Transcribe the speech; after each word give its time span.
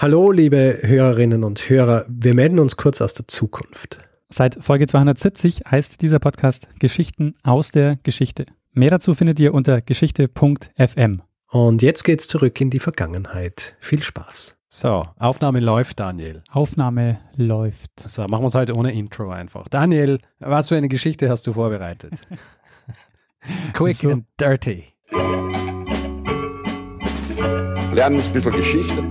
Hallo, 0.00 0.30
liebe 0.30 0.78
Hörerinnen 0.82 1.42
und 1.42 1.68
Hörer. 1.68 2.04
Wir 2.08 2.32
melden 2.32 2.60
uns 2.60 2.76
kurz 2.76 3.00
aus 3.00 3.14
der 3.14 3.26
Zukunft. 3.26 3.98
Seit 4.28 4.54
Folge 4.54 4.86
270 4.86 5.62
heißt 5.68 6.00
dieser 6.02 6.20
Podcast 6.20 6.68
Geschichten 6.78 7.34
aus 7.42 7.72
der 7.72 7.96
Geschichte. 8.04 8.46
Mehr 8.72 8.90
dazu 8.90 9.14
findet 9.14 9.40
ihr 9.40 9.52
unter 9.52 9.80
geschichte.fm. 9.80 11.22
Und 11.50 11.82
jetzt 11.82 12.04
geht's 12.04 12.28
zurück 12.28 12.60
in 12.60 12.70
die 12.70 12.78
Vergangenheit. 12.78 13.74
Viel 13.80 14.00
Spaß. 14.00 14.56
So, 14.68 15.04
Aufnahme 15.18 15.58
läuft, 15.58 15.98
Daniel. 15.98 16.44
Aufnahme 16.48 17.18
läuft. 17.34 17.90
So, 17.98 18.22
machen 18.28 18.44
wir 18.44 18.48
es 18.48 18.54
heute 18.54 18.76
ohne 18.76 18.92
Intro 18.92 19.30
einfach. 19.30 19.66
Daniel, 19.66 20.20
was 20.38 20.68
für 20.68 20.76
eine 20.76 20.88
Geschichte 20.88 21.28
hast 21.28 21.44
du 21.48 21.54
vorbereitet? 21.54 22.12
Quick 23.72 23.96
So. 23.96 24.10
and 24.10 24.26
dirty. 24.38 24.84
lernen 27.92 28.20
ein 28.20 28.32
bisschen 28.32 28.52
Geschichte. 28.52 29.02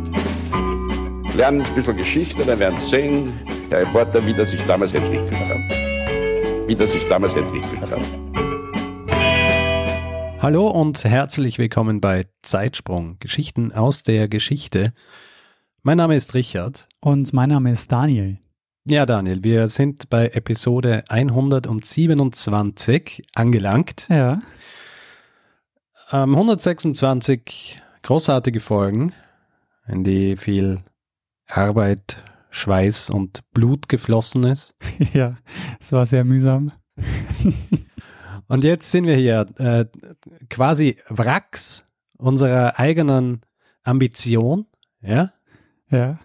Lernen 1.38 1.62
ein 1.62 1.76
bisschen 1.76 1.96
Geschichte, 1.96 2.44
dann 2.44 2.58
werden 2.58 2.80
Sie 2.82 2.90
sehen, 2.90 3.40
Herr 3.70 3.82
Reporter, 3.82 4.26
wie 4.26 4.34
das 4.34 4.50
sich 4.50 4.66
damals 4.66 4.96
entwickelt 4.96 5.40
hat. 5.48 5.60
Wie 6.68 6.76
das 6.76 6.92
sich 6.92 7.08
damals 7.08 7.36
entwickelt 7.36 7.92
hat. 7.92 8.02
Hallo 10.42 10.68
und 10.68 11.04
herzlich 11.04 11.60
willkommen 11.60 12.02
bei 12.02 12.26
Zeitsprung, 12.42 13.18
Geschichten 13.20 13.72
aus 13.72 14.02
der 14.02 14.28
Geschichte. 14.28 14.94
Mein 15.84 15.98
Name 15.98 16.16
ist 16.16 16.34
Richard. 16.34 16.88
Und 17.02 17.32
mein 17.34 17.50
Name 17.50 17.72
ist 17.72 17.92
Daniel. 17.92 18.40
Ja, 18.86 19.06
Daniel, 19.06 19.44
wir 19.44 19.68
sind 19.68 20.10
bei 20.10 20.30
Episode 20.30 21.04
127 21.08 23.22
angelangt. 23.36 24.08
Ja, 24.10 24.40
Ähm, 26.12 26.34
126 26.34 27.80
großartige 28.02 28.60
Folgen, 28.60 29.14
in 29.88 30.04
die 30.04 30.36
viel 30.36 30.82
Arbeit, 31.48 32.24
Schweiß 32.50 33.10
und 33.10 33.42
Blut 33.52 33.90
geflossen 33.90 34.44
ist. 34.44 34.76
ja, 35.14 35.38
es 35.80 35.92
war 35.92 36.06
sehr 36.06 36.24
mühsam. 36.24 36.72
Und 38.50 38.64
jetzt 38.64 38.90
sind 38.92 39.06
wir 39.06 39.16
hier 39.18 39.46
äh, 39.58 39.86
quasi 40.50 40.98
Wracks 41.10 41.86
unserer 42.18 42.80
eigenen 42.80 43.42
Ambition, 43.84 44.66
ja, 45.02 45.34
Ja. 45.90 46.20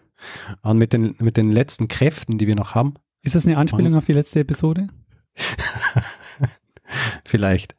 und 0.63 0.79
mit 0.79 0.93
den, 0.93 1.17
mit 1.19 1.37
den 1.37 1.51
letzten 1.51 1.89
Kräften, 1.89 2.39
die 2.39 2.47
wir 2.47 2.55
noch 2.55 2.77
haben, 2.77 2.95
Ist 3.23 3.35
das 3.35 3.45
eine 3.45 3.57
Anspielung 3.57 3.97
auf 3.97 4.05
die 4.07 4.13
letzte 4.13 4.39
Episode? 4.41 4.87
vielleicht. 7.25 7.77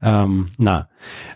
Ähm, 0.00 0.50
na, 0.58 0.88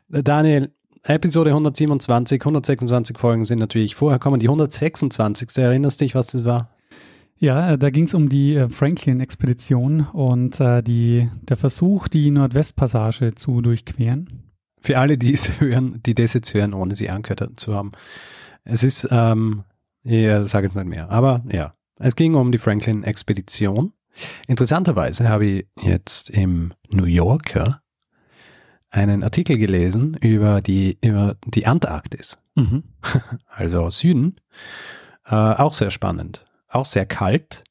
Daniel, 0.08 0.74
Episode 1.08 1.50
127, 1.50 2.42
126 2.42 3.16
Folgen 3.16 3.46
sind 3.46 3.60
natürlich 3.60 3.94
vorher 3.94 4.18
kommen. 4.18 4.40
Die 4.40 4.48
126. 4.48 5.56
Erinnerst 5.56 6.02
dich, 6.02 6.14
was 6.14 6.26
das 6.26 6.44
war? 6.44 6.68
Ja, 7.38 7.70
äh, 7.72 7.78
da 7.78 7.88
ging 7.88 8.04
es 8.04 8.12
um 8.12 8.28
die 8.28 8.56
äh, 8.56 8.68
Franklin-Expedition 8.68 10.02
und 10.12 10.60
äh, 10.60 10.82
die, 10.82 11.30
der 11.40 11.56
Versuch, 11.56 12.08
die 12.08 12.30
Nordwestpassage 12.30 13.34
zu 13.34 13.62
durchqueren. 13.62 14.50
Für 14.82 14.98
alle, 14.98 15.16
die 15.16 15.32
es 15.32 15.60
hören, 15.60 16.02
die 16.04 16.12
das 16.12 16.34
jetzt 16.34 16.52
hören, 16.52 16.74
ohne 16.74 16.94
sie 16.94 17.08
angehört 17.08 17.58
zu 17.58 17.74
haben. 17.74 17.92
Es 18.64 18.82
ist, 18.82 19.08
ähm, 19.10 19.64
ich 20.02 20.26
sage 20.44 20.66
jetzt 20.66 20.76
nicht 20.76 20.88
mehr, 20.88 21.10
aber 21.10 21.42
ja, 21.50 21.72
es 21.98 22.16
ging 22.16 22.34
um 22.34 22.52
die 22.52 22.58
Franklin-Expedition. 22.58 23.94
Interessanterweise 24.46 25.26
habe 25.30 25.46
ich 25.46 25.66
jetzt 25.80 26.28
im 26.28 26.74
New 26.90 27.06
Yorker 27.06 27.80
einen 28.90 29.22
Artikel 29.22 29.58
gelesen 29.58 30.16
über 30.20 30.60
die, 30.60 30.98
über 31.02 31.36
die 31.44 31.66
Antarktis, 31.66 32.38
Mhm. 32.58 32.82
also 33.46 33.88
Süden. 33.90 34.36
Äh, 35.24 35.34
auch 35.34 35.72
sehr 35.72 35.90
spannend, 35.90 36.46
auch 36.68 36.86
sehr 36.86 37.06
kalt 37.06 37.62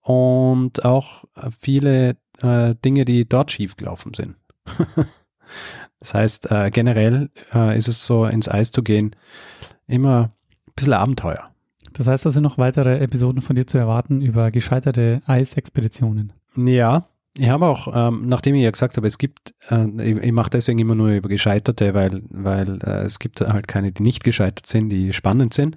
und 0.00 0.84
auch 0.84 1.24
viele 1.58 2.16
äh, 2.42 2.74
Dinge, 2.84 3.04
die 3.04 3.28
dort 3.28 3.50
schiefgelaufen 3.52 4.12
sind. 4.14 4.36
das 6.00 6.14
heißt, 6.14 6.50
äh, 6.50 6.70
generell 6.70 7.30
äh, 7.54 7.76
ist 7.76 7.88
es 7.88 8.04
so, 8.04 8.26
ins 8.26 8.48
Eis 8.48 8.70
zu 8.70 8.82
gehen, 8.82 9.16
immer 9.86 10.32
ein 10.66 10.72
bisschen 10.76 10.92
Abenteuer. 10.92 11.44
Das 11.94 12.06
heißt, 12.08 12.26
da 12.26 12.30
sind 12.32 12.42
noch 12.42 12.58
weitere 12.58 12.98
Episoden 12.98 13.40
von 13.40 13.56
dir 13.56 13.66
zu 13.66 13.78
erwarten 13.78 14.20
über 14.20 14.50
gescheiterte 14.50 15.22
Eisexpeditionen. 15.26 16.32
Ja, 16.56 17.08
ich 17.36 17.48
habe 17.48 17.66
auch, 17.66 17.88
ähm, 17.92 18.28
nachdem 18.28 18.54
ich 18.54 18.62
ja 18.62 18.70
gesagt 18.70 18.96
habe, 18.96 19.08
es 19.08 19.18
gibt, 19.18 19.54
äh, 19.68 19.88
ich, 20.02 20.16
ich 20.18 20.32
mache 20.32 20.50
deswegen 20.50 20.78
immer 20.78 20.94
nur 20.94 21.08
über 21.10 21.28
Gescheiterte, 21.28 21.92
weil, 21.94 22.22
weil 22.30 22.78
äh, 22.84 23.02
es 23.02 23.18
gibt 23.18 23.40
halt 23.40 23.66
keine, 23.66 23.90
die 23.90 24.04
nicht 24.04 24.22
gescheitert 24.22 24.66
sind, 24.66 24.90
die 24.90 25.12
spannend 25.12 25.52
sind, 25.52 25.76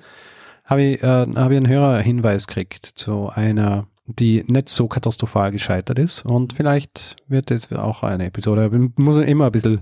habe 0.65 0.83
ich, 0.83 1.01
äh, 1.01 1.25
habe 1.35 1.53
ich 1.53 1.57
einen 1.57 1.67
Hörerhinweis 1.67 2.45
gekriegt 2.45 2.85
zu 2.85 3.29
einer, 3.29 3.87
die 4.05 4.43
nicht 4.47 4.69
so 4.69 4.87
katastrophal 4.87 5.51
gescheitert 5.51 5.97
ist 5.97 6.23
und 6.25 6.53
vielleicht 6.53 7.15
wird 7.27 7.49
es 7.49 7.71
auch 7.71 8.03
eine 8.03 8.27
Episode, 8.27 8.69
ich 8.71 8.77
muss 8.97 9.17
immer 9.17 9.47
ein 9.47 9.51
bisschen, 9.51 9.79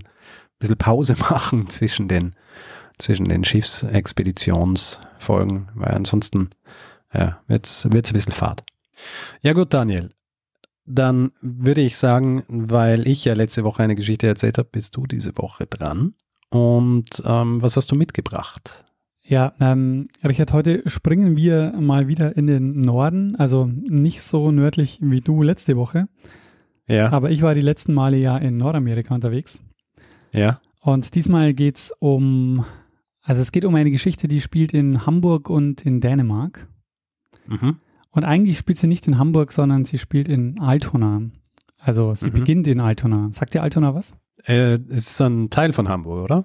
bisschen 0.58 0.78
Pause 0.78 1.14
machen 1.30 1.68
zwischen 1.68 2.08
den, 2.08 2.34
zwischen 2.98 3.26
den 3.26 3.44
Schiffsexpeditionsfolgen, 3.44 5.68
weil 5.74 5.92
ansonsten 5.92 6.48
ja, 7.12 7.38
wird 7.48 7.66
es 7.66 7.84
ein 7.84 7.90
bisschen 7.90 8.32
fad. 8.32 8.64
Ja 9.42 9.52
gut, 9.52 9.74
Daniel, 9.74 10.08
dann 10.86 11.32
würde 11.40 11.80
ich 11.80 11.96
sagen, 11.98 12.44
weil 12.48 13.06
ich 13.06 13.24
ja 13.24 13.34
letzte 13.34 13.64
Woche 13.64 13.82
eine 13.82 13.96
Geschichte 13.96 14.26
erzählt 14.26 14.58
habe, 14.58 14.68
bist 14.70 14.96
du 14.96 15.06
diese 15.06 15.36
Woche 15.36 15.66
dran. 15.66 16.14
Und 16.50 17.22
ähm, 17.24 17.60
was 17.60 17.76
hast 17.76 17.90
du 17.90 17.96
mitgebracht? 17.96 18.84
Ja, 19.24 19.54
ähm, 19.58 20.06
Richard, 20.22 20.52
heute 20.52 20.88
springen 20.88 21.36
wir 21.36 21.72
mal 21.80 22.06
wieder 22.06 22.36
in 22.36 22.46
den 22.46 22.80
Norden, 22.80 23.34
also 23.34 23.66
nicht 23.66 24.22
so 24.22 24.52
nördlich 24.52 24.98
wie 25.02 25.20
du 25.20 25.42
letzte 25.42 25.76
Woche, 25.76 26.06
Ja, 26.86 27.10
aber 27.10 27.30
ich 27.32 27.42
war 27.42 27.54
die 27.54 27.60
letzten 27.60 27.92
Male 27.92 28.16
ja 28.18 28.38
in 28.38 28.56
Nordamerika 28.56 29.12
unterwegs. 29.14 29.60
ja, 30.32 30.60
Und 30.80 31.16
diesmal 31.16 31.54
geht's 31.54 31.92
um, 31.98 32.64
also 33.22 33.42
es 33.42 33.50
geht 33.50 33.64
um 33.64 33.74
eine 33.74 33.90
Geschichte, 33.90 34.28
die 34.28 34.40
spielt 34.40 34.72
in 34.72 35.04
Hamburg 35.06 35.50
und 35.50 35.84
in 35.84 36.00
Dänemark. 36.00 36.68
mhm. 37.48 37.78
Und 38.16 38.24
eigentlich 38.24 38.58
spielt 38.58 38.78
sie 38.78 38.86
nicht 38.88 39.06
in 39.06 39.18
Hamburg, 39.18 39.52
sondern 39.52 39.84
sie 39.84 39.98
spielt 39.98 40.28
in 40.28 40.58
Altona. 40.60 41.22
Also 41.78 42.14
sie 42.14 42.28
Mhm. 42.28 42.32
beginnt 42.32 42.66
in 42.66 42.80
Altona. 42.80 43.28
Sagt 43.32 43.54
dir 43.54 43.62
Altona 43.62 43.94
was? 43.94 44.14
Äh, 44.44 44.78
es 44.88 45.10
ist 45.12 45.20
ein 45.20 45.50
Teil 45.50 45.72
von 45.72 45.88
Hamburg, 45.88 46.24
oder? 46.24 46.44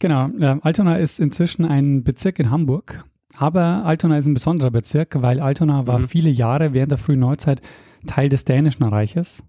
Genau, 0.00 0.28
äh, 0.38 0.58
Altona 0.60 0.96
ist 0.96 1.18
inzwischen 1.20 1.64
ein 1.64 2.02
Bezirk 2.04 2.38
in 2.38 2.50
Hamburg, 2.50 3.04
aber 3.36 3.84
Altona 3.84 4.18
ist 4.18 4.26
ein 4.26 4.34
besonderer 4.34 4.70
Bezirk, 4.70 5.22
weil 5.22 5.40
Altona 5.40 5.86
war 5.86 6.00
Mhm. 6.00 6.08
viele 6.08 6.30
Jahre 6.30 6.72
während 6.72 6.90
der 6.92 6.98
frühen 6.98 7.20
Neuzeit 7.20 7.60
Teil 8.06 8.28
des 8.28 8.44
Dänischen 8.44 8.84
Reiches, 8.84 9.42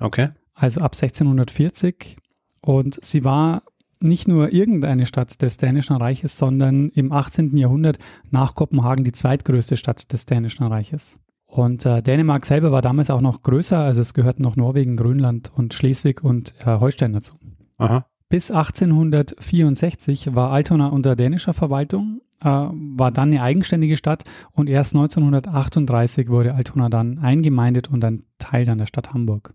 Okay. 0.00 0.28
also 0.54 0.80
ab 0.82 0.94
1640. 0.94 2.16
Und 2.60 2.98
sie 3.02 3.24
war 3.24 3.62
nicht 4.02 4.28
nur 4.28 4.52
irgendeine 4.52 5.06
Stadt 5.06 5.40
des 5.42 5.56
Dänischen 5.56 5.96
Reiches, 5.96 6.38
sondern 6.38 6.88
im 6.90 7.12
18. 7.12 7.56
Jahrhundert 7.56 7.98
nach 8.30 8.54
Kopenhagen 8.54 9.04
die 9.04 9.12
zweitgrößte 9.12 9.76
Stadt 9.76 10.12
des 10.12 10.26
Dänischen 10.26 10.66
Reiches. 10.66 11.18
Und 11.46 11.86
äh, 11.86 12.02
Dänemark 12.02 12.44
selber 12.44 12.72
war 12.72 12.82
damals 12.82 13.10
auch 13.10 13.22
noch 13.22 13.42
größer, 13.42 13.78
also 13.78 14.02
es 14.02 14.12
gehörten 14.12 14.42
noch 14.42 14.56
Norwegen, 14.56 14.96
Grönland 14.96 15.50
und 15.54 15.72
Schleswig 15.72 16.22
und 16.22 16.54
äh, 16.60 16.78
Holstein 16.78 17.14
dazu. 17.14 17.36
Aha. 17.78 18.06
Bis 18.28 18.50
1864 18.50 20.34
war 20.34 20.50
Altona 20.50 20.88
unter 20.88 21.16
dänischer 21.16 21.54
Verwaltung, 21.54 22.20
äh, 22.42 22.48
war 22.48 23.10
dann 23.10 23.30
eine 23.30 23.42
eigenständige 23.42 23.96
Stadt 23.96 24.24
und 24.52 24.68
erst 24.68 24.94
1938 24.94 26.28
wurde 26.28 26.54
Altona 26.54 26.90
dann 26.90 27.18
eingemeindet 27.18 27.88
und 27.88 28.04
ein 28.04 28.24
Teil 28.36 28.66
dann 28.66 28.76
der 28.76 28.86
Stadt 28.86 29.14
Hamburg. 29.14 29.54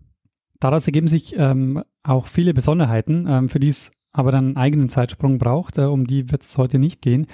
Daraus 0.58 0.86
ergeben 0.86 1.08
sich 1.08 1.36
ähm, 1.38 1.84
auch 2.02 2.26
viele 2.26 2.54
Besonderheiten, 2.54 3.26
ähm, 3.28 3.48
für 3.48 3.60
die 3.60 3.68
es 3.68 3.92
aber 4.14 4.32
dann 4.32 4.46
einen 4.46 4.56
eigenen 4.56 4.88
Zeitsprung 4.88 5.36
braucht, 5.36 5.76
äh, 5.76 5.82
um 5.82 6.06
die 6.06 6.30
wird 6.30 6.42
es 6.42 6.56
heute 6.56 6.78
nicht 6.78 7.02
gehen. 7.02 7.26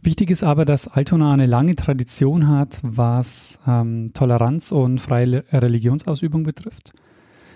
Wichtig 0.00 0.30
ist 0.30 0.44
aber, 0.44 0.64
dass 0.64 0.86
Altona 0.86 1.32
eine 1.32 1.46
lange 1.46 1.74
Tradition 1.74 2.46
hat, 2.46 2.78
was 2.82 3.58
ähm, 3.66 4.12
Toleranz 4.14 4.70
und 4.70 5.00
freie 5.00 5.42
Religionsausübung 5.52 6.44
betrifft. 6.44 6.92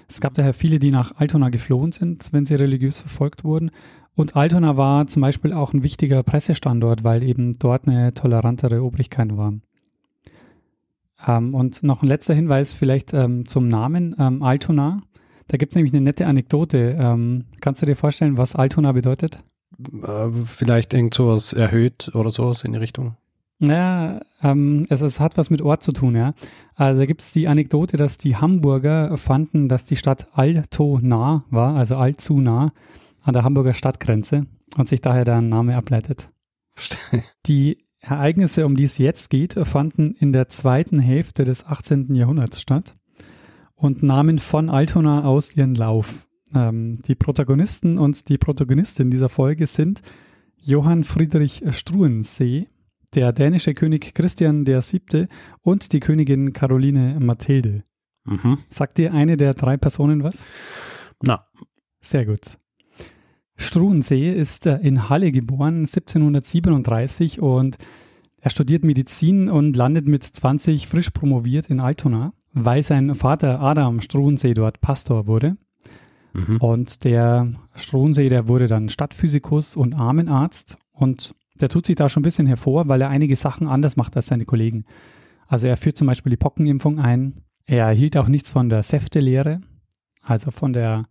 Es 0.08 0.20
gab 0.20 0.34
daher 0.34 0.52
viele, 0.52 0.80
die 0.80 0.90
nach 0.90 1.12
Altona 1.16 1.50
geflohen 1.50 1.92
sind, 1.92 2.32
wenn 2.32 2.44
sie 2.44 2.54
religiös 2.56 2.98
verfolgt 2.98 3.44
wurden. 3.44 3.70
Und 4.14 4.34
Altona 4.34 4.76
war 4.76 5.06
zum 5.06 5.22
Beispiel 5.22 5.52
auch 5.52 5.72
ein 5.72 5.82
wichtiger 5.82 6.22
Pressestandort, 6.22 7.04
weil 7.04 7.22
eben 7.22 7.58
dort 7.58 7.86
eine 7.86 8.12
tolerantere 8.12 8.82
Obrigkeit 8.82 9.36
war. 9.36 9.54
Ähm, 11.26 11.54
und 11.54 11.82
noch 11.82 12.02
ein 12.02 12.08
letzter 12.08 12.34
Hinweis 12.34 12.72
vielleicht 12.72 13.14
ähm, 13.14 13.46
zum 13.46 13.68
Namen 13.68 14.16
ähm, 14.18 14.42
Altona. 14.42 15.02
Da 15.52 15.58
gibt 15.58 15.72
es 15.72 15.76
nämlich 15.76 15.92
eine 15.92 16.00
nette 16.00 16.26
Anekdote. 16.26 16.96
Ähm, 16.98 17.44
kannst 17.60 17.82
du 17.82 17.86
dir 17.86 17.94
vorstellen, 17.94 18.38
was 18.38 18.56
Altona 18.56 18.92
bedeutet? 18.92 19.38
Äh, 20.02 20.30
vielleicht 20.46 20.94
irgend 20.94 21.12
sowas 21.12 21.52
erhöht 21.52 22.10
oder 22.14 22.30
sowas 22.30 22.64
in 22.64 22.72
die 22.72 22.78
Richtung. 22.78 23.16
Ja, 23.58 24.22
ähm, 24.42 24.86
es, 24.88 25.02
es 25.02 25.20
hat 25.20 25.36
was 25.36 25.50
mit 25.50 25.60
Ort 25.60 25.82
zu 25.82 25.92
tun, 25.92 26.16
ja. 26.16 26.32
Also 26.74 27.00
da 27.00 27.04
gibt 27.04 27.20
es 27.20 27.32
die 27.32 27.48
Anekdote, 27.48 27.98
dass 27.98 28.16
die 28.16 28.36
Hamburger 28.36 29.14
fanden, 29.18 29.68
dass 29.68 29.84
die 29.84 29.96
Stadt 29.96 30.26
allzu 30.32 30.98
nah 31.02 31.44
war, 31.50 31.76
also 31.76 31.96
allzu 31.96 32.40
nah 32.40 32.72
an 33.20 33.34
der 33.34 33.44
Hamburger 33.44 33.74
Stadtgrenze 33.74 34.46
und 34.78 34.88
sich 34.88 35.02
daher 35.02 35.26
der 35.26 35.42
Name 35.42 35.76
ableitet. 35.76 36.30
Die 37.46 37.76
Ereignisse, 38.00 38.64
um 38.64 38.74
die 38.74 38.84
es 38.84 38.96
jetzt 38.96 39.28
geht, 39.28 39.52
fanden 39.52 40.14
in 40.18 40.32
der 40.32 40.48
zweiten 40.48 40.98
Hälfte 40.98 41.44
des 41.44 41.66
18. 41.66 42.14
Jahrhunderts 42.14 42.60
statt 42.60 42.96
und 43.82 44.02
nahmen 44.02 44.38
von 44.38 44.70
Altona 44.70 45.24
aus 45.24 45.56
ihren 45.56 45.74
Lauf. 45.74 46.28
Ähm, 46.54 47.00
die 47.02 47.16
Protagonisten 47.16 47.98
und 47.98 48.28
die 48.28 48.38
Protagonistin 48.38 49.10
dieser 49.10 49.28
Folge 49.28 49.66
sind 49.66 50.02
Johann 50.56 51.02
Friedrich 51.02 51.64
Struensee, 51.70 52.68
der 53.14 53.32
dänische 53.32 53.74
König 53.74 54.14
Christian 54.14 54.66
VII. 54.66 55.26
und 55.62 55.92
die 55.92 55.98
Königin 55.98 56.52
Caroline 56.52 57.18
Mathilde. 57.18 57.82
Mhm. 58.24 58.58
Sagt 58.70 58.98
dir 58.98 59.12
eine 59.12 59.36
der 59.36 59.54
drei 59.54 59.76
Personen 59.76 60.22
was? 60.22 60.44
Na, 61.20 61.44
Sehr 62.00 62.24
gut. 62.24 62.56
Struensee 63.56 64.32
ist 64.32 64.66
äh, 64.66 64.78
in 64.78 65.08
Halle 65.08 65.32
geboren, 65.32 65.80
1737 65.86 67.40
und 67.40 67.78
er 68.40 68.50
studiert 68.50 68.84
Medizin 68.84 69.48
und 69.48 69.76
landet 69.76 70.06
mit 70.06 70.22
20 70.22 70.86
frisch 70.86 71.10
promoviert 71.10 71.66
in 71.66 71.80
Altona, 71.80 72.32
weil 72.52 72.82
sein 72.82 73.14
Vater 73.14 73.60
Adam 73.60 74.00
Struensee 74.00 74.54
dort 74.54 74.80
Pastor 74.80 75.26
wurde. 75.26 75.56
mhm. 76.32 76.58
Und 76.58 77.04
der 77.04 77.52
Struensee, 77.74 78.28
der 78.28 78.48
wurde 78.48 78.66
dann 78.66 78.88
Stadtphysikus 78.88 79.76
und 79.76 79.94
Armenarzt 79.94 80.78
und 80.92 81.34
der 81.60 81.68
tut 81.68 81.86
sich 81.86 81.96
da 81.96 82.08
schon 82.08 82.20
ein 82.20 82.24
bisschen 82.24 82.46
hervor, 82.46 82.88
weil 82.88 83.00
er 83.00 83.08
einige 83.08 83.36
Sachen 83.36 83.68
anders 83.68 83.96
macht 83.96 84.16
als 84.16 84.26
seine 84.26 84.44
Kollegen. 84.44 84.84
Also 85.46 85.66
er 85.66 85.76
führt 85.76 85.96
zum 85.96 86.06
Beispiel 86.06 86.30
die 86.30 86.36
Pockenimpfung 86.36 86.98
ein. 86.98 87.42
Er 87.66 87.90
hielt 87.90 88.16
auch 88.16 88.28
nichts 88.28 88.50
von 88.50 88.68
der 88.68 88.82
Säftelehre, 88.82 89.60
also 90.22 90.50
von 90.50 90.72
der 90.72 91.06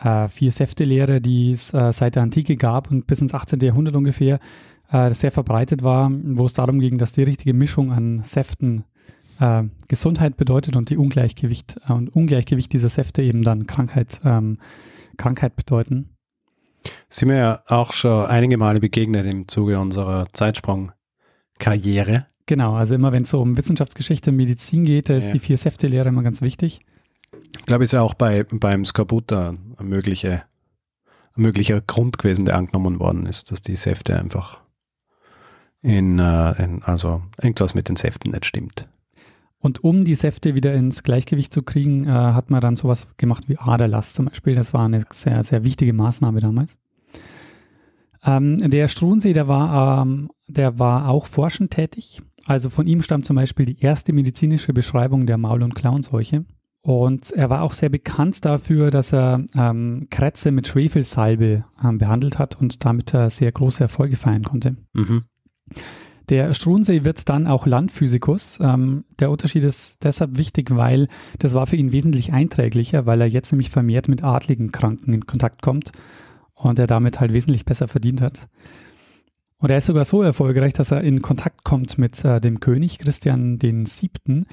äh, 0.00 0.28
Vier-Säfte-Lehre, 0.28 1.20
die 1.20 1.52
es 1.52 1.72
äh, 1.72 1.92
seit 1.92 2.16
der 2.16 2.22
Antike 2.22 2.56
gab 2.56 2.90
und 2.90 3.06
bis 3.06 3.20
ins 3.20 3.34
18. 3.34 3.60
Jahrhundert 3.60 3.94
ungefähr 3.94 4.40
äh, 4.90 5.10
sehr 5.10 5.30
verbreitet 5.30 5.82
war, 5.82 6.10
wo 6.10 6.46
es 6.46 6.52
darum 6.52 6.80
ging, 6.80 6.98
dass 6.98 7.12
die 7.12 7.22
richtige 7.22 7.54
Mischung 7.54 7.92
an 7.92 8.22
Säften 8.24 8.84
äh, 9.40 9.64
Gesundheit 9.88 10.36
bedeutet 10.36 10.76
und 10.76 10.90
die 10.90 10.96
Ungleichgewicht 10.96 11.80
äh, 11.88 11.92
und 11.92 12.14
Ungleichgewicht 12.14 12.72
dieser 12.72 12.88
Säfte 12.88 13.22
eben 13.22 13.42
dann 13.42 13.66
Krankheit, 13.66 14.20
ähm, 14.24 14.58
Krankheit 15.16 15.56
bedeuten. 15.56 16.10
sind 17.08 17.28
wir 17.28 17.36
ja 17.36 17.62
auch 17.66 17.92
schon 17.92 18.26
einige 18.26 18.56
Male 18.56 18.80
begegnet 18.80 19.26
im 19.26 19.48
Zuge 19.48 19.78
unserer 19.78 20.26
Zeitsprung-Karriere. 20.32 22.26
Genau, 22.46 22.74
also 22.74 22.94
immer 22.94 23.12
wenn 23.12 23.22
es 23.24 23.30
so 23.30 23.40
um 23.40 23.56
Wissenschaftsgeschichte 23.56 24.30
und 24.30 24.36
Medizin 24.36 24.84
geht, 24.84 25.08
da 25.08 25.16
ist 25.16 25.26
Ja. 25.26 25.32
die 25.32 25.38
Vier-Säfte-Lehre 25.38 26.08
immer 26.08 26.22
ganz 26.22 26.40
wichtig. 26.42 26.80
Ich 27.58 27.66
glaube, 27.66 27.84
ist 27.84 27.92
ja 27.92 28.02
auch 28.02 28.14
bei, 28.14 28.44
beim 28.44 28.84
Skorbut 28.84 29.32
ein 29.32 29.76
mögliche, 29.80 30.42
ein 31.36 31.42
möglicher 31.42 31.80
Grund 31.80 32.18
gewesen, 32.18 32.44
der 32.46 32.56
angenommen 32.56 32.98
worden 32.98 33.26
ist, 33.26 33.52
dass 33.52 33.62
die 33.62 33.76
Säfte 33.76 34.18
einfach 34.18 34.60
in, 35.82 36.18
äh, 36.18 36.62
in 36.62 36.82
also 36.82 37.22
irgendwas 37.40 37.74
mit 37.74 37.88
den 37.88 37.96
Säften 37.96 38.32
nicht 38.32 38.46
stimmt. 38.46 38.88
Und 39.60 39.84
um 39.84 40.04
die 40.04 40.14
Säfte 40.14 40.54
wieder 40.54 40.74
ins 40.74 41.02
Gleichgewicht 41.02 41.52
zu 41.52 41.62
kriegen, 41.62 42.06
äh, 42.06 42.10
hat 42.10 42.50
man 42.50 42.62
dann 42.62 42.76
sowas 42.76 43.08
gemacht 43.18 43.44
wie 43.48 43.58
Aderlass 43.58 44.14
zum 44.14 44.24
Beispiel. 44.24 44.54
Das 44.54 44.72
war 44.72 44.86
eine 44.86 45.04
sehr, 45.12 45.44
sehr 45.44 45.64
wichtige 45.64 45.92
Maßnahme 45.92 46.40
damals. 46.40 46.78
Ähm, 48.24 48.58
der 48.70 48.88
Struensee, 48.88 49.32
der 49.32 49.48
war, 49.48 50.02
ähm, 50.02 50.30
der 50.48 50.78
war 50.78 51.08
auch 51.08 51.26
forschend 51.26 51.70
tätig. 51.72 52.22
Also 52.46 52.70
von 52.70 52.86
ihm 52.86 53.02
stammt 53.02 53.26
zum 53.26 53.36
Beispiel 53.36 53.66
die 53.66 53.80
erste 53.80 54.12
medizinische 54.12 54.72
Beschreibung 54.72 55.26
der 55.26 55.38
Maul- 55.38 55.62
und 55.62 55.74
Klauenseuche. 55.74 56.44
Und 56.82 57.30
er 57.32 57.50
war 57.50 57.62
auch 57.62 57.74
sehr 57.74 57.90
bekannt 57.90 58.44
dafür, 58.46 58.90
dass 58.90 59.12
er 59.12 59.44
ähm, 59.54 60.06
Krätze 60.10 60.50
mit 60.50 60.66
Schwefelsalbe 60.66 61.64
ähm, 61.84 61.98
behandelt 61.98 62.38
hat 62.38 62.58
und 62.58 62.84
damit 62.84 63.12
äh, 63.12 63.28
sehr 63.28 63.52
große 63.52 63.82
Erfolge 63.82 64.16
feiern 64.16 64.44
konnte. 64.44 64.76
Mhm. 64.94 65.24
Der 66.30 66.54
Struensee 66.54 67.04
wird 67.04 67.28
dann 67.28 67.48
auch 67.48 67.66
Landphysikus. 67.66 68.60
Ähm, 68.62 69.04
der 69.18 69.30
Unterschied 69.30 69.64
ist 69.64 70.04
deshalb 70.04 70.38
wichtig, 70.38 70.70
weil 70.70 71.08
das 71.40 71.54
war 71.54 71.66
für 71.66 71.74
ihn 71.74 71.90
wesentlich 71.90 72.32
einträglicher, 72.32 73.04
weil 73.04 73.20
er 73.20 73.26
jetzt 73.26 73.50
nämlich 73.50 73.68
vermehrt 73.68 74.06
mit 74.06 74.22
adligen 74.22 74.70
Kranken 74.70 75.12
in 75.12 75.26
Kontakt 75.26 75.60
kommt 75.60 75.90
und 76.54 76.78
er 76.78 76.86
damit 76.86 77.18
halt 77.18 77.32
wesentlich 77.32 77.64
besser 77.64 77.88
verdient 77.88 78.20
hat. 78.20 78.48
Und 79.58 79.70
er 79.70 79.78
ist 79.78 79.86
sogar 79.86 80.04
so 80.04 80.22
erfolgreich, 80.22 80.72
dass 80.72 80.92
er 80.92 81.02
in 81.02 81.20
Kontakt 81.20 81.64
kommt 81.64 81.98
mit 81.98 82.24
äh, 82.24 82.40
dem 82.40 82.60
König 82.60 82.98
Christian 82.98 83.58
Siebten, 83.84 84.46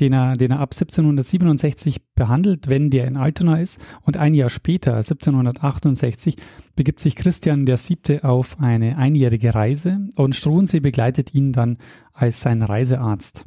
den 0.00 0.12
er, 0.12 0.36
den 0.36 0.50
er 0.50 0.60
ab 0.60 0.72
1767 0.72 2.14
behandelt, 2.14 2.68
wenn 2.68 2.90
der 2.90 3.06
in 3.06 3.16
Altona 3.16 3.60
ist. 3.60 3.80
Und 4.02 4.16
ein 4.16 4.34
Jahr 4.34 4.50
später, 4.50 4.96
1768, 4.96 6.36
begibt 6.74 7.00
sich 7.00 7.16
Christian 7.16 7.66
der 7.66 7.76
Siebte 7.76 8.24
auf 8.24 8.58
eine 8.60 8.96
einjährige 8.96 9.54
Reise 9.54 10.08
und 10.16 10.34
Struensee 10.34 10.80
begleitet 10.80 11.34
ihn 11.34 11.52
dann 11.52 11.78
als 12.12 12.40
sein 12.40 12.62
Reisearzt. 12.62 13.46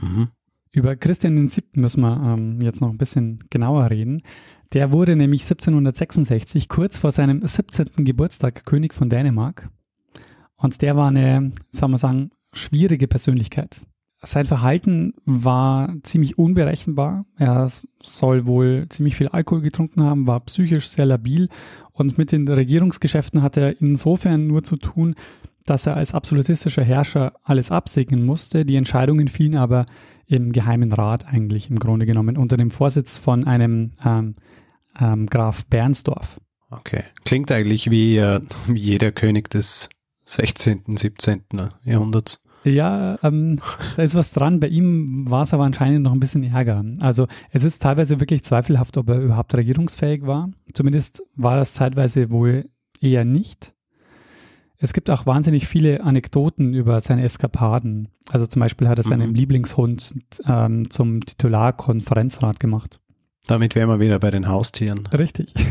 Mhm. 0.00 0.28
Über 0.72 0.94
Christian 0.94 1.36
den 1.36 1.48
Siebten 1.48 1.80
müssen 1.80 2.02
wir 2.02 2.22
ähm, 2.22 2.60
jetzt 2.60 2.80
noch 2.80 2.90
ein 2.90 2.98
bisschen 2.98 3.40
genauer 3.50 3.90
reden. 3.90 4.22
Der 4.72 4.92
wurde 4.92 5.16
nämlich 5.16 5.42
1766, 5.42 6.68
kurz 6.68 6.98
vor 6.98 7.10
seinem 7.10 7.44
17. 7.44 8.04
Geburtstag, 8.04 8.64
König 8.66 8.94
von 8.94 9.10
Dänemark. 9.10 9.68
Und 10.54 10.80
der 10.82 10.94
war 10.94 11.08
eine, 11.08 11.50
soll 11.72 11.88
man 11.88 11.98
sagen, 11.98 12.30
schwierige 12.52 13.08
Persönlichkeit. 13.08 13.86
Sein 14.22 14.44
Verhalten 14.44 15.14
war 15.24 15.94
ziemlich 16.02 16.36
unberechenbar. 16.36 17.24
Er 17.38 17.70
soll 18.02 18.46
wohl 18.46 18.86
ziemlich 18.90 19.16
viel 19.16 19.28
Alkohol 19.28 19.62
getrunken 19.62 20.02
haben, 20.02 20.26
war 20.26 20.40
psychisch 20.40 20.88
sehr 20.88 21.06
labil 21.06 21.48
und 21.92 22.18
mit 22.18 22.30
den 22.30 22.46
Regierungsgeschäften 22.46 23.40
hatte 23.40 23.60
er 23.60 23.80
insofern 23.80 24.46
nur 24.46 24.62
zu 24.62 24.76
tun, 24.76 25.14
dass 25.64 25.86
er 25.86 25.96
als 25.96 26.12
absolutistischer 26.12 26.84
Herrscher 26.84 27.32
alles 27.44 27.70
absegnen 27.70 28.24
musste. 28.24 28.64
Die 28.66 28.76
Entscheidungen 28.76 29.28
fielen 29.28 29.56
aber 29.56 29.86
im 30.26 30.52
Geheimen 30.52 30.92
Rat 30.92 31.26
eigentlich 31.26 31.70
im 31.70 31.78
Grunde 31.78 32.06
genommen 32.06 32.36
unter 32.36 32.56
dem 32.56 32.70
Vorsitz 32.70 33.16
von 33.16 33.44
einem 33.44 33.92
ähm, 34.04 34.34
ähm, 35.00 35.26
Graf 35.26 35.64
Bernsdorf. 35.66 36.40
Okay. 36.70 37.04
Klingt 37.24 37.50
eigentlich 37.50 37.90
wie, 37.90 38.18
äh, 38.18 38.40
wie 38.66 38.80
jeder 38.80 39.12
König 39.12 39.50
des 39.50 39.88
16., 40.24 40.96
17. 40.96 41.42
Jahrhunderts. 41.84 42.44
Ja, 42.64 43.18
ähm, 43.22 43.58
da 43.96 44.02
ist 44.02 44.14
was 44.14 44.32
dran. 44.32 44.60
Bei 44.60 44.68
ihm 44.68 45.30
war 45.30 45.42
es 45.44 45.54
aber 45.54 45.64
anscheinend 45.64 46.02
noch 46.02 46.12
ein 46.12 46.20
bisschen 46.20 46.44
Ärger. 46.44 46.84
Also 47.00 47.26
es 47.50 47.64
ist 47.64 47.80
teilweise 47.80 48.20
wirklich 48.20 48.44
zweifelhaft, 48.44 48.96
ob 48.96 49.08
er 49.08 49.20
überhaupt 49.20 49.54
regierungsfähig 49.54 50.26
war. 50.26 50.50
Zumindest 50.74 51.22
war 51.36 51.56
das 51.56 51.72
zeitweise 51.72 52.30
wohl 52.30 52.68
eher 53.00 53.24
nicht. 53.24 53.72
Es 54.82 54.92
gibt 54.94 55.10
auch 55.10 55.26
wahnsinnig 55.26 55.66
viele 55.68 56.02
Anekdoten 56.02 56.72
über 56.74 57.00
seine 57.00 57.22
Eskapaden. 57.22 58.08
Also 58.30 58.46
zum 58.46 58.60
Beispiel 58.60 58.88
hat 58.88 58.98
er 58.98 59.04
seinen 59.04 59.30
Mhm. 59.30 59.34
Lieblingshund 59.34 60.14
ähm, 60.46 60.90
zum 60.90 61.20
Titularkonferenzrat 61.24 62.60
gemacht. 62.60 63.00
Damit 63.46 63.74
wären 63.74 63.88
wir 63.88 64.00
wieder 64.00 64.18
bei 64.18 64.30
den 64.30 64.48
Haustieren. 64.48 65.06
Richtig. 65.06 65.52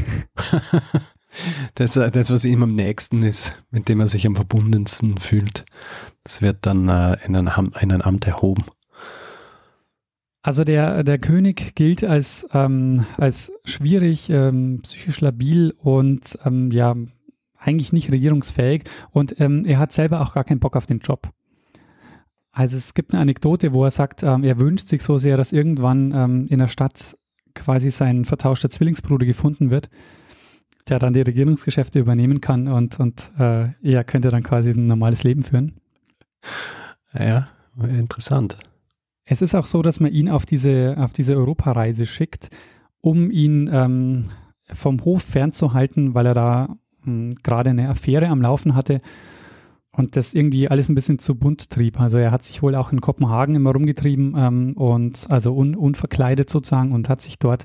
Das, 1.75 1.95
äh, 1.95 2.09
das, 2.09 2.31
was 2.31 2.43
ihm 2.43 2.63
am 2.63 2.73
nächsten 2.73 3.21
ist, 3.21 3.61
mit 3.69 3.87
dem 3.87 3.99
er 3.99 4.07
sich 4.07 4.25
am 4.25 4.35
verbundensten 4.35 5.19
fühlt, 5.19 5.63
das 6.29 6.43
wird 6.43 6.67
dann 6.67 6.87
äh, 6.89 7.17
in, 7.25 7.35
ein 7.35 7.47
Amt, 7.47 7.81
in 7.81 7.91
ein 7.91 8.03
Amt 8.03 8.27
erhoben. 8.27 8.63
Also 10.43 10.63
der, 10.63 11.03
der 11.03 11.17
König 11.17 11.73
gilt 11.73 12.03
als, 12.03 12.47
ähm, 12.53 13.03
als 13.17 13.51
schwierig, 13.65 14.29
ähm, 14.29 14.81
psychisch 14.83 15.21
labil 15.21 15.73
und 15.79 16.37
ähm, 16.45 16.69
ja, 16.69 16.95
eigentlich 17.57 17.93
nicht 17.93 18.11
regierungsfähig 18.11 18.83
und 19.09 19.41
ähm, 19.41 19.63
er 19.65 19.79
hat 19.79 19.91
selber 19.91 20.21
auch 20.21 20.33
gar 20.33 20.43
keinen 20.43 20.59
Bock 20.59 20.75
auf 20.75 20.85
den 20.85 20.99
Job. 20.99 21.29
Also 22.51 22.77
es 22.77 22.93
gibt 22.93 23.11
eine 23.11 23.21
Anekdote, 23.21 23.73
wo 23.73 23.83
er 23.83 23.91
sagt, 23.91 24.21
ähm, 24.21 24.43
er 24.43 24.59
wünscht 24.59 24.87
sich 24.87 25.01
so 25.01 25.17
sehr, 25.17 25.35
dass 25.35 25.51
irgendwann 25.51 26.13
ähm, 26.15 26.47
in 26.47 26.59
der 26.59 26.67
Stadt 26.67 27.17
quasi 27.55 27.89
sein 27.89 28.23
vertauschter 28.23 28.69
Zwillingsbruder 28.69 29.25
gefunden 29.25 29.71
wird, 29.71 29.89
der 30.89 30.99
dann 30.99 31.13
die 31.13 31.21
Regierungsgeschäfte 31.21 31.97
übernehmen 31.97 32.39
kann 32.39 32.67
und, 32.67 32.99
und 32.99 33.31
äh, 33.39 33.69
er 33.81 34.03
könnte 34.03 34.29
dann 34.29 34.43
quasi 34.43 34.71
ein 34.71 34.85
normales 34.85 35.23
Leben 35.23 35.41
führen. 35.41 35.79
Ja, 37.13 37.47
interessant. 37.81 38.57
Es 39.25 39.41
ist 39.41 39.55
auch 39.55 39.65
so, 39.65 39.81
dass 39.81 39.99
man 39.99 40.11
ihn 40.11 40.29
auf 40.29 40.45
diese, 40.45 40.95
auf 40.97 41.13
diese 41.13 41.35
Europareise 41.35 42.05
schickt, 42.05 42.49
um 43.01 43.31
ihn 43.31 43.69
ähm, 43.71 44.29
vom 44.63 45.03
Hof 45.05 45.23
fernzuhalten, 45.23 46.13
weil 46.15 46.25
er 46.25 46.33
da 46.33 46.75
mh, 47.03 47.35
gerade 47.43 47.69
eine 47.69 47.89
Affäre 47.89 48.27
am 48.27 48.41
Laufen 48.41 48.75
hatte 48.75 49.01
und 49.91 50.15
das 50.15 50.33
irgendwie 50.33 50.69
alles 50.69 50.89
ein 50.89 50.95
bisschen 50.95 51.19
zu 51.19 51.35
bunt 51.35 51.69
trieb. 51.69 51.99
Also 51.99 52.17
er 52.17 52.31
hat 52.31 52.45
sich 52.45 52.61
wohl 52.61 52.75
auch 52.75 52.91
in 52.91 53.01
Kopenhagen 53.01 53.55
immer 53.55 53.71
rumgetrieben 53.71 54.35
ähm, 54.37 54.73
und 54.73 55.27
also 55.29 55.53
un, 55.55 55.75
unverkleidet 55.75 56.49
sozusagen 56.49 56.91
und 56.91 57.09
hat 57.09 57.21
sich 57.21 57.37
dort, 57.39 57.63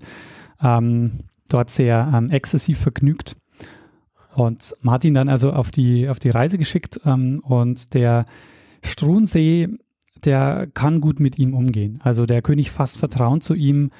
ähm, 0.60 1.20
dort 1.48 1.70
sehr 1.70 2.10
ähm, 2.14 2.30
exzessiv 2.30 2.78
vergnügt. 2.78 3.36
Und 4.34 4.74
ihn 5.04 5.14
dann 5.14 5.28
also 5.28 5.52
auf 5.52 5.70
die, 5.70 6.08
auf 6.08 6.18
die 6.18 6.30
Reise 6.30 6.58
geschickt 6.58 7.00
ähm, 7.06 7.40
und 7.44 7.94
der 7.94 8.24
Struensee 8.84 9.68
der 10.24 10.68
kann 10.72 11.00
gut 11.00 11.20
mit 11.20 11.38
ihm 11.38 11.54
umgehen. 11.54 12.00
Also 12.02 12.26
der 12.26 12.42
König 12.42 12.70
fasst 12.70 12.98
Vertrauen 12.98 13.40
zu 13.40 13.54
ihm 13.54 13.90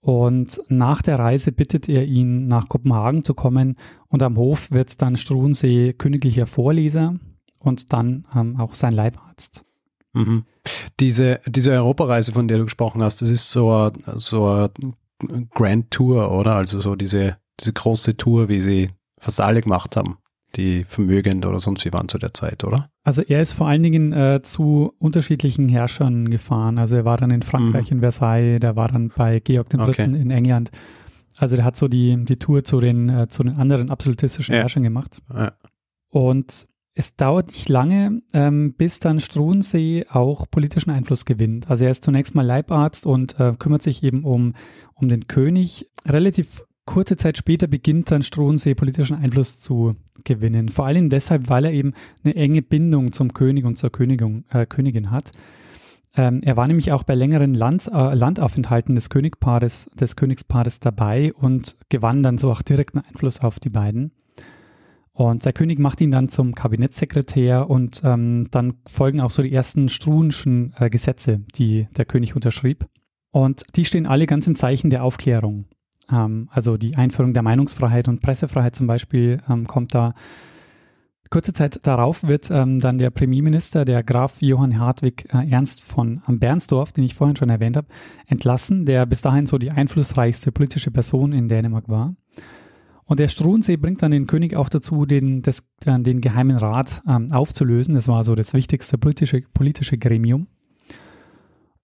und 0.00 0.60
nach 0.68 1.02
der 1.02 1.18
Reise 1.18 1.52
bittet 1.52 1.88
er 1.88 2.04
ihn, 2.04 2.46
nach 2.46 2.68
Kopenhagen 2.68 3.24
zu 3.24 3.34
kommen 3.34 3.76
und 4.08 4.22
am 4.22 4.36
Hof 4.36 4.70
wird 4.70 5.00
dann 5.02 5.16
Struensee 5.16 5.92
königlicher 5.92 6.46
Vorleser 6.46 7.16
und 7.58 7.92
dann 7.92 8.26
ähm, 8.34 8.58
auch 8.58 8.74
sein 8.74 8.94
Leibarzt. 8.94 9.64
Mhm. 10.12 10.44
Diese, 10.98 11.40
diese 11.46 11.72
Europareise, 11.72 12.32
von 12.32 12.48
der 12.48 12.58
du 12.58 12.64
gesprochen 12.64 13.02
hast, 13.02 13.22
das 13.22 13.30
ist 13.30 13.50
so 13.50 13.70
eine, 13.70 13.92
so 14.18 14.68
Grand 15.54 15.90
Tour, 15.90 16.32
oder? 16.32 16.56
Also 16.56 16.80
so 16.80 16.96
diese, 16.96 17.36
diese 17.58 17.72
große 17.72 18.16
Tour, 18.16 18.48
wie 18.48 18.60
sie 18.60 18.90
fast 19.18 19.40
alle 19.40 19.60
gemacht 19.60 19.96
haben, 19.96 20.16
die 20.56 20.84
vermögend 20.84 21.46
oder 21.46 21.60
sonst 21.60 21.84
wie 21.84 21.92
waren 21.92 22.08
zu 22.08 22.18
der 22.18 22.34
Zeit, 22.34 22.64
oder? 22.64 22.86
Also 23.02 23.22
er 23.22 23.40
ist 23.40 23.52
vor 23.52 23.68
allen 23.68 23.82
Dingen 23.82 24.12
äh, 24.12 24.40
zu 24.42 24.92
unterschiedlichen 24.98 25.68
Herrschern 25.68 26.30
gefahren. 26.30 26.78
Also 26.78 26.96
er 26.96 27.04
war 27.04 27.16
dann 27.16 27.30
in 27.30 27.42
Frankreich, 27.42 27.90
mhm. 27.90 27.98
in 27.98 28.00
Versailles, 28.00 28.60
der 28.60 28.76
war 28.76 28.88
dann 28.88 29.10
bei 29.14 29.40
Georg 29.40 29.72
III. 29.72 29.80
Okay. 29.80 30.04
in 30.04 30.30
England. 30.30 30.70
Also 31.38 31.56
der 31.56 31.64
hat 31.64 31.76
so 31.76 31.88
die, 31.88 32.24
die 32.24 32.36
Tour 32.36 32.64
zu 32.64 32.80
den, 32.80 33.08
äh, 33.08 33.28
zu 33.28 33.42
den 33.42 33.56
anderen 33.56 33.90
absolutistischen 33.90 34.54
ja. 34.54 34.62
Herrschern 34.62 34.82
gemacht. 34.82 35.22
Ja. 35.34 35.52
Und 36.10 36.66
es 36.94 37.16
dauert 37.16 37.48
nicht 37.48 37.68
lange, 37.68 38.20
ähm, 38.34 38.74
bis 38.74 39.00
dann 39.00 39.20
Struensee 39.20 40.04
auch 40.10 40.46
politischen 40.50 40.90
Einfluss 40.90 41.24
gewinnt. 41.24 41.70
Also 41.70 41.84
er 41.84 41.92
ist 41.92 42.04
zunächst 42.04 42.34
mal 42.34 42.44
Leibarzt 42.44 43.06
und 43.06 43.38
äh, 43.38 43.54
kümmert 43.58 43.82
sich 43.82 44.02
eben 44.02 44.24
um, 44.24 44.54
um 44.94 45.08
den 45.08 45.26
König. 45.26 45.86
Relativ 46.06 46.64
kurze 46.90 47.16
Zeit 47.16 47.38
später 47.38 47.68
beginnt 47.68 48.10
dann 48.10 48.24
Struensee 48.24 48.74
politischen 48.74 49.16
Einfluss 49.16 49.60
zu 49.60 49.94
gewinnen. 50.24 50.68
Vor 50.68 50.86
allem 50.86 51.08
deshalb, 51.08 51.48
weil 51.48 51.64
er 51.64 51.72
eben 51.72 51.92
eine 52.24 52.34
enge 52.34 52.62
Bindung 52.62 53.12
zum 53.12 53.32
König 53.32 53.64
und 53.64 53.76
zur 53.76 53.90
Königin, 53.90 54.44
äh, 54.50 54.66
Königin 54.66 55.12
hat. 55.12 55.30
Ähm, 56.16 56.40
er 56.42 56.56
war 56.56 56.66
nämlich 56.66 56.90
auch 56.90 57.04
bei 57.04 57.14
längeren 57.14 57.54
Land, 57.54 57.86
äh, 57.86 58.14
Landaufenthalten 58.14 58.96
des 58.96 59.08
Königpaares, 59.08 59.88
des 59.94 60.16
Königspaares 60.16 60.80
dabei 60.80 61.32
und 61.32 61.76
gewann 61.90 62.24
dann 62.24 62.38
so 62.38 62.50
auch 62.50 62.62
direkten 62.62 62.98
Einfluss 62.98 63.40
auf 63.40 63.60
die 63.60 63.70
beiden. 63.70 64.10
Und 65.12 65.44
der 65.44 65.52
König 65.52 65.78
macht 65.78 66.00
ihn 66.00 66.10
dann 66.10 66.28
zum 66.28 66.56
Kabinettssekretär 66.56 67.70
und 67.70 68.00
ähm, 68.02 68.48
dann 68.50 68.78
folgen 68.84 69.20
auch 69.20 69.30
so 69.30 69.42
die 69.42 69.52
ersten 69.52 69.88
Struenschen 69.88 70.74
äh, 70.76 70.90
Gesetze, 70.90 71.42
die 71.54 71.86
der 71.96 72.04
König 72.04 72.34
unterschrieb. 72.34 72.84
Und 73.30 73.62
die 73.76 73.84
stehen 73.84 74.06
alle 74.06 74.26
ganz 74.26 74.48
im 74.48 74.56
Zeichen 74.56 74.90
der 74.90 75.04
Aufklärung. 75.04 75.66
Ähm, 76.12 76.48
also 76.50 76.76
die 76.76 76.96
Einführung 76.96 77.32
der 77.32 77.42
Meinungsfreiheit 77.42 78.08
und 78.08 78.20
Pressefreiheit 78.22 78.76
zum 78.76 78.86
Beispiel 78.86 79.38
ähm, 79.48 79.66
kommt 79.66 79.94
da. 79.94 80.14
Kurze 81.30 81.52
Zeit 81.52 81.86
darauf 81.86 82.24
wird 82.24 82.50
ähm, 82.50 82.80
dann 82.80 82.98
der 82.98 83.10
Premierminister, 83.10 83.84
der 83.84 84.02
Graf 84.02 84.42
Johann 84.42 84.80
Hartwig 84.80 85.32
äh, 85.32 85.48
Ernst 85.48 85.80
von 85.80 86.20
Bernsdorf, 86.26 86.90
den 86.90 87.04
ich 87.04 87.14
vorhin 87.14 87.36
schon 87.36 87.50
erwähnt 87.50 87.76
habe, 87.76 87.86
entlassen, 88.26 88.84
der 88.84 89.06
bis 89.06 89.22
dahin 89.22 89.46
so 89.46 89.56
die 89.56 89.70
einflussreichste 89.70 90.50
politische 90.50 90.90
Person 90.90 91.32
in 91.32 91.48
Dänemark 91.48 91.88
war. 91.88 92.16
Und 93.04 93.20
der 93.20 93.28
Struensee 93.28 93.76
bringt 93.76 94.02
dann 94.02 94.10
den 94.10 94.26
König 94.26 94.56
auch 94.56 94.68
dazu, 94.68 95.06
den, 95.06 95.42
das, 95.42 95.64
den 95.84 96.20
Geheimen 96.20 96.56
Rat 96.56 97.02
ähm, 97.08 97.30
aufzulösen. 97.32 97.94
Das 97.94 98.08
war 98.08 98.24
so 98.24 98.34
das 98.34 98.52
wichtigste 98.52 98.98
politische, 98.98 99.42
politische 99.52 99.98
Gremium. 99.98 100.48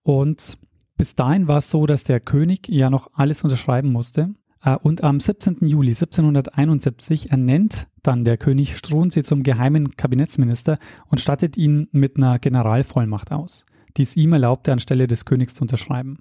Und 0.03 0.59
bis 0.97 1.15
dahin 1.15 1.49
war 1.49 1.59
es 1.59 1.71
so, 1.71 1.87
dass 1.87 2.05
der 2.05 2.21
König 2.21 2.69
ja 2.69 2.91
noch 2.91 3.11
alles 3.15 3.43
unterschreiben 3.45 3.93
musste. 3.93 4.35
Äh, 4.63 4.77
und 4.77 5.05
am 5.05 5.21
17. 5.21 5.59
Juli 5.67 5.91
1771 5.91 7.31
ernennt 7.31 7.89
dann 8.03 8.25
der 8.25 8.37
König 8.37 8.77
Struensee 8.77 9.23
zum 9.23 9.43
geheimen 9.43 9.97
Kabinettsminister 9.97 10.77
und 11.09 11.21
stattet 11.21 11.57
ihn 11.57 11.89
mit 11.93 12.17
einer 12.17 12.39
Generalvollmacht 12.39 13.33
aus, 13.33 13.67
die 13.97 14.03
es 14.03 14.17
ihm 14.17 14.33
erlaubte, 14.33 14.73
anstelle 14.73 15.07
des 15.07 15.25
Königs 15.25 15.55
zu 15.55 15.63
unterschreiben. 15.63 16.19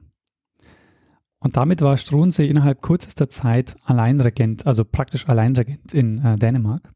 Und 1.40 1.58
damit 1.58 1.82
war 1.82 1.96
Struensee 1.98 2.48
innerhalb 2.48 2.82
kürzester 2.82 3.30
Zeit 3.30 3.76
Alleinregent, 3.84 4.66
also 4.66 4.84
praktisch 4.84 5.28
Alleinregent 5.30 5.94
in 5.94 6.18
äh, 6.18 6.38
Dänemark. 6.38 6.92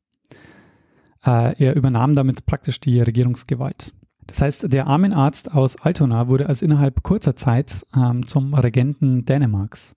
Äh, 1.23 1.53
er 1.63 1.75
übernahm 1.75 2.15
damit 2.15 2.45
praktisch 2.45 2.79
die 2.79 2.99
Regierungsgewalt. 2.99 3.93
Das 4.29 4.41
heißt, 4.41 4.71
der 4.71 4.85
Armenarzt 4.85 5.51
aus 5.53 5.75
Altona 5.77 6.27
wurde 6.27 6.47
also 6.47 6.63
innerhalb 6.63 7.01
kurzer 7.01 7.35
Zeit 7.35 7.83
ähm, 7.95 8.27
zum 8.27 8.53
Regenten 8.53 9.25
Dänemarks. 9.25 9.95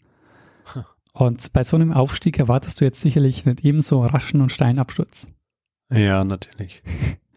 Und 1.13 1.53
bei 1.53 1.63
so 1.63 1.77
einem 1.77 1.93
Aufstieg 1.93 2.39
erwartest 2.39 2.81
du 2.81 2.87
jetzt 2.87 3.03
sicherlich 3.03 3.45
nicht 3.45 3.63
ebenso 3.63 4.03
raschen 4.03 4.41
und 4.41 4.51
steilen 4.51 4.79
Absturz. 4.79 5.29
Ja, 5.91 6.25
natürlich. 6.25 6.83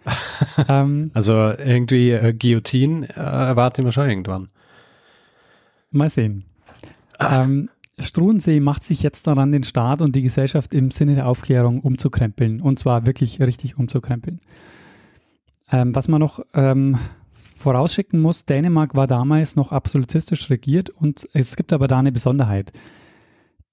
ähm, 0.70 1.12
also 1.14 1.34
irgendwie 1.34 2.12
äh, 2.12 2.34
Guillotine 2.34 3.10
äh, 3.10 3.20
erwarten 3.20 3.84
wir 3.84 3.92
schon 3.92 4.10
irgendwann. 4.10 4.48
Mal 5.92 6.10
sehen. 6.10 6.46
Ähm, 7.20 7.70
Struensee 8.00 8.62
macht 8.62 8.86
sich 8.86 9.04
jetzt 9.04 9.28
daran, 9.28 9.52
den 9.52 9.64
Staat 9.66 10.02
und 10.02 10.16
die 10.16 10.22
Gesellschaft 10.22 10.72
im 10.74 10.92
Sinne 10.92 11.16
der 11.16 11.28
Aufklärung 11.28 11.82
umzukrempeln. 11.82 12.62
Und 12.62 12.80
zwar 12.80 13.06
wirklich 13.06 13.42
richtig 13.42 13.78
umzukrempeln. 13.78 14.40
Ähm, 15.72 15.96
was 15.96 16.08
man 16.08 16.20
noch 16.20 16.40
ähm, 16.54 16.98
vorausschicken 17.34 18.20
muss, 18.20 18.46
Dänemark 18.46 18.96
war 18.96 19.08
damals 19.08 19.56
noch 19.56 19.72
absolutistisch 19.72 20.50
regiert 20.50 20.90
und 20.90 21.28
es 21.34 21.56
gibt 21.56 21.74
aber 21.74 21.88
da 21.88 22.00
eine 22.00 22.12
Besonderheit. 22.12 22.72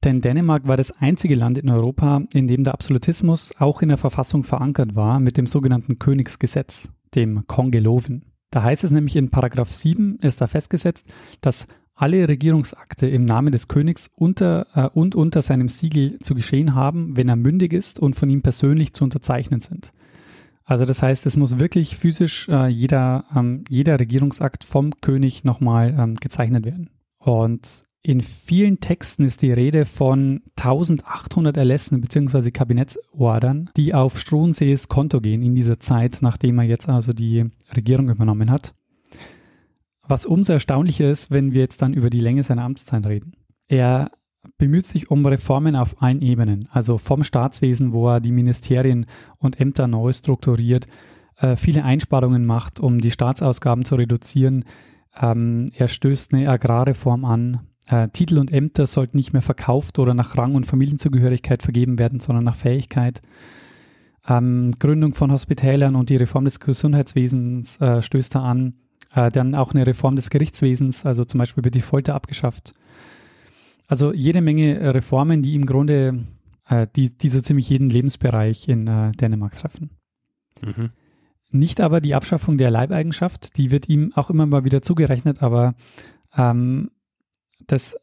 Denn 0.04 0.20
Dänemark 0.20 0.66
war 0.66 0.76
das 0.76 0.90
einzige 0.90 1.34
Land 1.34 1.58
in 1.58 1.70
Europa, 1.70 2.22
in 2.32 2.49
dem 2.49 2.64
der 2.64 2.75
Absolutismus 2.75 3.52
auch 3.58 3.82
in 3.82 3.88
der 3.88 3.99
Verfassung 3.99 4.42
verankert 4.42 4.96
war 4.96 5.20
mit 5.20 5.37
dem 5.37 5.46
sogenannten 5.46 5.99
Königsgesetz, 5.99 6.88
dem 7.14 7.46
Kongeloven. 7.46 8.25
Da 8.50 8.62
heißt 8.62 8.84
es 8.84 8.90
nämlich 8.90 9.16
in 9.16 9.30
Paragraph 9.30 9.72
7 9.72 10.18
ist 10.20 10.40
da 10.40 10.46
festgesetzt, 10.46 11.06
dass 11.40 11.66
alle 11.94 12.26
Regierungsakte 12.28 13.06
im 13.06 13.25
Namen 13.25 13.52
des 13.52 13.68
Königs 13.68 14.11
unter 14.14 14.66
äh, 14.75 14.88
und 14.92 15.14
unter 15.14 15.40
seinem 15.42 15.68
Siegel 15.68 16.18
zu 16.18 16.34
geschehen 16.34 16.75
haben, 16.75 17.16
wenn 17.16 17.28
er 17.28 17.37
mündig 17.37 17.72
ist 17.72 18.00
und 18.00 18.16
von 18.16 18.28
ihm 18.28 18.42
persönlich 18.42 18.92
zu 18.92 19.04
unterzeichnen 19.04 19.61
sind. 19.61 19.92
Also 20.64 20.85
das 20.85 21.02
heißt, 21.02 21.26
es 21.26 21.37
muss 21.37 21.59
wirklich 21.59 21.97
physisch 21.97 22.49
äh, 22.49 22.69
jeder, 22.69 23.25
ähm, 23.35 23.64
jeder 23.69 23.99
Regierungsakt 23.99 24.64
vom 24.64 24.92
König 25.00 25.45
nochmal 25.45 25.95
ähm, 25.99 26.16
gezeichnet 26.16 26.64
werden. 26.64 26.90
Und 27.19 27.85
in 28.04 28.21
vielen 28.21 28.81
Texten 28.81 29.25
ist 29.25 29.42
die 29.42 29.52
Rede 29.52 29.85
von 29.85 30.42
1800 30.57 31.57
Erlässen 31.57 32.00
bzw. 32.00 32.50
Kabinettsordern, 32.50 33.71
die 33.76 33.95
auf 33.95 34.19
Struensees 34.19 34.88
Konto 34.88 35.21
gehen 35.21 35.42
in 35.42 35.54
dieser 35.54 35.78
Zeit, 35.78 36.19
nachdem 36.21 36.59
er 36.59 36.64
jetzt 36.64 36.88
also 36.88 37.12
die 37.12 37.47
Regierung 37.76 38.11
übernommen 38.11 38.50
hat. 38.50 38.75
Was 40.02 40.26
umso 40.26 40.52
erstaunlicher 40.52 41.09
ist, 41.09 41.31
wenn 41.31 41.52
wir 41.52 41.61
jetzt 41.61 41.81
dann 41.81 41.95
über 41.95 42.11
die 42.11 42.21
Länge 42.21 42.42
seiner 42.42 42.64
Amtszeit 42.64 43.07
reden. 43.07 43.35
Er 43.69 44.11
bemüht 44.58 44.87
sich 44.87 45.11
um 45.11 45.25
Reformen 45.25 45.76
auf 45.76 46.02
allen 46.02 46.22
Ebenen, 46.22 46.68
also 46.70 46.99
vom 46.99 47.25
Staatswesen, 47.25 47.92
wo 47.92 48.08
er 48.08 48.20
die 48.20 48.32
Ministerien 48.32 49.06
und 49.38 49.61
Ämter 49.61 49.87
neu 49.87 50.12
strukturiert, 50.12 50.87
äh, 51.38 51.56
viele 51.56 51.84
Einsparungen 51.84 52.44
macht, 52.44 52.80
um 52.80 53.00
die 53.00 53.11
Staatsausgaben 53.11 53.84
zu 53.84 53.96
reduzieren. 53.96 54.64
Ähm, 55.20 55.68
er 55.75 55.88
stößt 55.88 56.34
eine 56.34 56.49
Agrarreform 56.49 57.25
an. 57.25 57.61
Äh, 57.88 58.08
Titel 58.08 58.38
und 58.38 58.52
Ämter 58.52 58.87
sollten 58.87 59.16
nicht 59.16 59.32
mehr 59.32 59.42
verkauft 59.42 59.99
oder 59.99 60.14
nach 60.14 60.37
Rang 60.37 60.54
und 60.54 60.66
Familienzugehörigkeit 60.66 61.62
vergeben 61.62 61.99
werden, 61.99 62.20
sondern 62.20 62.44
nach 62.44 62.56
Fähigkeit. 62.56 63.20
Ähm, 64.28 64.72
Gründung 64.78 65.14
von 65.14 65.32
Hospitälern 65.32 65.96
und 65.96 66.08
die 66.08 66.16
Reform 66.16 66.44
des 66.44 66.61
Gesundheitswesens 66.61 67.80
äh, 67.80 68.02
stößt 68.02 68.37
er 68.37 68.42
an. 68.42 68.75
Äh, 69.14 69.30
dann 69.30 69.54
auch 69.54 69.75
eine 69.75 69.87
Reform 69.87 70.16
des 70.16 70.30
Gerichtswesens, 70.30 71.04
also 71.04 71.25
zum 71.25 71.38
Beispiel 71.38 71.64
wird 71.64 71.75
die 71.75 71.80
Folter 71.80 72.14
abgeschafft. 72.14 72.72
Also 73.88 74.12
jede 74.12 74.40
Menge 74.40 74.78
äh, 74.78 74.88
Reformen, 74.88 75.42
die 75.42 75.54
im 75.54 75.66
Grunde, 75.66 76.24
äh, 76.68 76.86
die, 76.96 77.16
die 77.16 77.28
so 77.28 77.40
ziemlich 77.40 77.68
jeden 77.68 77.90
Lebensbereich 77.90 78.68
in 78.68 78.86
äh, 78.86 79.12
Dänemark 79.12 79.54
treffen. 79.54 79.90
Mhm. 80.60 80.90
Nicht 81.50 81.80
aber 81.80 82.00
die 82.00 82.14
Abschaffung 82.14 82.56
der 82.56 82.70
Leibeigenschaft, 82.70 83.58
die 83.58 83.70
wird 83.70 83.88
ihm 83.88 84.12
auch 84.14 84.30
immer 84.30 84.46
mal 84.46 84.64
wieder 84.64 84.80
zugerechnet, 84.80 85.42
aber 85.42 85.74
ähm, 86.36 86.90
das, 87.66 87.96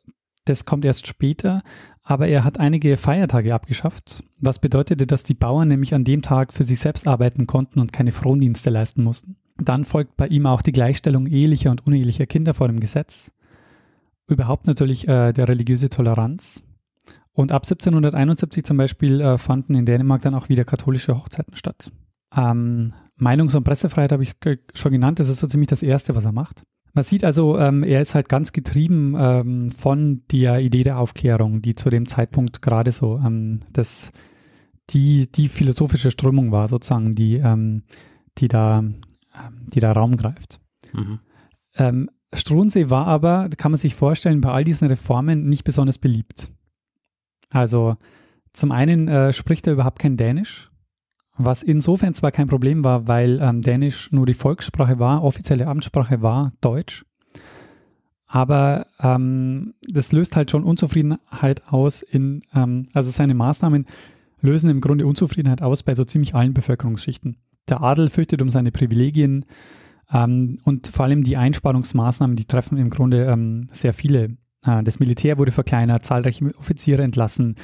das 0.46 0.66
kommt 0.66 0.86
erst 0.86 1.08
später. 1.08 1.64
Aber 2.04 2.28
er 2.28 2.44
hat 2.44 2.60
einige 2.60 2.98
Feiertage 2.98 3.54
abgeschafft, 3.54 4.24
was 4.40 4.60
bedeutete, 4.60 5.06
dass 5.06 5.24
die 5.24 5.36
Bauern 5.36 5.68
nämlich 5.68 5.94
an 5.94 6.04
dem 6.04 6.22
Tag 6.22 6.54
für 6.54 6.64
sich 6.64 6.80
selbst 6.80 7.08
arbeiten 7.08 7.46
konnten 7.46 7.80
und 7.80 7.94
keine 7.94 8.12
Frondienste 8.12 8.70
leisten 8.70 9.04
mussten. 9.04 9.36
Dann 9.58 9.86
folgt 9.86 10.18
bei 10.18 10.28
ihm 10.28 10.46
auch 10.46 10.62
die 10.62 10.72
Gleichstellung 10.72 11.28
ehelicher 11.28 11.70
und 11.70 11.86
unehelicher 11.86 12.26
Kinder 12.26 12.54
vor 12.54 12.68
dem 12.68 12.80
Gesetz. 12.80 13.32
Überhaupt 14.30 14.68
natürlich 14.68 15.08
äh, 15.08 15.34
der 15.34 15.48
religiöse 15.48 15.90
Toleranz. 15.90 16.64
Und 17.34 17.52
ab 17.52 17.64
1771 17.64 18.64
zum 18.64 18.78
Beispiel 18.78 19.22
äh, 19.22 19.38
fanden 19.38 19.76
in 19.76 19.86
Dänemark 19.86 20.22
dann 20.22 20.36
auch 20.36 20.50
wieder 20.50 20.66
katholische 20.66 21.18
Hochzeiten 21.18 21.56
statt. 21.56 21.92
Ähm, 22.36 22.94
Meinungs- 23.18 23.56
und 23.56 23.64
Pressefreiheit 23.64 24.12
habe 24.12 24.24
ich 24.24 24.36
schon 24.74 24.92
genannt, 24.92 25.20
das 25.20 25.30
ist 25.30 25.40
so 25.40 25.48
ziemlich 25.48 25.70
das 25.70 25.84
Erste, 25.84 26.16
was 26.16 26.26
er 26.26 26.32
macht. 26.32 26.64
Man 26.94 27.04
sieht 27.04 27.24
also, 27.24 27.58
ähm, 27.58 27.84
er 27.84 28.02
ist 28.02 28.16
halt 28.16 28.30
ganz 28.30 28.52
getrieben 28.52 29.16
ähm, 29.18 29.72
von 29.72 30.24
der 30.32 30.60
Idee 30.60 30.84
der 30.84 30.98
Aufklärung, 30.98 31.62
die 31.62 31.76
zu 31.76 31.90
dem 31.90 32.08
Zeitpunkt 32.08 32.62
gerade 32.62 32.92
so 32.92 33.18
ähm, 33.24 33.62
das, 33.72 34.12
die, 34.90 35.32
die 35.32 35.50
philosophische 35.50 36.12
Strömung 36.12 36.52
war, 36.52 36.68
sozusagen, 36.68 37.14
die, 37.14 37.36
ähm, 37.36 37.84
die 38.38 38.48
da 38.48 38.84
ähm, 39.36 39.66
die 39.68 39.80
da 39.80 39.92
Raum 39.92 40.18
greift. 40.18 40.60
Mhm. 40.94 41.20
Struensee 42.34 42.90
war 42.90 43.08
aber, 43.08 43.50
kann 43.58 43.72
man 43.72 43.80
sich 43.80 43.96
vorstellen, 43.96 44.42
bei 44.42 44.52
all 44.52 44.64
diesen 44.64 44.88
Reformen 44.88 45.50
nicht 45.50 45.64
besonders 45.64 45.98
beliebt. 45.98 46.52
Also 47.50 47.98
zum 48.54 48.72
einen 48.72 49.08
äh, 49.08 49.34
spricht 49.34 49.68
er 49.68 49.74
überhaupt 49.74 50.00
kein 50.00 50.18
Dänisch, 50.18 50.70
was 51.38 51.64
insofern 51.64 52.14
zwar 52.14 52.32
kein 52.32 52.48
Problem 52.48 52.84
war, 52.84 53.08
weil 53.08 53.40
ähm, 53.42 53.62
Dänisch 53.62 54.12
nur 54.12 54.26
die 54.26 54.34
Volkssprache 54.34 55.00
war, 55.00 55.24
offizielle 55.24 55.68
Amtssprache 55.68 56.22
war 56.22 56.54
Deutsch, 56.62 57.06
aber 58.32 58.86
ähm, 59.00 59.74
das 59.82 60.12
löst 60.12 60.36
halt 60.36 60.52
schon 60.52 60.64
Unzufriedenheit 60.64 61.64
aus 61.68 62.04
in, 62.04 62.44
ähm, 62.54 62.88
also 62.94 63.10
seine 63.10 63.34
Maßnahmen 63.34 63.88
lösen 64.40 64.70
im 64.70 64.82
Grunde 64.82 65.08
Unzufriedenheit 65.08 65.64
aus 65.64 65.82
bei 65.82 65.96
so 65.96 66.04
ziemlich 66.04 66.36
allen 66.36 66.54
Bevölkerungsschichten. 66.54 67.38
Der 67.68 67.82
Adel 67.82 68.12
fürchtet 68.12 68.44
um 68.44 68.50
seine 68.50 68.72
Privilegien 68.72 69.46
ähm, 70.12 70.58
und 70.66 70.88
vor 70.88 71.06
allem 71.06 71.24
die 71.24 71.38
Einsparungsmaßnahmen, 71.38 72.36
die 72.36 72.46
treffen 72.46 72.78
im 72.78 72.90
Grunde 72.90 73.26
ähm, 73.26 73.68
sehr 73.72 73.94
viele. 73.94 74.38
Äh, 74.66 74.84
das 74.84 75.00
Militär 75.00 75.38
wurde 75.38 75.52
verkleinert, 75.52 76.06
zahlreiche 76.06 76.54
Offiziere 76.58 77.04
entlassen, 77.04 77.56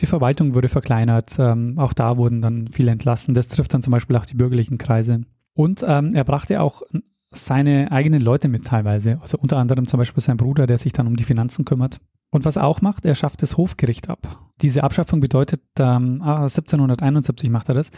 die 0.00 0.06
Verwaltung 0.06 0.54
wurde 0.54 0.68
verkleinert, 0.68 1.38
ähm, 1.38 1.78
auch 1.78 1.92
da 1.92 2.16
wurden 2.16 2.40
dann 2.40 2.68
viele 2.72 2.90
entlassen. 2.90 3.34
Das 3.34 3.48
trifft 3.48 3.74
dann 3.74 3.82
zum 3.82 3.92
Beispiel 3.92 4.16
auch 4.16 4.26
die 4.26 4.34
bürgerlichen 4.34 4.78
Kreise. 4.78 5.22
Und 5.54 5.84
ähm, 5.86 6.14
er 6.14 6.24
brachte 6.24 6.60
auch 6.60 6.82
seine 7.30 7.90
eigenen 7.92 8.20
Leute 8.20 8.48
mit 8.48 8.66
teilweise, 8.66 9.18
also 9.20 9.38
unter 9.38 9.56
anderem 9.58 9.86
zum 9.86 9.98
Beispiel 9.98 10.22
sein 10.22 10.36
Bruder, 10.36 10.66
der 10.66 10.78
sich 10.78 10.92
dann 10.92 11.06
um 11.06 11.16
die 11.16 11.24
Finanzen 11.24 11.64
kümmert. 11.64 12.00
Und 12.30 12.44
was 12.44 12.56
er 12.56 12.64
auch 12.64 12.80
macht, 12.80 13.04
er 13.04 13.14
schafft 13.14 13.42
das 13.42 13.56
Hofgericht 13.56 14.08
ab. 14.08 14.50
Diese 14.62 14.84
Abschaffung 14.84 15.20
bedeutet, 15.20 15.60
ähm, 15.78 16.22
1771 16.22 17.48
ah, 17.48 17.52
macht 17.52 17.68
er 17.68 17.74
das. 17.74 17.90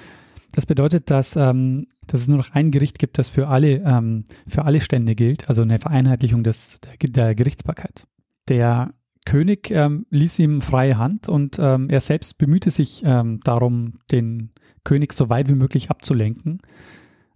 Das 0.54 0.66
bedeutet, 0.66 1.10
dass, 1.10 1.34
ähm, 1.34 1.88
dass 2.06 2.20
es 2.20 2.28
nur 2.28 2.38
noch 2.38 2.52
ein 2.52 2.70
Gericht 2.70 3.00
gibt, 3.00 3.18
das 3.18 3.28
für 3.28 3.48
alle, 3.48 3.82
ähm, 3.84 4.24
für 4.46 4.64
alle 4.64 4.80
Stände 4.80 5.16
gilt, 5.16 5.48
also 5.48 5.62
eine 5.62 5.80
Vereinheitlichung 5.80 6.44
des, 6.44 6.80
der, 6.80 7.08
der 7.08 7.34
Gerichtsbarkeit. 7.34 8.06
Der 8.48 8.94
König 9.26 9.72
ähm, 9.72 10.06
ließ 10.10 10.38
ihm 10.38 10.60
freie 10.60 10.96
Hand 10.96 11.28
und 11.28 11.58
ähm, 11.58 11.90
er 11.90 12.00
selbst 12.00 12.38
bemühte 12.38 12.70
sich 12.70 13.02
ähm, 13.04 13.40
darum, 13.42 13.94
den 14.12 14.50
König 14.84 15.12
so 15.12 15.28
weit 15.28 15.48
wie 15.48 15.54
möglich 15.54 15.90
abzulenken. 15.90 16.60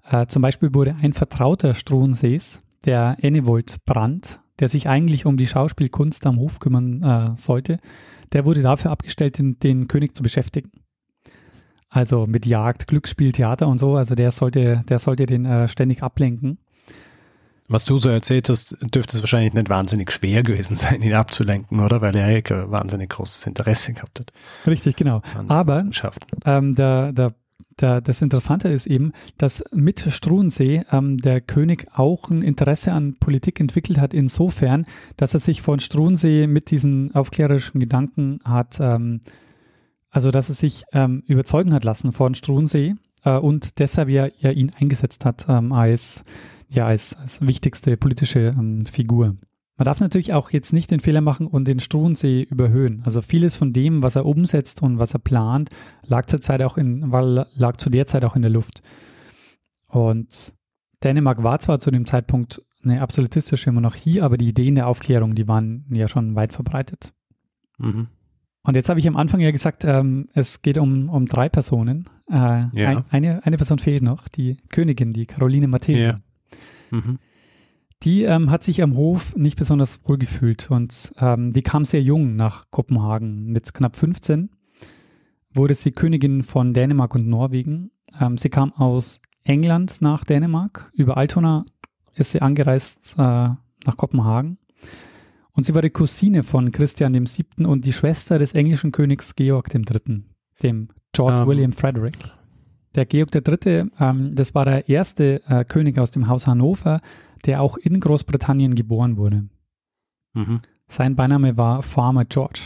Äh, 0.08 0.26
zum 0.26 0.42
Beispiel 0.42 0.72
wurde 0.72 0.94
ein 1.02 1.12
Vertrauter 1.12 1.74
Struensees, 1.74 2.62
der 2.84 3.16
Ennevold 3.20 3.84
Brandt, 3.84 4.38
der 4.60 4.68
sich 4.68 4.88
eigentlich 4.88 5.26
um 5.26 5.36
die 5.36 5.48
Schauspielkunst 5.48 6.24
am 6.24 6.38
Hof 6.38 6.60
kümmern 6.60 7.02
äh, 7.02 7.36
sollte, 7.36 7.78
der 8.32 8.44
wurde 8.44 8.62
dafür 8.62 8.92
abgestellt, 8.92 9.38
den, 9.38 9.58
den, 9.58 9.88
König 9.88 10.14
zu 10.14 10.22
beschäftigen. 10.22 10.70
Also 11.90 12.26
mit 12.26 12.46
Jagd, 12.46 12.86
Glücksspiel, 12.86 13.32
Theater 13.32 13.66
und 13.68 13.78
so. 13.78 13.96
Also 13.96 14.14
der 14.14 14.30
sollte, 14.30 14.82
der 14.88 14.98
sollte 14.98 15.26
den 15.26 15.44
äh, 15.46 15.68
ständig 15.68 16.02
ablenken. 16.02 16.58
Was 17.70 17.84
du 17.84 17.98
so 17.98 18.08
erzählt 18.08 18.48
hast, 18.48 18.76
dürfte 18.94 19.16
es 19.16 19.22
wahrscheinlich 19.22 19.52
nicht 19.52 19.68
wahnsinnig 19.68 20.10
schwer 20.10 20.42
gewesen 20.42 20.74
sein, 20.74 21.02
ihn 21.02 21.12
abzulenken, 21.12 21.80
oder? 21.80 22.00
Weil 22.00 22.16
er 22.16 22.30
ja 22.30 22.70
wahnsinnig 22.70 23.10
großes 23.10 23.46
Interesse 23.46 23.92
gehabt 23.92 24.20
hat. 24.20 24.32
Richtig, 24.66 24.96
genau. 24.96 25.20
Aber 25.48 25.84
ähm, 26.46 26.74
der, 26.74 27.12
der 27.12 27.34
der, 27.80 28.00
das 28.00 28.22
Interessante 28.22 28.68
ist 28.68 28.86
eben, 28.86 29.12
dass 29.36 29.64
mit 29.72 30.00
Struensee 30.00 30.82
ähm, 30.90 31.18
der 31.18 31.40
König 31.40 31.86
auch 31.94 32.30
ein 32.30 32.42
Interesse 32.42 32.92
an 32.92 33.14
Politik 33.14 33.60
entwickelt 33.60 33.98
hat, 33.98 34.14
insofern, 34.14 34.86
dass 35.16 35.34
er 35.34 35.40
sich 35.40 35.62
von 35.62 35.80
Struensee 35.80 36.46
mit 36.46 36.70
diesen 36.70 37.14
aufklärerischen 37.14 37.80
Gedanken 37.80 38.40
hat, 38.44 38.78
ähm, 38.80 39.20
also 40.18 40.32
dass 40.32 40.48
er 40.48 40.56
sich 40.56 40.82
ähm, 40.92 41.22
überzeugen 41.28 41.72
hat 41.72 41.84
lassen 41.84 42.10
von 42.10 42.34
Struensee 42.34 42.96
äh, 43.22 43.38
und 43.38 43.78
deshalb 43.78 44.08
ja, 44.08 44.26
ja 44.40 44.50
ihn 44.50 44.72
eingesetzt 44.76 45.24
hat 45.24 45.46
ähm, 45.48 45.72
als, 45.72 46.24
ja, 46.68 46.88
als, 46.88 47.14
als 47.14 47.40
wichtigste 47.40 47.96
politische 47.96 48.52
ähm, 48.58 48.84
Figur. 48.84 49.36
Man 49.76 49.84
darf 49.84 50.00
natürlich 50.00 50.32
auch 50.32 50.50
jetzt 50.50 50.72
nicht 50.72 50.90
den 50.90 50.98
Fehler 50.98 51.20
machen 51.20 51.46
und 51.46 51.68
den 51.68 51.78
Struensee 51.78 52.42
überhöhen. 52.42 53.02
Also 53.04 53.22
vieles 53.22 53.54
von 53.54 53.72
dem, 53.72 54.02
was 54.02 54.16
er 54.16 54.26
umsetzt 54.26 54.82
und 54.82 54.98
was 54.98 55.14
er 55.14 55.20
plant, 55.20 55.70
lag 56.04 56.26
zur 56.26 56.40
Zeit 56.40 56.62
auch 56.62 56.78
in, 56.78 57.08
lag 57.54 57.76
zu 57.76 57.88
der 57.88 58.08
Zeit 58.08 58.24
auch 58.24 58.34
in 58.34 58.42
der 58.42 58.50
Luft. 58.50 58.82
Und 59.88 60.52
Dänemark 61.04 61.44
war 61.44 61.60
zwar 61.60 61.78
zu 61.78 61.92
dem 61.92 62.06
Zeitpunkt 62.06 62.60
eine 62.82 63.02
absolutistische 63.02 63.70
Monarchie, 63.70 64.20
aber 64.20 64.36
die 64.36 64.48
Ideen 64.48 64.74
der 64.74 64.88
Aufklärung, 64.88 65.36
die 65.36 65.46
waren 65.46 65.86
ja 65.92 66.08
schon 66.08 66.34
weit 66.34 66.52
verbreitet. 66.52 67.12
Mhm. 67.78 68.08
Und 68.68 68.74
jetzt 68.74 68.90
habe 68.90 69.00
ich 69.00 69.08
am 69.08 69.16
Anfang 69.16 69.40
ja 69.40 69.50
gesagt, 69.50 69.84
ähm, 69.84 70.28
es 70.34 70.60
geht 70.60 70.76
um, 70.76 71.08
um 71.08 71.26
drei 71.26 71.48
Personen. 71.48 72.04
Äh, 72.30 72.34
ja. 72.34 72.68
ein, 72.74 73.04
eine, 73.08 73.46
eine 73.46 73.56
Person 73.56 73.78
fehlt 73.78 74.02
noch, 74.02 74.28
die 74.28 74.58
Königin, 74.68 75.14
die 75.14 75.24
Caroline 75.24 75.68
Mathilde. 75.68 76.20
Ja. 76.90 76.98
Mhm 76.98 77.18
die 78.02 78.22
ähm, 78.22 78.50
hat 78.50 78.62
sich 78.62 78.82
am 78.82 78.96
Hof 78.96 79.34
nicht 79.36 79.58
besonders 79.58 80.00
wohl 80.08 80.18
gefühlt 80.18 80.70
und 80.70 81.12
ähm, 81.18 81.50
die 81.52 81.62
kam 81.62 81.84
sehr 81.84 82.00
jung 82.00 82.36
nach 82.36 82.70
Kopenhagen. 82.70 83.46
Mit 83.46 83.74
knapp 83.74 83.96
15 83.96 84.50
wurde 85.52 85.74
sie 85.74 85.90
Königin 85.90 86.42
von 86.42 86.72
Dänemark 86.72 87.14
und 87.14 87.26
Norwegen. 87.26 87.90
Ähm, 88.20 88.38
sie 88.38 88.50
kam 88.50 88.72
aus 88.72 89.20
England 89.42 90.00
nach 90.00 90.24
Dänemark. 90.24 90.92
Über 90.94 91.16
Altona 91.16 91.64
ist 92.14 92.32
sie 92.32 92.40
angereist 92.40 93.14
äh, 93.18 93.22
nach 93.22 93.96
Kopenhagen. 93.96 94.58
Und 95.58 95.64
sie 95.64 95.74
war 95.74 95.82
die 95.82 95.90
Cousine 95.90 96.44
von 96.44 96.70
Christian 96.70 97.14
VII. 97.14 97.66
und 97.66 97.84
die 97.84 97.92
Schwester 97.92 98.38
des 98.38 98.52
englischen 98.52 98.92
Königs 98.92 99.34
Georg 99.34 99.74
III., 99.74 100.22
dem 100.62 100.88
George 101.12 101.34
um. 101.34 101.40
Ähm. 101.40 101.48
William 101.48 101.72
Frederick. 101.72 102.16
Der 102.94 103.06
Georg 103.06 103.34
III., 103.34 103.86
ähm, 103.98 104.36
das 104.36 104.54
war 104.54 104.64
der 104.66 104.88
erste 104.88 105.42
äh, 105.48 105.64
König 105.64 105.98
aus 105.98 106.12
dem 106.12 106.28
Haus 106.28 106.46
Hannover, 106.46 107.00
der 107.44 107.60
auch 107.60 107.76
in 107.76 107.98
Großbritannien 107.98 108.76
geboren 108.76 109.16
wurde. 109.16 109.48
Mhm. 110.34 110.60
Sein 110.86 111.16
Beiname 111.16 111.56
war 111.56 111.82
Farmer 111.82 112.24
George. 112.24 112.60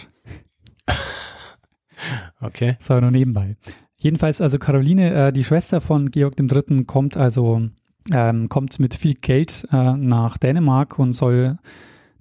okay. 2.42 2.76
So, 2.78 3.00
nur 3.00 3.10
nebenbei. 3.10 3.56
Jedenfalls, 3.96 4.42
also 4.42 4.58
Caroline, 4.58 5.28
äh, 5.28 5.32
die 5.32 5.44
Schwester 5.44 5.80
von 5.80 6.10
Georg 6.10 6.38
III., 6.38 6.84
kommt 6.84 7.16
also 7.16 7.70
ähm, 8.10 8.50
kommt 8.50 8.78
mit 8.80 8.94
viel 8.94 9.14
Geld 9.14 9.66
äh, 9.72 9.94
nach 9.94 10.36
Dänemark 10.36 10.98
und 10.98 11.14
soll 11.14 11.56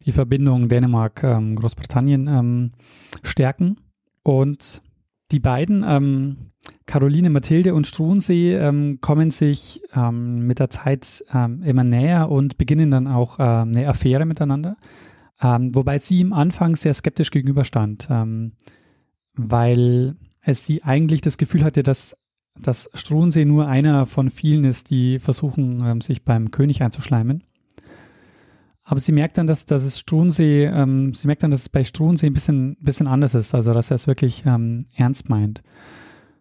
die 0.06 0.12
Verbindung 0.12 0.68
Dänemark-Großbritannien 0.68 2.28
ähm, 2.28 2.36
ähm, 2.36 2.72
stärken. 3.24 3.78
Und 4.24 4.82
die 5.32 5.40
beiden, 5.40 5.84
ähm, 5.88 6.52
Caroline 6.86 7.30
Mathilde 7.30 7.74
und 7.74 7.88
Struensee, 7.88 8.54
ähm, 8.56 9.00
kommen 9.02 9.32
sich 9.32 9.82
ähm, 9.96 10.46
mit 10.46 10.60
der 10.60 10.70
Zeit 10.70 11.24
ähm, 11.34 11.64
immer 11.64 11.84
näher 11.84 12.30
und 12.30 12.58
beginnen 12.58 12.92
dann 12.92 13.08
auch 13.08 13.40
eine 13.40 13.88
Affäre 13.88 14.26
miteinander. 14.26 14.78
Wobei 15.44 15.98
sie 15.98 16.22
im 16.22 16.34
Anfang 16.34 16.76
sehr 16.76 16.94
skeptisch 16.94 17.32
gegenüberstand, 17.32 18.08
weil 19.34 20.16
es 20.44 20.68
sie 20.68 20.84
eigentlich 20.84 21.22
das 21.22 21.40
Gefühl 21.40 21.64
hatte, 21.64 21.82
dass, 21.82 22.16
dass 22.62 22.92
Struensee 22.94 23.46
nur 23.46 23.68
einer 23.68 24.06
von 24.06 24.30
vielen 24.30 24.66
ist, 24.66 24.92
die 24.92 25.18
versuchen, 25.18 26.00
sich 26.00 26.24
beim 26.24 26.52
König 26.52 26.84
einzuschleimen. 26.84 27.44
Aber 28.92 29.00
sie 29.00 29.14
merkt 29.14 29.38
dann, 29.38 29.48
dass, 29.48 29.66
dass 29.66 29.86
es 29.86 29.98
Struensee, 29.98 30.66
ähm, 30.66 31.14
sie 31.14 31.26
merkt 31.26 31.44
dann, 31.44 31.52
dass 31.52 31.62
es 31.62 31.70
bei 31.70 31.86
Struensee 31.86 32.28
ein 32.28 32.34
bisschen, 32.34 32.76
bisschen 32.82 33.08
anders 33.08 33.36
ist, 33.36 33.56
also 33.56 33.74
dass 33.74 33.90
er 33.90 33.96
es 33.96 34.06
wirklich 34.06 34.44
ähm, 34.46 34.86
ernst 34.94 35.30
meint. 35.30 35.64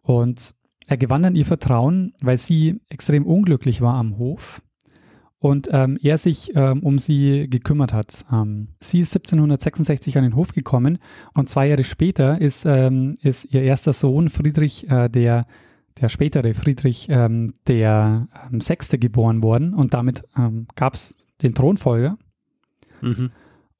Und 0.03 0.57
er 0.89 0.97
gewann 0.97 1.23
dann 1.23 1.37
ihr 1.37 1.47
Vertrauen, 1.47 2.13
weil 2.21 2.39
sie 2.39 2.81
extrem 2.89 3.25
unglücklich 3.25 3.83
war 3.83 3.95
am 3.95 4.19
Hof 4.19 4.63
und 5.39 5.69
ähm, 5.71 5.97
er 6.03 6.19
sich 6.19 6.51
ähm, 6.57 6.81
um 6.83 6.99
sie 6.99 7.49
gekümmert 7.49 7.93
hat. 7.93 8.25
Ähm, 8.33 8.71
sie 8.81 8.99
ist 8.99 9.15
1766 9.15 10.19
an 10.19 10.25
den 10.25 10.35
Hof 10.35 10.53
gekommen 10.53 10.99
und 11.35 11.49
zwei 11.49 11.69
Jahre 11.69 11.85
später 11.85 12.41
ist, 12.41 12.65
ähm, 12.67 13.15
ist 13.23 13.55
ihr 13.55 13.63
erster 13.63 13.93
Sohn 13.93 14.29
Friedrich, 14.29 14.91
äh, 14.91 15.09
der, 15.09 15.47
der 16.01 16.09
spätere 16.09 16.53
Friedrich, 16.55 17.07
ähm, 17.11 17.55
der 17.69 18.27
ähm, 18.51 18.61
Sechste 18.61 18.99
geboren 18.99 19.41
worden 19.45 19.73
und 19.73 19.95
damit 19.95 20.25
gab 20.75 20.95
es 20.95 21.29
den 21.43 21.55
Thronfolger. 21.55 22.19
Mhm. 23.01 23.31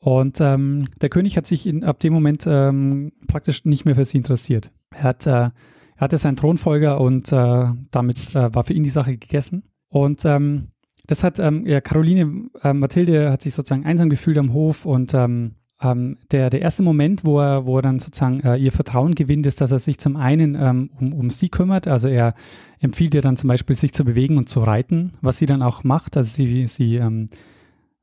Und 0.01 0.41
ähm, 0.41 0.89
der 1.03 1.11
König 1.11 1.37
hat 1.37 1.47
sich 1.47 1.67
in, 1.67 1.85
ab 1.85 2.01
dem 2.01 2.13
Moment 2.13 2.45
ähm, 2.47 3.13
praktisch 3.29 3.67
nicht 3.67 3.85
mehr 3.85 3.95
für 3.95 4.05
sie 4.05 4.17
interessiert. 4.17 4.73
Er, 4.91 5.03
hat, 5.03 5.27
äh, 5.27 5.31
er 5.31 5.53
hatte 5.99 6.17
seinen 6.17 6.37
Thronfolger 6.37 7.01
und 7.01 7.31
äh, 7.33 7.67
damit 7.91 8.35
äh, 8.35 8.55
war 8.55 8.65
für 8.65 8.73
ihn 8.73 8.83
die 8.83 8.91
Sache 8.91 9.17
gegessen. 9.17 9.65
Und 9.89 10.25
ähm, 10.25 10.69
das 11.07 11.23
hat 11.23 11.39
ähm, 11.39 11.67
ja, 11.67 11.83
Caroline 11.83 12.49
äh, 12.63 12.73
Mathilde 12.73 13.31
hat 13.31 13.43
sich 13.43 13.53
sozusagen 13.53 13.85
einsam 13.85 14.09
gefühlt 14.09 14.39
am 14.39 14.55
Hof 14.55 14.87
und 14.87 15.13
ähm, 15.13 15.57
ähm, 15.83 16.17
der, 16.31 16.49
der 16.49 16.63
erste 16.63 16.83
Moment, 16.83 17.25
wo 17.25 17.41
er, 17.41 17.67
wo 17.67 17.77
er 17.79 17.83
dann 17.83 17.99
sozusagen 17.99 18.41
äh, 18.41 18.57
ihr 18.57 18.73
Vertrauen 18.73 19.15
gewinnt, 19.15 19.45
ist, 19.47 19.61
dass 19.61 19.73
er 19.73 19.79
sich 19.79 19.99
zum 19.99 20.17
einen 20.17 20.57
um, 20.57 21.13
um 21.13 21.31
sie 21.31 21.49
kümmert. 21.49 21.89
Also 21.89 22.09
er 22.09 22.35
empfiehlt 22.81 23.15
ihr 23.15 23.23
dann 23.23 23.37
zum 23.37 23.49
Beispiel, 23.49 23.77
sich 23.77 23.93
zu 23.93 24.05
bewegen 24.05 24.39
und 24.39 24.49
zu 24.49 24.61
reiten, 24.61 25.15
was 25.21 25.39
sie 25.39 25.47
dann 25.47 25.63
auch 25.63 25.83
macht. 25.85 26.17
Also 26.17 26.35
sie, 26.35 26.67
sie 26.67 27.01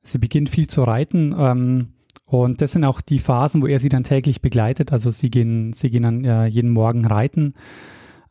Sie 0.08 0.20
beginnt 0.20 0.50
viel 0.50 0.68
zu 0.68 0.84
reiten. 0.84 1.36
Ähm, 1.38 1.94
und 2.26 2.62
das 2.62 2.74
sind 2.74 2.84
auch 2.84 3.02
die 3.02 3.20
Phasen, 3.20 3.62
wo 3.62 3.68
er 3.68 3.80
sie 3.80 3.90
dann 3.90 4.04
täglich 4.04 4.42
begleitet. 4.42 4.92
Also 4.92 5.12
sie 5.12 5.30
gehen, 5.30 5.74
sie 5.74 5.90
gehen 5.90 6.04
dann 6.04 6.26
äh, 6.26 6.46
jeden 6.48 6.72
Morgen 6.72 7.06
reiten. 7.06 7.54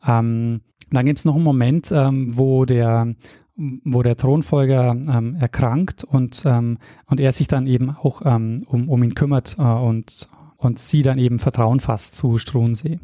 Ähm, 0.05 0.61
dann 0.91 1.05
gibt 1.05 1.19
es 1.19 1.25
noch 1.25 1.35
einen 1.35 1.43
Moment, 1.43 1.91
ähm, 1.91 2.37
wo 2.37 2.65
der 2.65 3.15
wo 3.57 4.03
der 4.03 4.15
Thronfolger 4.15 4.91
ähm, 4.91 5.35
erkrankt 5.35 6.03
und, 6.03 6.43
ähm, 6.45 6.77
und 7.07 7.19
er 7.19 7.31
sich 7.31 7.47
dann 7.47 7.65
eben 7.65 7.89
auch 7.89 8.21
ähm, 8.23 8.63
um, 8.67 8.87
um 8.87 9.01
ihn 9.01 9.15
kümmert 9.15 9.57
äh, 9.57 9.63
und, 9.63 10.29
und 10.57 10.77
sie 10.79 11.01
dann 11.01 11.17
eben 11.17 11.39
Vertrauen 11.39 11.79
fasst 11.79 12.15
zu 12.15 12.37
Struensee. 12.37 12.99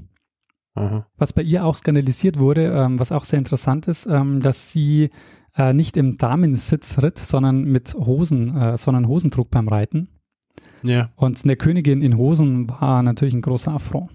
Aha. 0.75 1.07
Was 1.17 1.33
bei 1.33 1.41
ihr 1.41 1.65
auch 1.65 1.75
skandalisiert 1.75 2.39
wurde, 2.39 2.71
ähm, 2.71 2.99
was 2.99 3.11
auch 3.11 3.23
sehr 3.23 3.39
interessant 3.39 3.87
ist, 3.87 4.05
ähm, 4.05 4.41
dass 4.41 4.71
sie 4.71 5.09
äh, 5.55 5.73
nicht 5.73 5.97
im 5.97 6.17
Damensitz 6.17 7.01
ritt, 7.01 7.19
sondern 7.19 7.63
mit 7.63 7.93
Hosen, 7.93 8.55
äh, 8.55 8.77
sondern 8.77 9.07
Hosen 9.07 9.31
trug 9.31 9.49
beim 9.49 9.67
Reiten. 9.67 10.09
Ja. 10.81 11.09
Und 11.15 11.43
eine 11.43 11.55
Königin 11.55 12.01
in 12.01 12.17
Hosen 12.17 12.69
war 12.69 13.03
natürlich 13.03 13.33
ein 13.33 13.41
großer 13.41 13.73
Affront. 13.73 14.11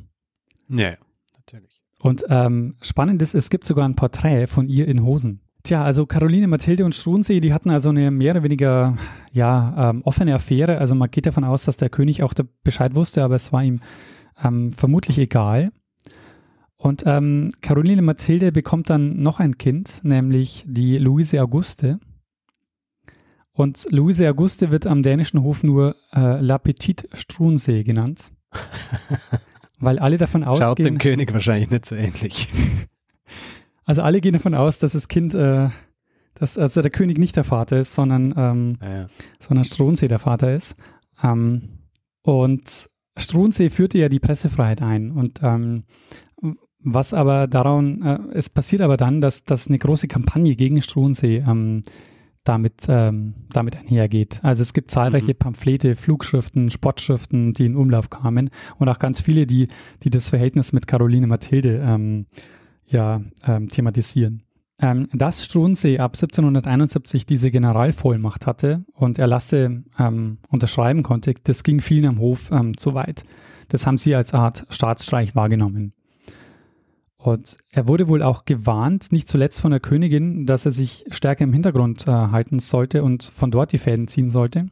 Ja, 0.69 0.97
natürlich. 1.37 1.81
Und 2.03 2.25
ähm, 2.29 2.77
spannend 2.83 3.23
ist, 3.23 3.35
es 3.35 3.51
gibt 3.51 3.67
sogar 3.67 3.89
ein 3.89 3.97
Porträt 3.97 4.47
von 4.47 4.69
ihr 4.69 4.87
in 4.87 5.03
Hosen. 5.03 5.41
Tja, 5.65 5.83
also 5.83 6.07
Caroline, 6.07 6.47
Mathilde 6.47 6.85
und 6.85 6.95
Struensee, 6.95 7.41
die 7.41 7.53
hatten 7.53 7.71
also 7.71 7.89
eine 7.89 8.11
mehr 8.11 8.33
oder 8.33 8.43
weniger 8.43 8.97
ja, 9.33 9.91
ähm, 9.91 10.03
offene 10.05 10.35
Affäre. 10.35 10.79
Also 10.79 10.95
man 10.95 11.11
geht 11.11 11.27
davon 11.27 11.45
aus, 11.45 11.65
dass 11.65 11.77
der 11.77 11.91
König 11.91 12.23
auch 12.23 12.33
da 12.33 12.45
Bescheid 12.63 12.95
wusste, 12.95 13.25
aber 13.25 13.35
es 13.35 13.53
war 13.53 13.65
ihm 13.65 13.81
ähm, 14.43 14.73
vermutlich 14.73 15.19
egal. 15.19 15.73
Und 16.79 17.03
ähm, 17.07 17.51
Caroline 17.61 18.03
Mathilde 18.03 18.53
bekommt 18.53 18.89
dann 18.89 19.21
noch 19.21 19.41
ein 19.41 19.59
Kind, 19.59 20.01
nämlich 20.05 20.65
die 20.67 20.97
Luise 20.99 21.43
Auguste. 21.43 21.99
Und 23.53 23.89
Luise 23.91 24.29
Auguste 24.31 24.71
wird 24.71 24.87
am 24.87 25.03
dänischen 25.03 25.43
Hof 25.43 25.65
nur 25.65 25.97
äh, 26.15 26.41
La 26.41 26.59
Petite 26.59 27.09
Struensee 27.13 27.83
genannt. 27.83 28.33
weil 29.81 29.99
alle 29.99 30.19
davon 30.19 30.43
Schaut 30.45 30.63
ausgehen. 30.63 30.87
dem 30.95 30.99
König 30.99 31.33
wahrscheinlich 31.33 31.71
nicht 31.71 31.87
so 31.87 31.95
ähnlich. 31.95 32.49
Also 33.85 34.03
alle 34.03 34.21
gehen 34.21 34.35
davon 34.35 34.53
aus, 34.53 34.79
dass 34.79 34.93
das 34.93 35.09
Kind, 35.09 35.33
äh, 35.33 35.71
dass 36.35 36.59
also 36.59 36.83
der 36.83 36.91
König 36.91 37.17
nicht 37.17 37.37
der 37.37 37.45
Vater 37.45 37.81
ist, 37.81 37.95
sondern, 37.95 38.35
ähm, 38.37 38.79
Ja. 38.83 39.07
sondern 39.41 39.65
Struensee 39.65 40.09
der 40.09 40.19
Vater 40.19 40.55
ist. 40.55 40.77
Ähm, 41.25 41.71
und 42.21 42.91
Struensee 43.17 43.71
führte 43.71 43.97
ja 43.97 44.11
die 44.11 44.21
Pressefreiheit 44.21 44.83
ein. 44.83 45.11
Und 45.11 45.41
ähm, 45.43 45.85
was 46.81 47.13
aber 47.13 47.47
daran, 47.47 48.03
äh, 48.03 48.19
es 48.35 48.49
passiert 48.49 48.83
aber 48.83 48.97
dann, 48.97 49.21
dass, 49.21 49.45
dass 49.45 49.69
eine 49.69 49.79
große 49.79 50.09
Kampagne 50.09 50.55
gegen 50.57 50.81
Struensee 50.81 51.45
ähm, 51.47 51.83
damit, 52.45 52.87
ähm, 52.89 53.35
damit 53.53 53.77
einhergeht. 53.77 54.41
Also 54.43 54.63
es 54.63 54.73
gibt 54.73 54.91
zahlreiche 54.91 55.33
Mhm. 55.33 55.39
Pamphlete, 55.39 55.97
Flugschriften, 55.97 56.71
Sportschriften, 56.71 57.53
die 57.53 57.67
in 57.67 57.77
Umlauf 57.77 58.11
kamen 58.11 58.51
und 58.79 58.89
auch 58.89 58.99
ganz 58.99 59.21
viele, 59.21 59.47
die, 59.47 59.69
die 60.03 60.11
das 60.11 60.29
Verhältnis 60.29 60.73
mit 60.73 60.87
Caroline 60.87 61.27
Mathilde 61.27 61.83
ähm, 61.85 62.27
ja, 62.87 63.21
ähm, 63.47 63.69
thematisieren. 63.69 64.43
Ähm, 64.81 65.09
dass 65.13 65.45
Struensee 65.45 65.99
ab 65.99 66.13
1771 66.15 67.27
diese 67.27 67.51
Generalvollmacht 67.51 68.47
hatte 68.47 68.85
und 68.95 69.19
Erlasse 69.19 69.83
ähm, 69.99 70.39
unterschreiben 70.49 71.03
konnte, 71.03 71.35
das 71.43 71.65
ging 71.65 71.81
vielen 71.81 72.07
am 72.07 72.21
Hof 72.21 72.51
ähm, 72.53 72.77
zu 72.77 72.95
weit. 72.95 73.25
Das 73.69 73.87
haben 73.87 73.99
sie 73.99 74.15
als 74.15 74.33
Art 74.33 74.67
Staatsstreich 74.71 75.35
wahrgenommen. 75.35 75.93
Und 77.29 77.59
er 77.71 77.87
wurde 77.87 78.09
wohl 78.09 78.23
auch 78.23 78.47
gewarnt, 78.47 79.13
nicht 79.13 79.29
zuletzt 79.29 79.61
von 79.61 79.71
der 79.71 79.81
Königin, 79.81 80.47
dass 80.47 80.65
er 80.65 80.73
sich 80.73 81.05
stärker 81.11 81.45
im 81.45 81.53
Hintergrund 81.53 82.09
äh, 82.09 82.11
halten 82.11 82.59
sollte 82.59 83.03
und 83.03 83.23
von 83.23 83.51
dort 83.51 83.73
die 83.73 83.79
Fäden 83.79 84.09
ziehen 84.09 84.31
sollte. 84.31 84.69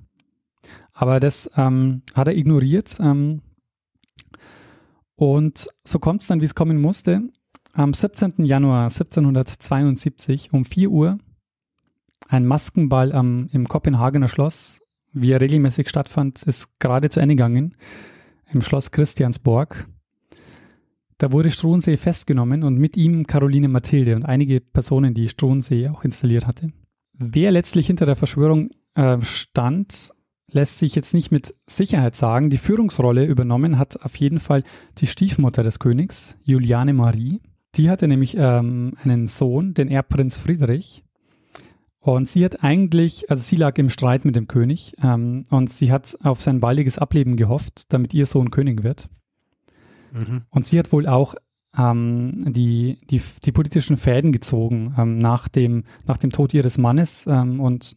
Aber 0.95 1.21
das 1.21 1.51
ähm, 1.57 2.01
hat 2.15 2.29
er 2.29 2.37
ignoriert. 2.37 2.99
Ähm, 2.99 3.43
und 5.17 5.69
so 5.85 5.99
kommt 5.99 6.23
es 6.23 6.29
dann, 6.29 6.41
wie 6.41 6.47
es 6.47 6.55
kommen 6.55 6.81
musste. 6.81 7.29
Am 7.75 7.93
17. 7.93 8.47
Januar 8.47 8.85
1772 8.85 10.55
um 10.55 10.65
4 10.65 10.91
Uhr 10.91 11.19
ein 12.29 12.47
Maskenball 12.47 13.13
am, 13.13 13.49
im 13.53 13.69
Kopenhagener 13.69 14.29
Schloss, 14.29 14.81
wie 15.13 15.31
er 15.31 15.43
regelmäßig 15.43 15.91
stattfand, 15.91 16.43
ist 16.45 16.79
gerade 16.81 17.11
zu 17.11 17.21
Ende 17.21 17.35
gegangen, 17.35 17.77
im 18.51 18.63
Schloss 18.63 18.93
Christiansborg. 18.93 19.87
Da 21.19 21.33
wurde 21.33 21.51
Struensee 21.51 21.97
festgenommen 21.97 22.63
und 22.63 22.79
mit 22.79 22.97
ihm 22.97 23.27
Caroline 23.27 23.69
Mathilde 23.69 24.17
und 24.17 24.25
einige 24.25 24.61
Personen, 24.61 25.15
die 25.15 25.29
Struensee 25.29 25.89
auch 25.89 26.05
installiert 26.05 26.47
hatte. 26.47 26.73
Wer 27.15 27.51
letztlich 27.51 27.87
hinter 27.87 28.05
der 28.05 28.17
Verschwörung 28.17 28.71
äh, 28.95 29.19
stand, 29.23 30.13
lässt 30.51 30.79
sich 30.79 30.95
jetzt 30.95 31.15
nicht 31.15 31.33
mit 31.33 31.55
Sicherheit 31.67 32.15
sagen. 32.15 32.51
Die 32.51 32.59
Führungsrolle 32.59 33.25
übernommen 33.25 33.79
hat 33.79 34.03
auf 34.03 34.17
jeden 34.17 34.39
Fall 34.39 34.63
die 34.99 35.07
Stiefmutter 35.07 35.63
des 35.63 35.79
Königs, 35.79 36.37
Juliane 36.43 36.93
Marie. 36.93 37.41
Die 37.77 37.91
hatte 37.91 38.09
nämlich 38.09 38.37
ähm, 38.39 38.93
einen 39.03 39.27
Sohn, 39.27 39.75
den 39.75 39.89
Erbprinz 39.89 40.37
Friedrich. 40.37 41.03
Und 41.99 42.29
sie 42.29 42.45
hat 42.45 42.63
eigentlich, 42.63 43.31
also 43.31 43.43
sie 43.43 43.57
lag 43.57 43.77
im 43.79 43.91
Streit 43.91 44.25
mit 44.25 44.37
dem 44.37 44.47
König 44.47 44.93
ähm, 45.03 45.45
und 45.51 45.71
sie 45.71 45.91
hat 45.91 46.17
auf 46.23 46.41
sein 46.41 46.61
baldiges 46.61 46.99
Ableben 46.99 47.37
gehofft, 47.37 47.93
damit 47.93 48.15
ihr 48.15 48.27
Sohn 48.27 48.51
König 48.51 48.85
wird. 48.85 49.09
Mhm. 50.13 50.43
Und 50.51 50.65
sie 50.65 50.79
hat 50.79 50.93
wohl 50.93 51.07
auch 51.07 51.35
ähm, 51.77 52.53
die, 52.53 52.99
die, 53.11 53.21
die 53.45 53.53
politischen 53.53 53.97
Fäden 53.97 54.33
gezogen 54.33 54.95
ähm, 54.97 55.19
nach, 55.19 55.49
dem, 55.49 55.85
nach 56.07 56.17
dem 56.17 56.31
Tod 56.33 56.55
ihres 56.55 56.79
Mannes. 56.79 57.27
Ähm, 57.27 57.61
und 57.61 57.97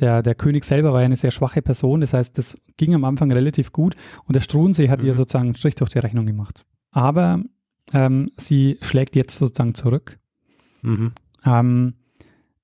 der, 0.00 0.22
der 0.22 0.34
König 0.34 0.64
selber 0.64 0.92
war 0.92 1.00
ja 1.00 1.06
eine 1.06 1.16
sehr 1.16 1.30
schwache 1.30 1.62
Person. 1.62 2.00
Das 2.00 2.12
heißt, 2.12 2.36
das 2.38 2.56
ging 2.76 2.94
am 2.94 3.04
Anfang 3.04 3.30
relativ 3.32 3.72
gut. 3.72 3.96
Und 4.24 4.36
der 4.36 4.40
Struensee 4.40 4.88
hat 4.88 5.00
Mhm. 5.00 5.06
ihr 5.06 5.14
sozusagen 5.14 5.46
einen 5.46 5.54
Strich 5.54 5.74
durch 5.74 5.90
die 5.90 5.98
Rechnung 5.98 6.26
gemacht. 6.26 6.64
Aber 6.90 7.42
ähm, 7.92 8.30
sie 8.36 8.78
schlägt 8.82 9.16
jetzt 9.16 9.36
sozusagen 9.36 9.74
zurück. 9.74 10.18
Mhm. 10.82 11.12
Ähm, 11.44 11.94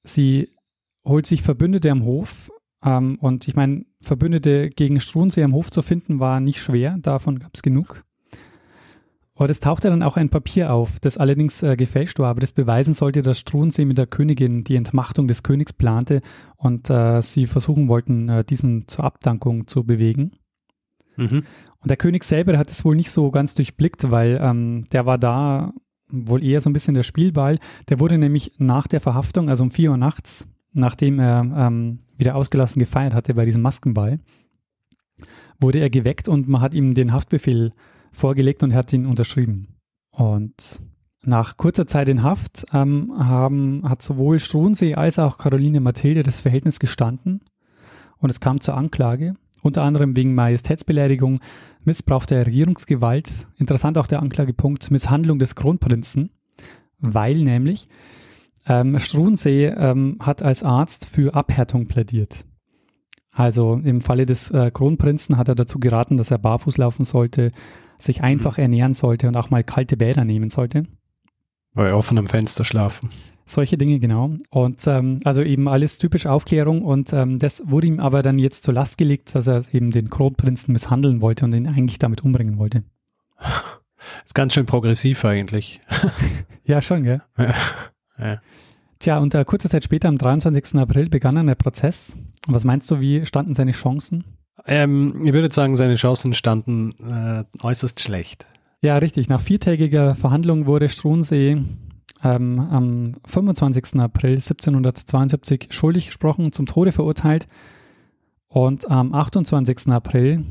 sie 0.02 0.48
holt 1.04 1.26
sich 1.26 1.42
Verbündete 1.42 1.90
am 1.90 2.04
Hof. 2.04 2.50
Ähm, 2.84 3.16
und 3.20 3.48
ich 3.48 3.56
meine, 3.56 3.84
Verbündete 4.00 4.70
gegen 4.70 5.00
Struensee 5.00 5.42
am 5.42 5.54
Hof 5.54 5.70
zu 5.70 5.82
finden, 5.82 6.20
war 6.20 6.40
nicht 6.40 6.60
schwer. 6.60 6.96
Davon 7.00 7.38
gab 7.38 7.52
es 7.54 7.62
genug. 7.62 8.04
Und 9.36 9.50
es 9.50 9.60
tauchte 9.60 9.90
dann 9.90 10.02
auch 10.02 10.16
ein 10.16 10.30
Papier 10.30 10.72
auf, 10.72 10.98
das 10.98 11.18
allerdings 11.18 11.62
äh, 11.62 11.76
gefälscht 11.76 12.18
war, 12.18 12.30
aber 12.30 12.40
das 12.40 12.52
beweisen 12.52 12.94
sollte, 12.94 13.20
dass 13.20 13.38
Struensee 13.38 13.84
mit 13.84 13.98
der 13.98 14.06
Königin 14.06 14.64
die 14.64 14.76
Entmachtung 14.76 15.28
des 15.28 15.42
Königs 15.42 15.74
plante 15.74 16.22
und 16.56 16.88
äh, 16.88 17.20
sie 17.20 17.46
versuchen 17.46 17.86
wollten, 17.88 18.30
äh, 18.30 18.44
diesen 18.44 18.88
zur 18.88 19.04
Abdankung 19.04 19.66
zu 19.66 19.84
bewegen. 19.84 20.32
Mhm. 21.16 21.44
Und 21.80 21.90
der 21.90 21.98
König 21.98 22.24
selber 22.24 22.56
hat 22.56 22.70
es 22.70 22.82
wohl 22.86 22.96
nicht 22.96 23.10
so 23.10 23.30
ganz 23.30 23.54
durchblickt, 23.54 24.10
weil 24.10 24.40
ähm, 24.42 24.86
der 24.92 25.04
war 25.04 25.18
da 25.18 25.74
wohl 26.08 26.42
eher 26.42 26.62
so 26.62 26.70
ein 26.70 26.72
bisschen 26.72 26.94
der 26.94 27.02
Spielball. 27.02 27.58
Der 27.90 28.00
wurde 28.00 28.16
nämlich 28.16 28.52
nach 28.56 28.86
der 28.86 29.00
Verhaftung, 29.00 29.50
also 29.50 29.64
um 29.64 29.70
4 29.70 29.90
Uhr 29.90 29.96
nachts, 29.98 30.48
nachdem 30.72 31.18
er 31.18 31.40
ähm, 31.40 31.98
wieder 32.16 32.36
ausgelassen 32.36 32.80
gefeiert 32.80 33.12
hatte 33.12 33.34
bei 33.34 33.44
diesem 33.44 33.60
Maskenball, 33.60 34.18
wurde 35.60 35.80
er 35.80 35.90
geweckt 35.90 36.26
und 36.26 36.48
man 36.48 36.62
hat 36.62 36.72
ihm 36.72 36.94
den 36.94 37.12
Haftbefehl 37.12 37.72
vorgelegt 38.16 38.62
und 38.62 38.74
hat 38.74 38.92
ihn 38.92 39.06
unterschrieben. 39.06 39.76
Und 40.10 40.80
nach 41.24 41.56
kurzer 41.56 41.86
Zeit 41.86 42.08
in 42.08 42.22
Haft 42.22 42.66
ähm, 42.72 43.12
haben, 43.16 43.82
hat 43.88 44.02
sowohl 44.02 44.38
Struensee 44.38 44.94
als 44.94 45.18
auch 45.18 45.38
Caroline 45.38 45.80
Mathilde 45.80 46.22
das 46.22 46.40
Verhältnis 46.40 46.78
gestanden 46.78 47.40
und 48.18 48.30
es 48.30 48.40
kam 48.40 48.60
zur 48.60 48.76
Anklage, 48.76 49.34
unter 49.62 49.82
anderem 49.82 50.16
wegen 50.16 50.34
Majestätsbeleidigung, 50.34 51.38
Missbrauch 51.84 52.26
der 52.26 52.46
Regierungsgewalt, 52.46 53.48
interessant 53.58 53.98
auch 53.98 54.06
der 54.06 54.20
Anklagepunkt 54.20 54.90
Misshandlung 54.90 55.38
des 55.38 55.54
Kronprinzen, 55.54 56.30
weil 56.98 57.36
nämlich 57.36 57.88
ähm, 58.66 58.98
Struensee 58.98 59.66
ähm, 59.66 60.16
hat 60.20 60.42
als 60.42 60.62
Arzt 60.62 61.04
für 61.04 61.34
Abhärtung 61.34 61.86
plädiert. 61.86 62.44
Also 63.36 63.78
im 63.84 64.00
Falle 64.00 64.24
des 64.24 64.50
äh, 64.50 64.70
Kronprinzen 64.70 65.36
hat 65.36 65.48
er 65.48 65.54
dazu 65.54 65.78
geraten, 65.78 66.16
dass 66.16 66.30
er 66.30 66.38
barfuß 66.38 66.78
laufen 66.78 67.04
sollte, 67.04 67.50
sich 67.98 68.22
einfach 68.22 68.56
ernähren 68.56 68.94
sollte 68.94 69.28
und 69.28 69.36
auch 69.36 69.50
mal 69.50 69.62
kalte 69.62 69.98
Bäder 69.98 70.24
nehmen 70.24 70.48
sollte. 70.48 70.84
Bei 71.74 71.92
offenem 71.92 72.28
Fenster 72.28 72.64
schlafen. 72.64 73.10
Solche 73.44 73.76
Dinge, 73.76 73.98
genau. 73.98 74.30
Und 74.48 74.86
ähm, 74.86 75.20
also 75.24 75.42
eben 75.42 75.68
alles 75.68 75.98
typisch 75.98 76.24
Aufklärung 76.26 76.80
und 76.80 77.12
ähm, 77.12 77.38
das 77.38 77.62
wurde 77.66 77.88
ihm 77.88 78.00
aber 78.00 78.22
dann 78.22 78.38
jetzt 78.38 78.62
zur 78.62 78.72
Last 78.72 78.96
gelegt, 78.96 79.34
dass 79.34 79.46
er 79.46 79.62
eben 79.70 79.90
den 79.90 80.08
Kronprinzen 80.08 80.72
misshandeln 80.72 81.20
wollte 81.20 81.44
und 81.44 81.52
ihn 81.52 81.68
eigentlich 81.68 81.98
damit 81.98 82.24
umbringen 82.24 82.56
wollte. 82.56 82.84
Ist 84.24 84.34
ganz 84.34 84.54
schön 84.54 84.66
progressiv 84.66 85.24
eigentlich. 85.24 85.80
Ja, 86.64 86.82
schon, 86.82 87.04
gell? 87.04 87.22
Ja. 88.18 88.40
Tja, 89.06 89.18
und 89.18 89.36
äh, 89.36 89.44
kurze 89.44 89.68
Zeit 89.68 89.84
später, 89.84 90.08
am 90.08 90.18
23. 90.18 90.74
April, 90.80 91.08
begann 91.08 91.36
dann 91.36 91.46
der 91.46 91.54
Prozess. 91.54 92.18
Was 92.48 92.64
meinst 92.64 92.90
du, 92.90 92.98
wie 92.98 93.24
standen 93.24 93.54
seine 93.54 93.70
Chancen? 93.70 94.24
Ähm, 94.64 95.24
ich 95.24 95.32
würde 95.32 95.48
sagen, 95.54 95.76
seine 95.76 95.94
Chancen 95.94 96.34
standen 96.34 96.90
äh, 97.08 97.44
äußerst 97.64 98.00
schlecht. 98.00 98.48
Ja, 98.80 98.98
richtig. 98.98 99.28
Nach 99.28 99.40
viertägiger 99.40 100.16
Verhandlung 100.16 100.66
wurde 100.66 100.88
Struensee 100.88 101.58
ähm, 102.24 102.58
am 102.58 103.14
25. 103.24 104.00
April 104.00 104.32
1772 104.32 105.68
schuldig 105.70 106.06
gesprochen, 106.06 106.50
zum 106.50 106.66
Tode 106.66 106.90
verurteilt 106.90 107.46
und 108.48 108.90
am 108.90 109.14
28. 109.14 109.86
April 109.86 110.44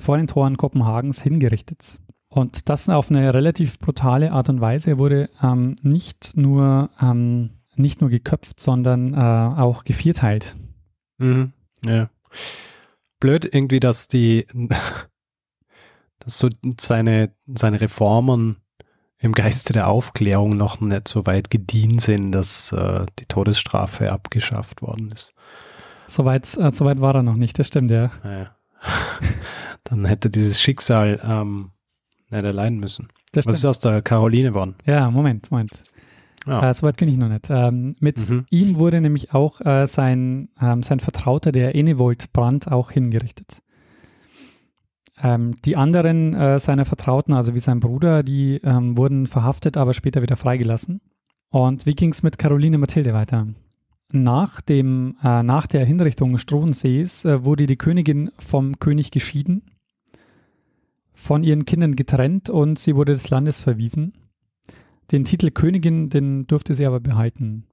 vor 0.00 0.16
den 0.16 0.26
Toren 0.26 0.56
Kopenhagens 0.56 1.22
hingerichtet. 1.22 2.00
Und 2.28 2.68
das 2.68 2.88
auf 2.88 3.08
eine 3.08 3.32
relativ 3.32 3.78
brutale 3.78 4.32
Art 4.32 4.48
und 4.48 4.60
Weise. 4.60 4.90
Er 4.90 4.98
wurde 4.98 5.30
ähm, 5.44 5.76
nicht 5.84 6.36
nur 6.36 6.90
ähm, 7.00 7.50
nicht 7.76 8.00
nur 8.00 8.10
geköpft, 8.10 8.60
sondern 8.60 9.14
äh, 9.14 9.16
auch 9.16 9.84
gevierteilt. 9.84 10.56
Mhm. 11.18 11.52
Ja. 11.84 12.10
Blöd 13.18 13.44
irgendwie, 13.44 13.80
dass 13.80 14.08
die, 14.08 14.46
dass 16.18 16.38
so 16.38 16.48
seine, 16.78 17.34
seine 17.46 17.80
Reformen 17.80 18.56
im 19.18 19.32
Geiste 19.32 19.72
der 19.72 19.88
Aufklärung 19.88 20.50
noch 20.50 20.80
nicht 20.80 21.06
so 21.06 21.26
weit 21.26 21.50
gedient 21.50 22.00
sind, 22.00 22.32
dass 22.32 22.72
äh, 22.72 23.04
die 23.18 23.26
Todesstrafe 23.26 24.10
abgeschafft 24.10 24.80
worden 24.80 25.12
ist. 25.12 25.34
Soweit 26.06 26.56
äh, 26.56 26.72
so 26.72 26.86
weit 26.86 27.00
war 27.00 27.14
er 27.14 27.22
noch 27.22 27.36
nicht, 27.36 27.58
das 27.58 27.68
stimmt, 27.68 27.90
ja. 27.90 28.10
Naja. 28.24 28.56
Dann 29.84 30.06
hätte 30.06 30.30
dieses 30.30 30.60
Schicksal 30.60 31.20
ähm, 31.22 31.70
nicht 32.30 32.44
erleiden 32.44 32.80
müssen. 32.80 33.08
Das 33.32 33.46
Was 33.46 33.58
ist 33.58 33.64
aus 33.64 33.78
der 33.78 34.00
Caroline 34.00 34.48
geworden? 34.48 34.74
Ja, 34.86 35.10
Moment, 35.10 35.50
Moment. 35.50 35.84
Ja. 36.46 36.70
Äh, 36.70 36.74
Soweit 36.74 36.96
bin 36.96 37.08
ich 37.08 37.16
noch 37.18 37.28
nicht. 37.28 37.48
Ähm, 37.50 37.94
mit 38.00 38.28
Mhm. 38.28 38.46
ihm 38.50 38.78
wurde 38.78 39.00
nämlich 39.00 39.34
auch 39.34 39.60
äh, 39.60 39.86
sein, 39.86 40.48
ähm, 40.60 40.82
sein 40.82 41.00
Vertrauter, 41.00 41.52
der 41.52 41.74
Enevold 41.74 42.32
Brandt, 42.32 42.68
auch 42.70 42.90
hingerichtet. 42.90 43.62
Ähm, 45.22 45.56
die 45.66 45.76
anderen 45.76 46.32
äh, 46.34 46.58
seiner 46.60 46.86
Vertrauten, 46.86 47.34
also 47.34 47.54
wie 47.54 47.60
sein 47.60 47.80
Bruder, 47.80 48.22
die 48.22 48.56
ähm, 48.64 48.96
wurden 48.96 49.26
verhaftet, 49.26 49.76
aber 49.76 49.92
später 49.92 50.22
wieder 50.22 50.36
freigelassen. 50.36 51.02
Und 51.50 51.84
wie 51.84 51.94
ging 51.94 52.12
es 52.12 52.22
mit 52.22 52.38
Caroline 52.38 52.78
Mathilde 52.78 53.12
weiter? 53.12 53.46
Nach, 54.12 54.60
dem, 54.60 55.16
äh, 55.22 55.42
nach 55.42 55.66
der 55.66 55.84
Hinrichtung 55.84 56.38
Strohensees 56.38 57.24
äh, 57.26 57.44
wurde 57.44 57.66
die 57.66 57.76
Königin 57.76 58.30
vom 58.38 58.78
König 58.78 59.10
geschieden, 59.10 59.62
von 61.12 61.42
ihren 61.42 61.64
Kindern 61.66 61.96
getrennt 61.96 62.48
und 62.48 62.78
sie 62.78 62.96
wurde 62.96 63.12
des 63.12 63.28
Landes 63.30 63.60
verwiesen. 63.60 64.14
Den 65.12 65.24
Titel 65.24 65.50
Königin, 65.50 66.08
den 66.08 66.46
durfte 66.46 66.74
sie 66.74 66.86
aber 66.86 67.00
behalten. 67.00 67.66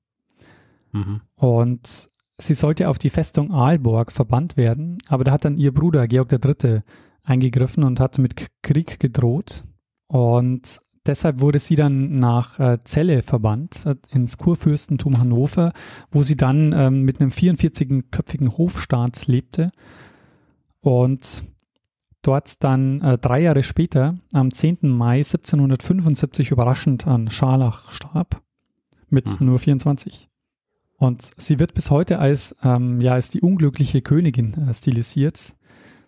Mhm. 0.91 1.21
Und 1.35 2.09
sie 2.37 2.53
sollte 2.53 2.89
auf 2.89 2.97
die 2.97 3.09
Festung 3.09 3.51
Aalborg 3.51 4.11
verbannt 4.11 4.57
werden, 4.57 4.97
aber 5.07 5.23
da 5.23 5.31
hat 5.31 5.45
dann 5.45 5.57
ihr 5.57 5.73
Bruder 5.73 6.07
Georg 6.07 6.31
III. 6.31 6.81
eingegriffen 7.23 7.83
und 7.83 7.99
hat 7.99 8.17
mit 8.17 8.35
Krieg 8.61 8.99
gedroht. 8.99 9.65
Und 10.07 10.79
deshalb 11.05 11.41
wurde 11.41 11.59
sie 11.59 11.75
dann 11.75 12.19
nach 12.19 12.59
äh, 12.59 12.77
Celle 12.83 13.21
verbannt, 13.21 13.85
äh, 13.85 13.95
ins 14.11 14.37
Kurfürstentum 14.37 15.19
Hannover, 15.19 15.73
wo 16.11 16.23
sie 16.23 16.37
dann 16.37 16.73
ähm, 16.73 17.01
mit 17.01 17.19
einem 17.19 17.31
44-köpfigen 17.31 18.57
Hofstaat 18.57 19.27
lebte. 19.27 19.71
Und 20.79 21.43
dort 22.27 22.63
dann 22.63 23.01
äh, 23.01 23.17
drei 23.17 23.41
Jahre 23.41 23.63
später, 23.63 24.17
am 24.33 24.51
10. 24.51 24.79
Mai 24.89 25.19
1775, 25.19 26.51
überraschend 26.51 27.07
an 27.07 27.29
Scharlach 27.29 27.91
starb, 27.91 28.41
mit 29.09 29.39
Mhm. 29.39 29.45
nur 29.47 29.59
24. 29.59 30.27
Und 30.97 31.29
sie 31.37 31.59
wird 31.59 31.73
bis 31.73 31.91
heute 31.91 32.19
als, 32.19 32.55
ähm, 32.63 32.99
ja, 32.99 33.13
als 33.13 33.29
die 33.29 33.41
unglückliche 33.41 34.01
Königin 34.01 34.53
äh, 34.67 34.73
stilisiert. 34.73 35.55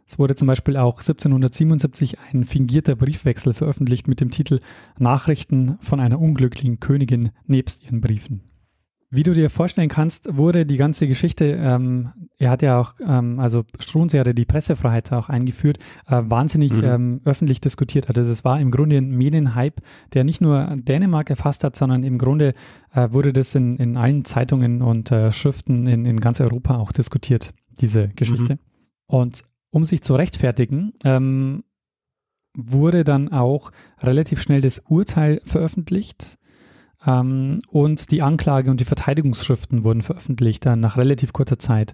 Es 0.06 0.18
wurde 0.18 0.36
zum 0.36 0.48
Beispiel 0.48 0.76
auch 0.76 1.02
1777 1.02 2.18
ein 2.34 2.44
fingierter 2.44 2.96
Briefwechsel 2.96 3.54
veröffentlicht 3.54 4.08
mit 4.08 4.20
dem 4.20 4.32
Titel 4.32 4.60
Nachrichten 4.98 5.78
von 5.82 6.00
einer 6.00 6.20
unglücklichen 6.20 6.80
Königin 6.80 7.30
nebst 7.46 7.84
ihren 7.84 8.02
Briefen. 8.02 8.49
Wie 9.12 9.24
du 9.24 9.34
dir 9.34 9.50
vorstellen 9.50 9.90
kannst, 9.90 10.38
wurde 10.38 10.68
die 10.68 10.78
ganze 10.78 11.08
Geschichte, 11.08 11.46
ähm, 11.46 12.10
er 12.38 12.52
hat 12.52 12.62
ja 12.62 12.80
auch, 12.80 12.94
ähm, 13.04 13.40
also 13.40 13.64
Struensee 13.80 14.20
hatte 14.20 14.36
die 14.36 14.46
Pressefreiheit 14.46 15.12
auch 15.12 15.30
eingeführt, 15.30 15.80
äh, 16.08 16.22
wahnsinnig 16.26 16.72
Mhm. 16.72 16.84
ähm, 16.84 17.22
öffentlich 17.26 17.60
diskutiert. 17.60 18.08
Also 18.08 18.24
das 18.24 18.44
war 18.46 18.60
im 18.60 18.70
Grunde 18.70 18.98
ein 18.98 19.10
Medienhype, 19.10 19.82
der 20.14 20.24
nicht 20.24 20.42
nur 20.42 20.76
Dänemark 20.76 21.32
erfasst 21.32 21.64
hat, 21.64 21.76
sondern 21.76 22.04
im 22.04 22.20
Grunde 22.20 22.54
äh, 22.94 23.08
wurde 23.12 23.34
das 23.34 23.56
in, 23.56 23.78
in 23.78 23.98
allen 23.98 24.26
Zeitungen 24.26 24.84
und 24.84 25.12
äh, 25.12 25.32
Schriften 25.32 25.88
in, 25.88 26.06
in 26.06 26.20
ganz 26.20 26.40
Europa 26.40 26.78
auch 26.78 26.92
diskutiert, 26.92 27.50
diese 27.82 28.10
Geschichte. 28.10 28.60
Und 29.08 29.42
um 29.72 29.86
sich 29.86 30.04
zu 30.04 30.14
rechtfertigen, 30.14 30.94
ähm, 31.04 31.64
wurde 32.56 33.04
dann 33.04 33.32
auch 33.32 33.72
relativ 34.02 34.42
schnell 34.42 34.62
das 34.62 34.80
Urteil 34.88 35.42
veröffentlicht 35.46 36.39
ähm, 37.06 37.62
und 37.70 38.12
die 38.12 38.22
Anklage 38.22 38.70
und 38.72 38.80
die 38.80 38.86
Verteidigungsschriften 38.86 39.84
wurden 39.84 40.02
veröffentlicht 40.02 40.66
dann 40.66 40.80
nach 40.80 40.98
relativ 40.98 41.34
kurzer 41.34 41.60
Zeit. 41.60 41.94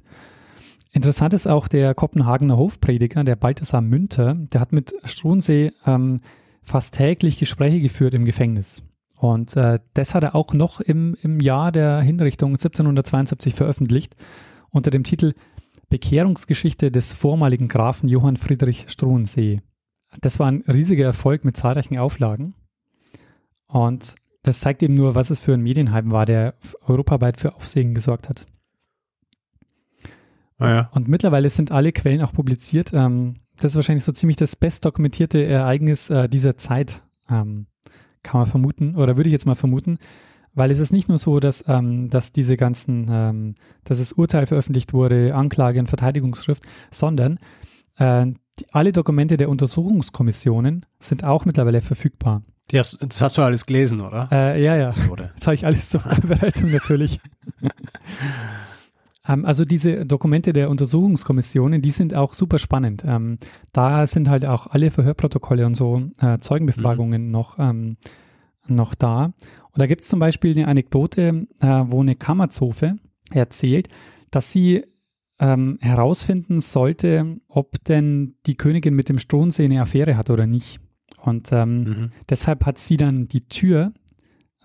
Interessant 0.92 1.34
ist 1.34 1.48
auch 1.48 1.68
der 1.68 1.94
Kopenhagener 1.94 2.58
Hofprediger, 2.58 3.24
der 3.24 3.36
Balthasar 3.36 3.82
Münter, 3.82 4.36
der 4.36 4.62
hat 4.62 4.72
mit 4.72 4.94
Struensee 5.04 5.74
ähm, 5.86 6.22
fast 6.64 6.94
täglich 6.94 7.38
Gespräche 7.38 7.82
geführt 7.82 8.14
im 8.14 8.26
Gefängnis. 8.26 8.82
Und 9.18 9.56
äh, 9.56 9.80
das 9.94 10.14
hat 10.14 10.24
er 10.24 10.36
auch 10.36 10.54
noch 10.54 10.82
im, 10.82 11.16
im 11.22 11.40
Jahr 11.40 11.72
der 11.72 12.00
Hinrichtung 12.02 12.52
1772 12.52 13.54
veröffentlicht 13.54 14.16
unter 14.70 14.92
dem 14.92 15.04
Titel 15.04 15.34
Bekehrungsgeschichte 15.90 16.92
des 16.92 17.14
vormaligen 17.14 17.68
Grafen 17.68 18.10
Johann 18.10 18.38
Friedrich 18.38 18.86
Struensee. 18.88 19.62
Das 20.22 20.40
war 20.40 20.48
ein 20.48 20.64
riesiger 20.68 21.06
Erfolg 21.06 21.46
mit 21.46 21.58
zahlreichen 21.58 21.98
Auflagen. 21.98 22.56
Und 23.68 24.16
das 24.46 24.60
zeigt 24.60 24.84
eben 24.84 24.94
nur, 24.94 25.16
was 25.16 25.32
es 25.32 25.42
für 25.42 25.56
ein 25.56 25.62
Medienhype 25.62 26.12
war, 26.12 26.28
der 26.28 26.54
europaweit 26.86 27.40
für 27.40 27.56
Aufsehen 27.56 27.96
gesorgt 27.96 28.30
hat. 28.30 28.46
Ah, 30.60 30.70
ja. 30.70 30.90
Und 30.94 31.08
mittlerweile 31.08 31.50
sind 31.50 31.72
alle 31.72 31.92
Quellen 31.92 32.22
auch 32.22 32.32
publiziert. 32.32 32.92
Ähm, 32.94 33.38
das 33.58 33.72
ist 33.72 33.76
wahrscheinlich 33.76 34.04
so 34.04 34.12
ziemlich 34.12 34.38
das 34.38 34.56
bestdokumentierte 34.56 35.44
Ereignis 35.44 36.12
äh, 36.12 36.30
dieser 36.30 36.58
Zeit, 36.58 37.02
ähm, 37.28 37.66
kann 38.22 38.42
man 38.42 38.48
vermuten, 38.48 38.96
oder 38.96 39.18
würde 39.18 39.30
ich 39.30 39.34
jetzt 39.34 39.48
mal 39.48 39.56
vermuten, 39.56 39.98
weil 40.54 40.70
es 40.70 40.78
ist 40.78 40.94
nicht 40.94 41.10
nur 41.10 41.18
so, 41.18 41.40
dass, 41.40 41.64
ähm, 41.68 42.12
dass 42.12 42.32
diese 42.32 42.56
ganzen, 42.56 43.08
ähm, 43.10 43.56
dass 43.84 43.98
das 43.98 44.14
Urteil 44.14 44.46
veröffentlicht 44.46 44.94
wurde, 44.94 45.34
Anklage 45.34 45.80
und 45.80 45.88
Verteidigungsschrift, 45.88 46.64
sondern 46.92 47.40
äh, 47.98 48.28
die, 48.60 48.68
alle 48.72 48.92
Dokumente 48.92 49.38
der 49.38 49.50
Untersuchungskommissionen 49.50 50.86
sind 51.00 51.24
auch 51.24 51.46
mittlerweile 51.46 51.82
verfügbar. 51.82 52.44
Hast, 52.74 52.98
das 53.00 53.22
hast 53.22 53.38
du 53.38 53.44
alles 53.44 53.66
gelesen, 53.66 54.02
oder? 54.02 54.28
Äh, 54.32 54.64
ja, 54.64 54.76
ja. 54.76 54.94
So, 54.94 55.12
oder? 55.12 55.32
Jetzt 55.36 55.46
habe 55.46 55.56
ich 55.56 55.66
alles 55.66 55.90
zur 55.90 56.02
Vorbereitung 56.02 56.72
natürlich. 56.72 57.20
ähm, 59.28 59.46
also 59.46 59.66
diese 59.66 60.06
Dokumente 60.06 60.52
der 60.52 60.70
Untersuchungskommissionen, 60.70 61.82
die 61.82 61.92
sind 61.92 62.16
auch 62.16 62.34
super 62.34 62.58
spannend. 62.58 63.04
Ähm, 63.06 63.38
da 63.72 64.08
sind 64.08 64.30
halt 64.30 64.46
auch 64.46 64.68
alle 64.68 64.90
Verhörprotokolle 64.90 65.66
und 65.66 65.76
so 65.76 66.10
äh, 66.20 66.40
Zeugenbefragungen 66.40 67.30
noch, 67.30 67.60
ähm, 67.60 67.98
noch 68.68 68.96
da. 68.96 69.26
Und 69.26 69.80
da 69.80 69.86
gibt 69.86 70.02
es 70.02 70.08
zum 70.08 70.20
Beispiel 70.20 70.52
eine 70.52 70.68
Anekdote, 70.68 71.48
äh, 71.60 71.68
wo 71.68 72.02
eine 72.02 72.16
Kammerzofe 72.16 72.96
erzählt, 73.32 73.90
dass 74.32 74.52
sie 74.52 74.84
ähm, 75.40 75.78
herausfinden 75.82 76.62
sollte, 76.62 77.38
ob 77.48 77.84
denn 77.84 78.36
die 78.46 78.56
Königin 78.56 78.96
mit 78.96 79.10
dem 79.10 79.20
Strohensee 79.20 79.66
eine 79.66 79.82
Affäre 79.82 80.18
hat 80.18 80.30
oder 80.30 80.48
nicht. 80.48 80.80
Und 81.26 81.52
ähm, 81.52 81.84
Mhm. 81.84 82.12
Deshalb 82.30 82.66
hat 82.66 82.78
sie 82.78 82.98
dann 82.98 83.28
die 83.28 83.42
Tür 83.48 83.92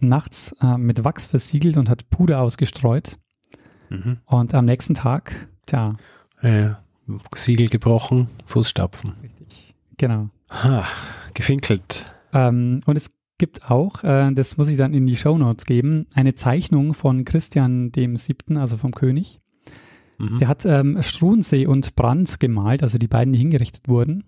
nachts 0.01 0.55
äh, 0.63 0.77
mit 0.77 1.05
Wachs 1.05 1.27
versiegelt 1.27 1.77
und 1.77 1.89
hat 1.89 2.11
Puder 2.11 2.41
ausgestreut. 2.41 3.19
Mhm. 3.89 4.19
Und 4.27 4.55
am 4.55 4.65
nächsten 4.67 4.95
Tag, 4.95 5.49
tja, 5.67 5.97
Ja, 6.43 6.51
ja. 6.51 6.83
Siegel 7.35 7.69
gebrochen, 7.69 8.29
Fußstapfen. 8.47 9.15
genau. 9.99 10.31
Ha, 10.51 10.85
gefinkelt. 11.35 12.07
Ähm, 12.33 12.81
und 12.87 12.97
es 12.97 13.11
gibt 13.39 13.71
auch, 13.71 14.05
äh, 14.05 14.31
das 14.33 14.57
muss 14.57 14.69
ich 14.69 14.77
dann 14.77 14.95
in 14.95 15.07
die 15.07 15.17
Shownotes 15.17 15.65
geben, 15.65 16.07
eine 16.15 16.35
Zeichnung 16.35 16.95
von 16.95 17.25
Christian 17.25 17.91
dem 17.91 18.17
Siebten, 18.17 18.57
also 18.59 18.77
vom 18.77 18.93
König. 18.93 19.41
Mhm. 20.19 20.39
Der 20.39 20.49
hat 20.49 20.65
ähm, 20.67 21.03
Struensee 21.03 21.67
und 21.67 21.97
Brand 21.97 22.39
gemalt, 22.39 22.83
also 22.83 22.99
die 22.99 23.09
beiden, 23.09 23.33
die 23.33 23.39
hingerichtet 23.39 23.89
wurden. 23.89 24.25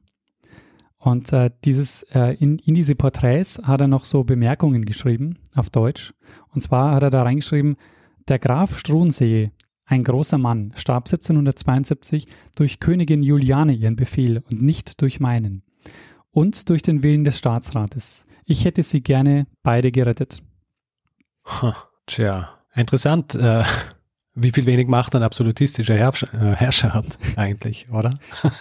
Und 1.03 1.33
äh, 1.33 1.51
dieses, 1.65 2.05
äh, 2.15 2.37
in, 2.38 2.61
in 2.61 2.75
diese 2.75 2.95
Porträts 2.95 3.59
hat 3.65 3.81
er 3.81 3.88
noch 3.88 4.05
so 4.05 4.23
Bemerkungen 4.23 4.85
geschrieben 4.85 5.37
auf 5.57 5.69
Deutsch. 5.69 6.15
Und 6.51 6.61
zwar 6.61 6.93
hat 6.93 7.03
er 7.03 7.11
da 7.11 7.25
reingeschrieben, 7.25 7.75
der 8.29 8.38
Graf 8.38 8.79
Struensee, 8.79 9.51
ein 9.85 10.05
großer 10.05 10.38
Mann, 10.38 10.73
starb 10.77 11.09
1772 11.09 12.29
durch 12.55 12.79
Königin 12.79 13.25
Juliane 13.25 13.75
ihren 13.75 13.97
Befehl 13.97 14.45
und 14.49 14.62
nicht 14.62 15.03
durch 15.03 15.19
meinen. 15.19 15.65
Und 16.31 16.69
durch 16.69 16.83
den 16.83 17.03
Willen 17.03 17.25
des 17.25 17.37
Staatsrates. 17.37 18.25
Ich 18.45 18.65
hätte 18.65 18.85
sie 18.85 19.03
gerne 19.03 19.49
beide 19.65 19.91
gerettet. 19.91 20.41
Tja, 22.07 22.49
interessant, 22.77 23.35
äh, 23.35 23.65
wie 24.35 24.51
viel 24.51 24.66
wenig 24.66 24.88
Macht 24.88 25.14
ein 25.14 25.23
absolutistischer 25.23 25.95
Herrscher, 25.95 26.29
äh, 26.35 26.55
Herrscher 26.55 26.95
hat 26.95 27.18
eigentlich, 27.37 27.88
oder? 27.90 28.14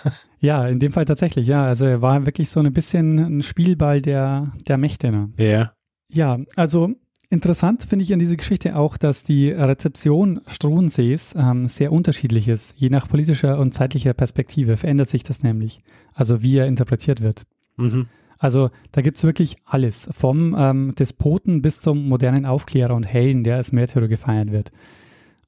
Ja, 0.44 0.68
in 0.68 0.80
dem 0.80 0.92
Fall 0.92 1.06
tatsächlich, 1.06 1.46
ja. 1.46 1.64
Also 1.64 1.86
er 1.86 2.02
war 2.02 2.26
wirklich 2.26 2.50
so 2.50 2.60
ein 2.62 2.74
bisschen 2.74 3.20
ein 3.20 3.44
Spielball 3.44 4.02
der, 4.02 4.52
der 4.68 4.80
Mächte. 4.80 5.12
Ne? 5.12 5.30
Ja. 5.38 5.74
Ja, 6.10 6.40
also 6.56 6.96
interessant 7.30 7.84
finde 7.84 8.04
ich 8.04 8.12
an 8.12 8.18
dieser 8.18 8.38
Geschichte 8.38 8.76
auch, 8.76 8.98
dass 8.98 9.24
die 9.24 9.52
Rezeption 9.52 10.42
Struensees 10.48 11.36
ähm, 11.38 11.68
sehr 11.68 11.92
unterschiedlich 11.92 12.48
ist. 12.48 12.74
Je 12.76 12.90
nach 12.90 13.08
politischer 13.08 13.60
und 13.60 13.76
zeitlicher 13.76 14.16
Perspektive 14.16 14.78
verändert 14.78 15.12
sich 15.12 15.22
das 15.22 15.44
nämlich. 15.44 15.84
Also 16.12 16.42
wie 16.42 16.58
er 16.58 16.66
interpretiert 16.66 17.22
wird. 17.22 17.44
Mhm. 17.78 18.08
Also 18.40 18.72
da 18.92 19.02
gibt's 19.02 19.24
wirklich 19.24 19.58
alles. 19.66 20.10
Vom 20.12 20.56
ähm, 20.58 20.96
Despoten 20.98 21.62
bis 21.62 21.80
zum 21.80 22.10
modernen 22.10 22.48
Aufklärer 22.48 22.96
und 22.96 23.04
Helden, 23.04 23.44
der 23.44 23.58
als 23.58 23.72
Märtyrer 23.72 24.08
gefeiert 24.08 24.52
wird. 24.52 24.72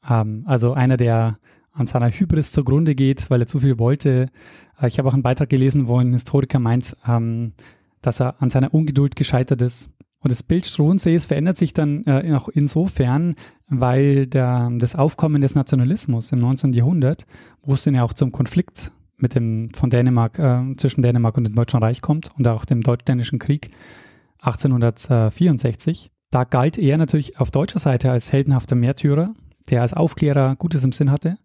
Ähm, 0.09 0.43
also 0.45 0.73
einer, 0.73 0.97
der 0.97 1.37
an 1.73 1.87
seiner 1.87 2.09
Hybris 2.09 2.51
zugrunde 2.51 2.95
geht, 2.95 3.29
weil 3.29 3.41
er 3.41 3.47
zu 3.47 3.59
viel 3.59 3.79
wollte. 3.79 4.27
Äh, 4.79 4.87
ich 4.87 4.99
habe 4.99 5.09
auch 5.09 5.13
einen 5.13 5.23
Beitrag 5.23 5.49
gelesen, 5.49 5.87
wo 5.87 5.97
ein 5.97 6.13
Historiker 6.13 6.59
meint, 6.59 6.95
ähm, 7.07 7.53
dass 8.01 8.19
er 8.19 8.41
an 8.41 8.49
seiner 8.49 8.73
Ungeduld 8.73 9.15
gescheitert 9.15 9.61
ist 9.61 9.89
Und 10.19 10.31
das 10.31 10.43
Bild 10.43 10.65
Struensees 10.65 11.25
verändert 11.25 11.57
sich 11.57 11.73
dann 11.73 12.05
äh, 12.05 12.33
auch 12.35 12.47
insofern, 12.49 13.35
weil 13.67 14.27
der, 14.27 14.69
das 14.77 14.95
Aufkommen 14.95 15.41
des 15.41 15.55
Nationalismus 15.55 16.31
im 16.31 16.39
19. 16.39 16.73
Jahrhundert, 16.73 17.25
wo 17.63 17.73
es 17.73 17.83
dann 17.83 17.95
ja 17.95 18.03
auch 18.03 18.13
zum 18.13 18.31
Konflikt 18.31 18.91
mit 19.17 19.35
dem 19.35 19.69
von 19.73 19.89
Dänemark, 19.89 20.37
äh, 20.39 20.75
zwischen 20.77 21.01
Dänemark 21.01 21.37
und 21.37 21.45
dem 21.45 21.55
Deutschen 21.55 21.79
Reich 21.79 22.01
kommt 22.01 22.31
und 22.37 22.47
auch 22.47 22.65
dem 22.65 22.81
Deutsch-Dänischen 22.81 23.39
Krieg 23.39 23.69
1864, 24.41 26.11
da 26.29 26.43
galt 26.43 26.77
er 26.77 26.97
natürlich 26.97 27.39
auf 27.39 27.51
deutscher 27.51 27.79
Seite 27.79 28.11
als 28.11 28.33
heldenhafter 28.33 28.75
Märtyrer, 28.75 29.33
der 29.69 29.81
als 29.81 29.93
Aufklärer 29.93 30.55
Gutes 30.55 30.83
im 30.83 30.91
Sinn 30.91 31.11
hatte. 31.11 31.37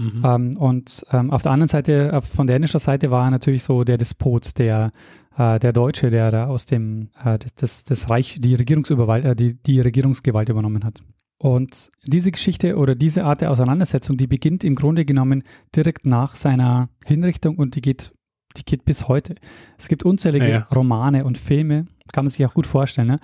Mhm. 0.00 0.22
Ähm, 0.24 0.56
und 0.56 1.04
ähm, 1.12 1.30
auf 1.30 1.42
der 1.42 1.52
anderen 1.52 1.68
Seite, 1.68 2.12
äh, 2.12 2.20
von 2.22 2.46
dänischer 2.46 2.78
Seite 2.78 3.10
war 3.10 3.26
er 3.26 3.30
natürlich 3.30 3.62
so 3.62 3.84
der 3.84 3.98
Despot, 3.98 4.58
der, 4.58 4.92
äh, 5.36 5.58
der 5.58 5.72
Deutsche, 5.72 6.10
der 6.10 6.30
da 6.30 6.46
aus 6.46 6.66
dem, 6.66 7.10
äh, 7.22 7.38
das, 7.56 7.84
das 7.84 8.08
Reich 8.08 8.38
die, 8.40 8.54
Regierungsüberwalt, 8.54 9.24
äh, 9.24 9.36
die, 9.36 9.54
die 9.62 9.80
Regierungsgewalt 9.80 10.48
übernommen 10.48 10.84
hat. 10.84 11.02
Und 11.38 11.90
diese 12.04 12.30
Geschichte 12.30 12.76
oder 12.76 12.94
diese 12.94 13.24
Art 13.24 13.40
der 13.40 13.50
Auseinandersetzung, 13.50 14.16
die 14.16 14.26
beginnt 14.26 14.62
im 14.64 14.74
Grunde 14.74 15.04
genommen 15.04 15.42
direkt 15.74 16.04
nach 16.04 16.34
seiner 16.34 16.90
Hinrichtung 17.04 17.56
und 17.56 17.76
die 17.76 17.80
geht, 17.80 18.12
die 18.56 18.64
geht 18.64 18.84
bis 18.84 19.08
heute. 19.08 19.34
Es 19.78 19.88
gibt 19.88 20.04
unzählige 20.04 20.46
ja, 20.46 20.50
ja. 20.50 20.68
Romane 20.74 21.24
und 21.24 21.38
Filme, 21.38 21.86
kann 22.12 22.24
man 22.24 22.30
sich 22.30 22.44
auch 22.44 22.54
gut 22.54 22.66
vorstellen. 22.66 23.08
Ne? 23.08 23.20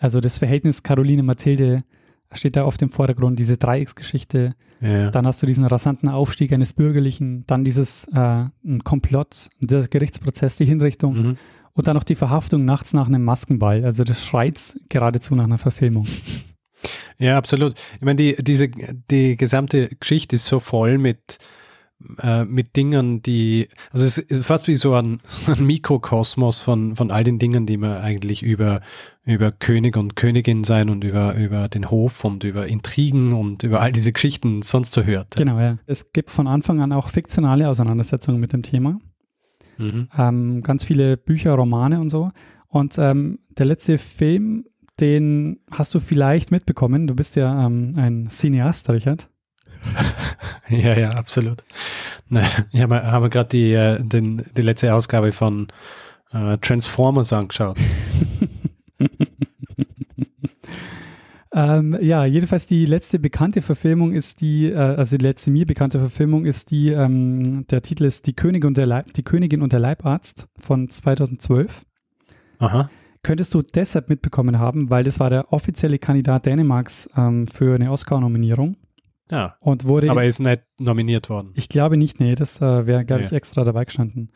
Also 0.00 0.20
das 0.20 0.38
Verhältnis 0.38 0.82
Caroline 0.82 1.22
Mathilde 1.22 1.84
steht 2.32 2.56
da 2.56 2.64
oft 2.64 2.80
im 2.82 2.90
Vordergrund, 2.90 3.38
diese 3.38 3.56
Dreiecksgeschichte. 3.56 4.54
Ja. 4.80 5.10
Dann 5.10 5.26
hast 5.26 5.42
du 5.42 5.46
diesen 5.46 5.64
rasanten 5.64 6.08
Aufstieg 6.08 6.52
eines 6.52 6.72
Bürgerlichen, 6.72 7.44
dann 7.46 7.64
dieses 7.64 8.04
äh, 8.14 8.44
ein 8.64 8.84
Komplott, 8.84 9.48
der 9.60 9.86
Gerichtsprozess, 9.88 10.56
die 10.56 10.64
Hinrichtung 10.64 11.14
mhm. 11.14 11.36
und 11.74 11.86
dann 11.86 11.96
noch 11.96 12.04
die 12.04 12.14
Verhaftung 12.14 12.64
nachts 12.64 12.92
nach 12.92 13.08
einem 13.08 13.24
Maskenball. 13.24 13.84
Also 13.84 14.04
das 14.04 14.24
schreit 14.24 14.78
geradezu 14.88 15.34
nach 15.34 15.44
einer 15.44 15.58
Verfilmung. 15.58 16.06
Ja, 17.18 17.36
absolut. 17.36 17.74
Ich 17.96 18.00
meine, 18.00 18.16
die, 18.16 18.36
diese, 18.42 18.68
die 18.68 19.36
gesamte 19.36 19.88
Geschichte 19.88 20.36
ist 20.36 20.46
so 20.46 20.58
voll 20.58 20.96
mit 20.96 21.38
äh, 22.22 22.44
mit 22.44 22.76
Dingen, 22.76 23.22
die, 23.22 23.68
also 23.90 24.04
es 24.04 24.18
ist 24.18 24.46
fast 24.46 24.68
wie 24.68 24.76
so 24.76 24.94
ein, 24.94 25.20
ein, 25.46 25.64
Mikrokosmos 25.64 26.58
von, 26.58 26.96
von 26.96 27.10
all 27.10 27.24
den 27.24 27.38
Dingen, 27.38 27.66
die 27.66 27.76
man 27.76 27.98
eigentlich 27.98 28.42
über, 28.42 28.80
über 29.24 29.52
König 29.52 29.96
und 29.96 30.16
Königin 30.16 30.64
sein 30.64 30.90
und 30.90 31.04
über, 31.04 31.34
über 31.34 31.68
den 31.68 31.90
Hof 31.90 32.24
und 32.24 32.44
über 32.44 32.66
Intrigen 32.66 33.32
und 33.32 33.62
über 33.62 33.80
all 33.80 33.92
diese 33.92 34.12
Geschichten 34.12 34.62
sonst 34.62 34.92
so 34.92 35.04
hört. 35.04 35.36
Genau, 35.36 35.58
ja. 35.58 35.78
Es 35.86 36.12
gibt 36.12 36.30
von 36.30 36.46
Anfang 36.46 36.80
an 36.80 36.92
auch 36.92 37.08
fiktionale 37.08 37.68
Auseinandersetzungen 37.68 38.40
mit 38.40 38.52
dem 38.52 38.62
Thema. 38.62 38.98
Mhm. 39.78 40.08
Ähm, 40.16 40.62
ganz 40.62 40.84
viele 40.84 41.16
Bücher, 41.16 41.54
Romane 41.54 42.00
und 42.00 42.10
so. 42.10 42.30
Und 42.68 42.98
ähm, 42.98 43.40
der 43.50 43.66
letzte 43.66 43.98
Film, 43.98 44.64
den 45.00 45.60
hast 45.70 45.94
du 45.94 45.98
vielleicht 45.98 46.50
mitbekommen. 46.50 47.06
Du 47.06 47.14
bist 47.14 47.34
ja 47.36 47.66
ähm, 47.66 47.92
ein 47.96 48.28
Cineast, 48.30 48.88
Richard. 48.90 49.29
Ja, 50.68 50.98
ja, 50.98 51.10
absolut. 51.10 51.62
Ich 52.72 52.80
habe, 52.80 53.02
habe 53.02 53.30
gerade 53.30 53.48
die, 53.48 53.72
äh, 53.72 54.02
den, 54.02 54.44
die 54.56 54.62
letzte 54.62 54.94
Ausgabe 54.94 55.32
von 55.32 55.68
äh, 56.32 56.58
Transformers 56.58 57.32
angeschaut. 57.32 57.76
ähm, 61.54 61.98
ja, 62.00 62.24
jedenfalls 62.24 62.66
die 62.66 62.86
letzte 62.86 63.18
bekannte 63.18 63.62
Verfilmung 63.62 64.12
ist 64.12 64.40
die, 64.40 64.70
äh, 64.70 64.76
also 64.76 65.16
die 65.16 65.24
letzte 65.24 65.50
mir 65.50 65.66
bekannte 65.66 65.98
Verfilmung 65.98 66.44
ist 66.44 66.70
die, 66.70 66.90
ähm, 66.90 67.66
der 67.68 67.82
Titel 67.82 68.04
ist 68.04 68.26
Die 68.26 68.34
Königin 68.34 68.68
und 68.68 68.78
der, 68.78 68.86
Leib, 68.86 69.12
die 69.14 69.24
Königin 69.24 69.62
und 69.62 69.72
der 69.72 69.80
Leibarzt 69.80 70.46
von 70.56 70.88
2012. 70.88 71.84
Aha. 72.60 72.90
Könntest 73.22 73.52
du 73.52 73.62
deshalb 73.62 74.08
mitbekommen 74.08 74.58
haben, 74.58 74.88
weil 74.88 75.04
das 75.04 75.20
war 75.20 75.28
der 75.28 75.52
offizielle 75.52 75.98
Kandidat 75.98 76.46
Dänemarks 76.46 77.08
ähm, 77.16 77.46
für 77.46 77.74
eine 77.74 77.90
Oscar-Nominierung. 77.90 78.76
Ja. 79.30 79.56
Und 79.60 79.84
wurde. 79.84 80.10
Aber 80.10 80.22
er 80.22 80.28
ist 80.28 80.40
nicht 80.40 80.62
nominiert 80.78 81.28
worden. 81.28 81.52
Ich 81.54 81.68
glaube 81.68 81.96
nicht, 81.96 82.20
nee, 82.20 82.34
das 82.34 82.60
äh, 82.60 82.86
wäre, 82.86 83.04
glaube 83.04 83.24
ich, 83.24 83.32
extra 83.32 83.64
dabei 83.64 83.84
gestanden. 83.84 84.32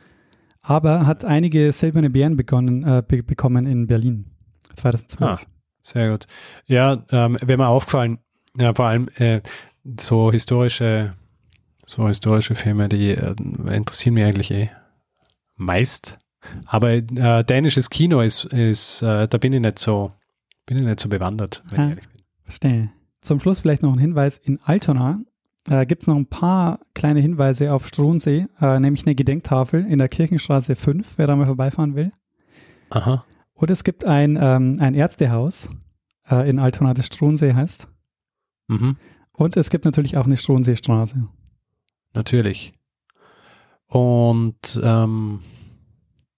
Aber 0.60 1.06
hat 1.06 1.24
einige 1.24 1.72
silberne 1.72 2.10
Bären 2.10 2.36
begonnen, 2.36 2.84
äh, 2.84 3.02
be 3.06 3.22
bekommen 3.22 3.66
in 3.66 3.86
Berlin 3.86 4.30
2012. 4.74 5.30
Ah, 5.30 5.46
sehr 5.82 6.10
gut. 6.10 6.26
Ja, 6.66 7.04
ähm, 7.10 7.38
wäre 7.42 7.58
mir 7.58 7.68
aufgefallen, 7.68 8.18
ja, 8.56 8.72
vor 8.72 8.86
allem 8.86 9.08
äh, 9.16 9.42
so 10.00 10.32
historische, 10.32 11.14
so 11.86 12.08
historische 12.08 12.54
Filme, 12.54 12.88
die 12.88 13.10
äh, 13.10 13.34
interessieren 13.70 14.14
mich 14.14 14.24
eigentlich 14.24 14.50
eh 14.50 14.70
meist. 15.56 16.18
Aber 16.66 16.92
äh, 16.92 17.44
dänisches 17.44 17.90
Kino 17.90 18.20
ist, 18.20 18.44
ist 18.46 19.02
äh, 19.02 19.28
da 19.28 19.38
bin 19.38 19.52
ich 19.52 19.60
nicht 19.60 19.78
so, 19.78 20.12
bin 20.66 20.78
ich 20.78 20.84
nicht 20.84 21.00
so 21.00 21.08
bewandert, 21.08 21.62
wenn 21.70 21.80
ah, 21.80 21.84
ich 21.84 21.90
ehrlich 21.90 22.08
bin. 22.08 22.22
Verstehe. 22.44 22.90
Zum 23.24 23.40
Schluss 23.40 23.60
vielleicht 23.60 23.82
noch 23.82 23.92
ein 23.92 23.98
Hinweis. 23.98 24.36
In 24.36 24.60
Altona 24.60 25.20
äh, 25.68 25.86
gibt 25.86 26.02
es 26.02 26.08
noch 26.08 26.16
ein 26.16 26.26
paar 26.26 26.80
kleine 26.92 27.20
Hinweise 27.20 27.72
auf 27.72 27.88
Struensee, 27.88 28.46
äh, 28.60 28.78
nämlich 28.78 29.06
eine 29.06 29.14
Gedenktafel 29.14 29.84
in 29.86 29.98
der 29.98 30.10
Kirchenstraße 30.10 30.76
5, 30.76 31.16
wer 31.16 31.26
da 31.26 31.34
mal 31.34 31.46
vorbeifahren 31.46 31.96
will. 31.96 32.12
Aha. 32.90 33.24
Und 33.54 33.70
es 33.70 33.82
gibt 33.82 34.04
ein, 34.04 34.38
ähm, 34.40 34.76
ein 34.78 34.94
Ärztehaus 34.94 35.70
äh, 36.30 36.48
in 36.48 36.58
Altona, 36.58 36.92
das 36.92 37.06
Struensee 37.06 37.54
heißt. 37.54 37.88
Mhm. 38.68 38.96
Und 39.32 39.56
es 39.56 39.70
gibt 39.70 39.86
natürlich 39.86 40.18
auch 40.18 40.26
eine 40.26 40.36
Struenseestraße. 40.36 41.26
Natürlich. 42.12 42.74
Und 43.86 44.80
ähm, 44.82 45.40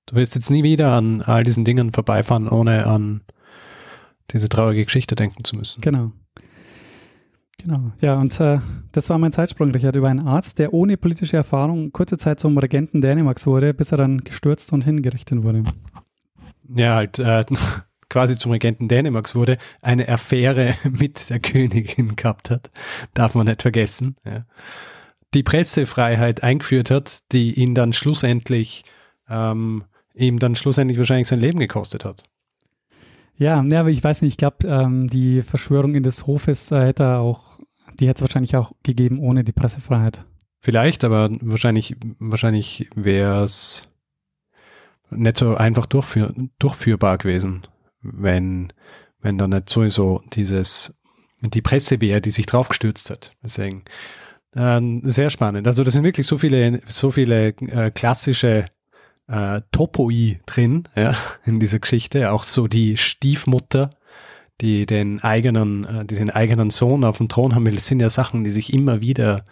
du 0.07 0.15
wirst 0.15 0.37
jetzt 0.37 0.51
nie 0.51 0.63
wieder 0.63 0.93
an 0.93 1.21
all 1.23 1.43
diesen 1.43 1.65
Dingen 1.65 1.93
vorbeifahren, 1.93 2.49
ohne 2.49 2.87
an 2.87 3.23
diese 4.31 4.49
traurige 4.49 4.85
Geschichte 4.85 5.17
denken 5.17 5.43
zu 5.43 5.57
müssen. 5.57 5.81
Genau. 5.81 6.13
Genau, 7.59 7.93
ja, 8.01 8.15
und 8.19 8.39
äh, 8.39 8.59
das 8.93 9.09
war 9.11 9.19
mein 9.19 9.33
Zeitsprung, 9.33 9.71
Richard, 9.71 9.97
über 9.97 10.09
einen 10.09 10.27
Arzt, 10.27 10.59
der 10.59 10.73
ohne 10.73 10.97
politische 10.97 11.37
Erfahrung 11.37 11.91
kurze 11.91 12.19
Zeit 12.19 12.39
zum 12.39 12.57
Regenten 12.59 13.01
Dänemarks 13.01 13.47
wurde, 13.47 13.75
bis 13.75 13.93
er 13.93 13.99
dann 13.99 14.19
gestürzt 14.19 14.73
und 14.73 14.85
hingerichtet 14.85 15.43
wurde. 15.43 15.65
Ja, 16.75 16.95
halt 16.95 17.19
äh, 17.19 17.45
quasi 18.09 18.37
zum 18.37 18.53
Regenten 18.53 18.89
Dänemarks 18.89 19.35
wurde, 19.35 19.59
eine 19.81 20.09
Affäre 20.09 20.75
mit 20.91 21.31
der 21.31 21.41
Königin 21.41 22.17
gehabt 22.17 22.51
hat, 22.51 22.71
darf 23.15 23.35
man 23.35 23.47
nicht 23.47 23.63
vergessen. 23.63 24.17
Ja. 24.25 24.45
Die 25.35 25.43
Pressefreiheit 25.43 26.43
eingeführt 26.43 26.91
hat, 26.91 27.33
die 27.33 27.55
ihn 27.55 27.75
dann 27.75 27.93
schlussendlich, 27.93 28.85
ähm, 29.29 29.85
ihm 30.15 30.39
dann 30.39 30.55
schlussendlich 30.55 30.99
wahrscheinlich 30.99 31.29
sein 31.29 31.41
Leben 31.41 31.59
gekostet 31.59 32.05
hat. 32.05 32.25
Ja, 33.39 33.63
ja, 33.63 33.81
aber 33.81 33.91
ich 33.91 34.03
weiß 34.03 34.23
nicht, 34.23 34.33
ich 34.33 34.37
glaube, 34.39 34.67
ähm, 34.67 35.09
die 35.09 35.43
Verschwörung 35.43 35.95
in 35.95 36.03
des 36.03 36.27
Hofes 36.27 36.71
äh, 36.71 36.87
hätte 36.87 37.19
auch, 37.19 37.59
die 38.01 38.09
hätte 38.09 38.19
es 38.19 38.23
wahrscheinlich 38.23 38.57
auch 38.57 38.73
gegeben 38.83 39.19
ohne 39.19 39.45
die 39.45 39.53
Pressefreiheit. 39.53 40.25
Vielleicht, 40.61 41.05
aber 41.05 41.31
wahrscheinlich, 41.43 41.97
wahrscheinlich 42.19 42.89
wäre 42.95 43.45
es 43.45 43.89
nicht 45.11 45.37
so 45.37 45.55
einfach 45.55 45.87
durchführ, 45.87 46.35
durchführbar 46.59 47.19
gewesen, 47.19 47.67
wenn, 48.01 48.73
wenn 49.21 49.39
da 49.39 49.47
nicht 49.47 49.69
sowieso 49.69 50.23
dieses, 50.33 51.01
die 51.41 51.63
Presse 51.63 52.01
wäre, 52.01 52.21
die 52.21 52.31
sich 52.31 52.47
draufgestürzt 52.47 53.11
hat. 53.11 53.33
Deswegen, 53.43 53.85
äh, 54.55 54.81
sehr 55.03 55.31
spannend. 55.31 55.67
Also 55.67 55.85
das 55.85 55.95
sind 55.95 56.05
wirklich 56.05 56.27
so 56.27 56.39
viele, 56.39 56.81
so 56.87 57.11
viele 57.11 57.49
äh, 57.49 57.91
klassische 57.91 58.67
äh, 59.29 59.61
Topoi 59.73 60.41
drin, 60.47 60.85
ja, 60.95 61.17
in 61.45 61.61
dieser 61.61 61.79
Geschichte. 61.79 62.33
Auch 62.33 62.43
so 62.43 62.69
die 62.69 62.97
Stiefmutter, 62.97 63.91
die 64.61 64.87
den 64.87 65.23
eigenen, 65.23 65.85
äh, 65.85 66.05
die 66.05 66.15
den 66.15 66.31
eigenen 66.31 66.71
Sohn 66.71 67.05
auf 67.05 67.19
dem 67.19 67.29
Thron 67.29 67.55
haben 67.55 67.67
will, 67.67 67.75
das 67.75 67.87
sind 67.87 68.01
ja 68.01 68.11
Sachen, 68.11 68.45
die 68.45 68.51
sich 68.51 68.73
immer 68.73 69.01
wieder 69.01 69.45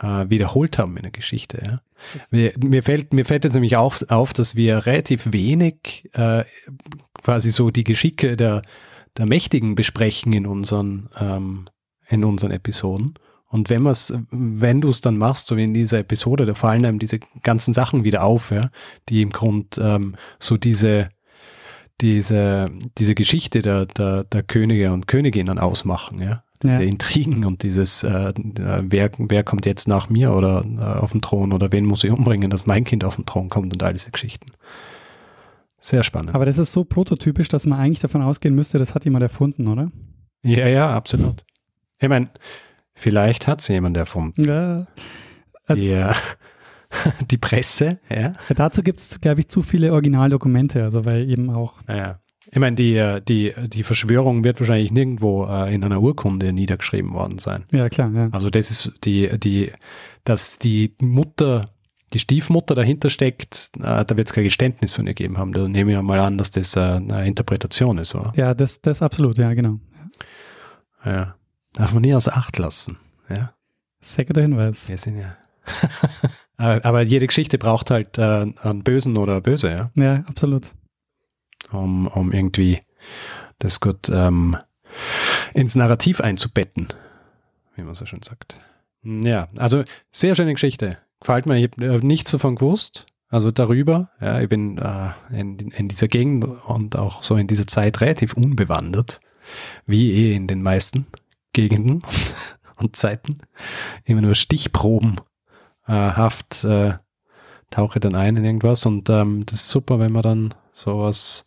äh, 0.00 0.28
wiederholt 0.28 0.78
haben 0.78 0.96
in 0.96 1.02
der 1.02 1.12
Geschichte. 1.12 1.62
Ja. 1.64 1.80
Mir, 2.30 2.52
mir, 2.62 2.82
fällt, 2.82 3.12
mir 3.12 3.24
fällt 3.24 3.44
jetzt 3.44 3.54
nämlich 3.54 3.76
auf, 3.76 4.04
auf 4.08 4.32
dass 4.32 4.56
wir 4.56 4.86
relativ 4.86 5.32
wenig 5.32 6.08
äh, 6.12 6.44
quasi 7.22 7.50
so 7.50 7.70
die 7.70 7.84
Geschicke 7.84 8.36
der, 8.36 8.62
der 9.16 9.26
Mächtigen 9.26 9.74
besprechen 9.74 10.32
in 10.32 10.46
unseren, 10.46 11.08
ähm, 11.18 11.64
in 12.08 12.24
unseren 12.24 12.52
Episoden. 12.52 13.14
Und 13.48 13.70
wenn 13.70 13.82
man's, 13.82 14.12
wenn 14.30 14.80
du 14.80 14.90
es 14.90 15.00
dann 15.00 15.16
machst, 15.16 15.48
so 15.48 15.56
wie 15.56 15.64
in 15.64 15.74
dieser 15.74 16.00
Episode, 16.00 16.44
da 16.44 16.54
fallen 16.54 16.84
einem 16.84 16.98
diese 16.98 17.18
ganzen 17.42 17.72
Sachen 17.72 18.04
wieder 18.04 18.22
auf, 18.22 18.50
ja, 18.50 18.70
die 19.08 19.22
im 19.22 19.30
Grund 19.30 19.78
ähm, 19.82 20.16
so 20.38 20.56
diese, 20.58 21.08
diese, 22.00 22.70
diese 22.98 23.14
Geschichte 23.14 23.62
der, 23.62 23.86
der, 23.86 24.24
der 24.24 24.42
Könige 24.42 24.92
und 24.92 25.08
Königinnen 25.08 25.58
ausmachen, 25.58 26.20
ja. 26.20 26.44
Diese 26.60 26.72
ja. 26.74 26.80
Intrigen 26.80 27.44
und 27.44 27.62
dieses, 27.62 28.02
äh, 28.02 28.32
wer, 28.34 29.12
wer 29.16 29.44
kommt 29.44 29.64
jetzt 29.64 29.86
nach 29.86 30.10
mir 30.10 30.32
oder 30.32 30.64
äh, 30.64 30.98
auf 30.98 31.12
den 31.12 31.22
Thron 31.22 31.52
oder 31.52 31.70
wen 31.70 31.84
muss 31.84 32.02
ich 32.02 32.10
umbringen, 32.10 32.50
dass 32.50 32.66
mein 32.66 32.82
Kind 32.82 33.04
auf 33.04 33.14
den 33.14 33.26
Thron 33.26 33.48
kommt 33.48 33.72
und 33.72 33.82
all 33.84 33.92
diese 33.92 34.10
Geschichten. 34.10 34.50
Sehr 35.80 36.02
spannend. 36.02 36.34
Aber 36.34 36.46
das 36.46 36.58
ist 36.58 36.72
so 36.72 36.82
prototypisch, 36.82 37.46
dass 37.46 37.64
man 37.64 37.78
eigentlich 37.78 38.00
davon 38.00 38.22
ausgehen 38.22 38.56
müsste, 38.56 38.78
das 38.78 38.92
hat 38.92 39.04
jemand 39.04 39.22
erfunden, 39.22 39.68
oder? 39.68 39.92
Ja, 40.42 40.66
ja, 40.66 40.90
absolut. 40.90 41.44
Ich 42.00 42.08
meine, 42.08 42.28
Vielleicht 42.98 43.46
hat 43.46 43.60
es 43.60 43.68
jemand 43.68 43.96
erfunden. 43.96 44.42
Ja. 44.42 44.86
Also, 45.66 45.82
ja. 45.82 46.14
Die 47.30 47.38
Presse, 47.38 48.00
ja. 48.10 48.32
Dazu 48.56 48.82
gibt 48.82 48.98
es, 48.98 49.20
glaube 49.20 49.40
ich, 49.40 49.48
zu 49.48 49.62
viele 49.62 49.92
Originaldokumente, 49.92 50.82
also 50.82 51.04
weil 51.04 51.30
eben 51.30 51.50
auch. 51.50 51.74
Ja. 51.86 52.18
Ich 52.50 52.58
meine, 52.58 52.74
die, 52.74 52.96
äh, 52.96 53.20
die, 53.20 53.52
die 53.68 53.82
Verschwörung 53.84 54.42
wird 54.42 54.58
wahrscheinlich 54.58 54.90
nirgendwo 54.90 55.44
äh, 55.44 55.72
in 55.72 55.84
einer 55.84 56.00
Urkunde 56.00 56.52
niedergeschrieben 56.52 57.14
worden 57.14 57.38
sein. 57.38 57.66
Ja, 57.70 57.88
klar. 57.88 58.10
Ja. 58.12 58.30
Also 58.32 58.50
das 58.50 58.70
ist 58.70 58.94
die, 59.04 59.28
die, 59.38 59.70
dass 60.24 60.58
die 60.58 60.94
Mutter, 60.98 61.70
die 62.14 62.18
Stiefmutter 62.18 62.74
dahinter 62.74 63.10
steckt, 63.10 63.70
äh, 63.76 64.04
da 64.04 64.16
wird 64.16 64.26
es 64.26 64.32
kein 64.32 64.44
Geständnis 64.44 64.92
von 64.92 65.06
ihr 65.06 65.14
gegeben 65.14 65.38
haben. 65.38 65.52
Da 65.52 65.68
nehme 65.68 65.92
ich 65.92 66.02
mal 66.02 66.18
an, 66.18 66.36
dass 66.36 66.50
das 66.50 66.74
äh, 66.74 66.80
eine 66.80 67.26
Interpretation 67.28 67.98
ist, 67.98 68.14
oder? 68.14 68.32
Ja, 68.34 68.54
das, 68.54 68.80
das 68.80 69.02
absolut, 69.02 69.38
ja, 69.38 69.52
genau. 69.54 69.78
Ja. 71.04 71.37
Darf 71.78 71.94
man 71.94 72.02
nie 72.02 72.14
außer 72.14 72.36
Acht 72.36 72.58
lassen. 72.58 72.98
Ja. 73.30 73.54
Sehr 74.00 74.24
guter 74.24 74.42
Hinweis. 74.42 74.88
Wir 74.88 74.98
sind 74.98 75.16
ja. 75.16 75.36
aber, 76.56 76.84
aber 76.84 77.02
jede 77.02 77.28
Geschichte 77.28 77.56
braucht 77.56 77.92
halt 77.92 78.18
äh, 78.18 78.46
einen 78.62 78.82
Bösen 78.82 79.16
oder 79.16 79.40
Böse, 79.40 79.70
ja. 79.70 79.90
Ja, 79.94 80.24
absolut. 80.28 80.72
Um, 81.70 82.08
um 82.08 82.32
irgendwie 82.32 82.80
das 83.60 83.78
gut 83.78 84.08
ähm, 84.08 84.56
ins 85.54 85.76
Narrativ 85.76 86.20
einzubetten, 86.20 86.88
wie 87.76 87.82
man 87.82 87.94
so 87.94 88.06
schön 88.06 88.22
sagt. 88.22 88.60
Ja, 89.04 89.48
also 89.56 89.84
sehr 90.10 90.34
schöne 90.34 90.54
Geschichte. 90.54 90.98
Gefällt 91.20 91.46
mir, 91.46 91.58
ich 91.58 91.70
habe 91.70 91.96
äh, 91.96 91.98
nichts 91.98 92.32
davon 92.32 92.56
gewusst, 92.56 93.06
also 93.28 93.52
darüber. 93.52 94.10
Ja, 94.20 94.40
ich 94.40 94.48
bin 94.48 94.78
äh, 94.78 95.10
in, 95.30 95.58
in 95.58 95.86
dieser 95.86 96.08
Gegend 96.08 96.44
und 96.44 96.96
auch 96.96 97.22
so 97.22 97.36
in 97.36 97.46
dieser 97.46 97.68
Zeit 97.68 98.00
relativ 98.00 98.34
unbewandert, 98.34 99.20
wie 99.86 100.10
eh 100.10 100.34
in 100.34 100.48
den 100.48 100.62
meisten 100.62 101.06
Gegenden 101.52 102.02
und 102.76 102.96
Zeiten. 102.96 103.38
Immer 104.04 104.22
nur 104.22 104.34
Stichproben 104.34 105.16
äh, 105.86 106.28
äh, 106.64 106.94
tauche 107.70 108.00
dann 108.00 108.14
ein 108.14 108.36
in 108.36 108.44
irgendwas 108.44 108.86
und 108.86 109.10
ähm, 109.10 109.44
das 109.46 109.60
ist 109.60 109.68
super, 109.68 109.98
wenn 109.98 110.12
man 110.12 110.22
dann 110.22 110.54
sowas, 110.72 111.44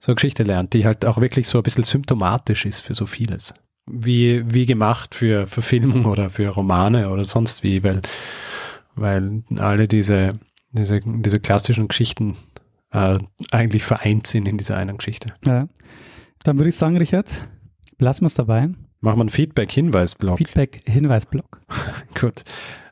so 0.00 0.10
eine 0.10 0.16
Geschichte 0.16 0.42
lernt, 0.42 0.72
die 0.72 0.84
halt 0.84 1.04
auch 1.04 1.20
wirklich 1.20 1.48
so 1.48 1.58
ein 1.58 1.62
bisschen 1.62 1.84
symptomatisch 1.84 2.64
ist 2.64 2.80
für 2.80 2.94
so 2.94 3.06
vieles. 3.06 3.54
Wie, 3.86 4.42
wie 4.52 4.66
gemacht 4.66 5.14
für 5.14 5.46
Verfilmung 5.46 6.04
oder 6.06 6.30
für 6.30 6.48
Romane 6.48 7.10
oder 7.10 7.24
sonst 7.24 7.62
wie, 7.62 7.82
weil, 7.82 8.02
weil 8.94 9.42
alle 9.56 9.88
diese, 9.88 10.34
diese, 10.72 11.00
diese 11.02 11.40
klassischen 11.40 11.88
Geschichten 11.88 12.36
äh, 12.90 13.18
eigentlich 13.50 13.84
vereint 13.84 14.26
sind 14.26 14.46
in 14.46 14.58
dieser 14.58 14.76
einen 14.76 14.98
Geschichte. 14.98 15.34
Ja. 15.46 15.68
Dann 16.42 16.58
würde 16.58 16.68
ich 16.68 16.76
sagen, 16.76 16.96
Richard, 16.96 17.48
lassen 17.98 18.22
wir 18.22 18.26
es 18.28 18.34
dabei. 18.34 18.70
Machen 19.00 19.18
wir 19.18 19.22
einen 19.22 19.28
Feedback-Hinweis-Blog. 19.30 20.38
Feedback-Hinweis-Blog. 20.38 21.60
Gut. 22.20 22.42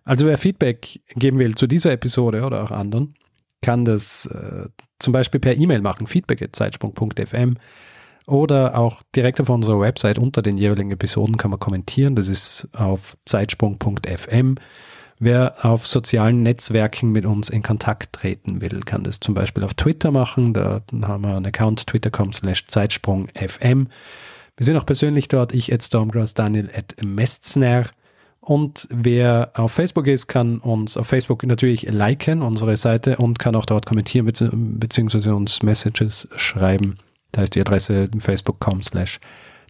Also 0.04 0.26
wer 0.26 0.38
Feedback 0.38 1.00
geben 1.16 1.38
will 1.38 1.56
zu 1.56 1.66
dieser 1.66 1.92
Episode 1.92 2.44
oder 2.44 2.62
auch 2.62 2.70
anderen, 2.70 3.14
kann 3.60 3.84
das 3.84 4.26
äh, 4.26 4.68
zum 5.00 5.12
Beispiel 5.12 5.40
per 5.40 5.56
E-Mail 5.56 5.80
machen, 5.80 6.06
feedback.zeitsprung.fm 6.06 7.56
oder 8.26 8.78
auch 8.78 9.02
direkt 9.14 9.40
auf 9.40 9.48
unserer 9.48 9.80
Website 9.80 10.18
unter 10.18 10.42
den 10.42 10.58
jeweiligen 10.58 10.90
Episoden 10.90 11.36
kann 11.36 11.50
man 11.50 11.60
kommentieren. 11.60 12.16
Das 12.16 12.28
ist 12.28 12.68
auf 12.72 13.16
zeitsprung.fm. 13.24 14.56
Wer 15.18 15.54
auf 15.64 15.86
sozialen 15.86 16.42
Netzwerken 16.42 17.10
mit 17.10 17.24
uns 17.24 17.48
in 17.48 17.62
Kontakt 17.62 18.12
treten 18.12 18.60
will, 18.60 18.80
kann 18.80 19.02
das 19.02 19.18
zum 19.20 19.34
Beispiel 19.34 19.64
auf 19.64 19.74
Twitter 19.74 20.10
machen. 20.10 20.52
Da 20.52 20.82
haben 21.02 21.24
wir 21.24 21.36
einen 21.36 21.46
Account 21.46 21.86
twitter.com 21.86 22.32
slash 22.32 22.66
zeitsprung.fm. 22.66 23.88
Wir 24.56 24.64
sind 24.64 24.76
auch 24.76 24.86
persönlich 24.86 25.28
dort, 25.28 25.52
ich 25.52 25.72
at 25.72 25.82
Stormgrass, 25.82 26.34
Daniel 26.34 26.70
at 26.74 26.96
Mestner. 27.04 27.86
Und 28.40 28.86
wer 28.90 29.50
auf 29.54 29.72
Facebook 29.72 30.06
ist, 30.06 30.28
kann 30.28 30.58
uns 30.58 30.96
auf 30.96 31.08
Facebook 31.08 31.44
natürlich 31.44 31.82
liken, 31.82 32.42
unsere 32.42 32.76
Seite, 32.76 33.16
und 33.16 33.38
kann 33.38 33.56
auch 33.56 33.66
dort 33.66 33.86
kommentieren 33.86 34.24
beziehungsweise 34.78 35.34
uns 35.34 35.62
Messages 35.62 36.28
schreiben. 36.36 36.98
Da 37.32 37.42
ist 37.42 37.54
die 37.54 37.60
Adresse 37.60 38.08
facebook.com 38.18 38.82
slash 38.82 39.20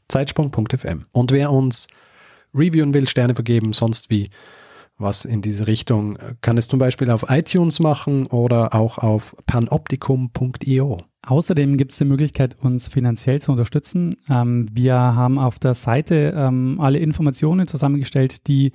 zeitsprung.fm. 0.09 1.07
Und 1.11 1.33
wer 1.33 1.51
uns 1.51 1.89
reviewen 2.55 2.95
will, 2.95 3.09
Sterne 3.09 3.35
vergeben, 3.35 3.73
sonst 3.73 4.11
wie 4.11 4.31
was 4.99 5.25
in 5.25 5.43
diese 5.43 5.67
Richtung, 5.67 6.19
kann 6.41 6.57
es 6.57 6.69
zum 6.69 6.79
Beispiel 6.79 7.11
auf 7.11 7.27
iTunes 7.29 7.81
machen 7.81 8.27
oder 8.27 8.75
auch 8.75 8.99
auf 8.99 9.37
panoptikum.io. 9.47 10.99
Außerdem 11.27 11.77
gibt 11.77 11.93
es 11.93 11.99
die 11.99 12.05
Möglichkeit, 12.05 12.57
uns 12.61 12.87
finanziell 12.87 13.41
zu 13.41 13.51
unterstützen. 13.51 14.17
Ähm, 14.31 14.69
wir 14.73 14.95
haben 14.95 15.39
auf 15.39 15.59
der 15.59 15.75
Seite 15.75 16.33
ähm, 16.37 16.81
alle 16.81 16.99
Informationen 16.99 17.67
zusammengestellt, 17.67 18.47
die 18.47 18.73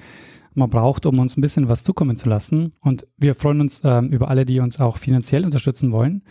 man 0.54 0.70
braucht, 0.70 1.06
um 1.06 1.18
uns 1.20 1.38
ein 1.38 1.42
bisschen 1.42 1.70
was 1.70 1.84
zukommen 1.84 2.18
zu 2.18 2.28
lassen. 2.28 2.74
Und 2.82 3.08
wir 3.18 3.36
freuen 3.36 3.62
uns 3.62 3.82
ähm, 3.86 4.10
über 4.10 4.28
alle, 4.28 4.44
die 4.44 4.60
uns 4.60 4.82
auch 4.82 4.98
finanziell 4.98 5.46
unterstützen 5.46 5.94
wollen. 5.94 6.24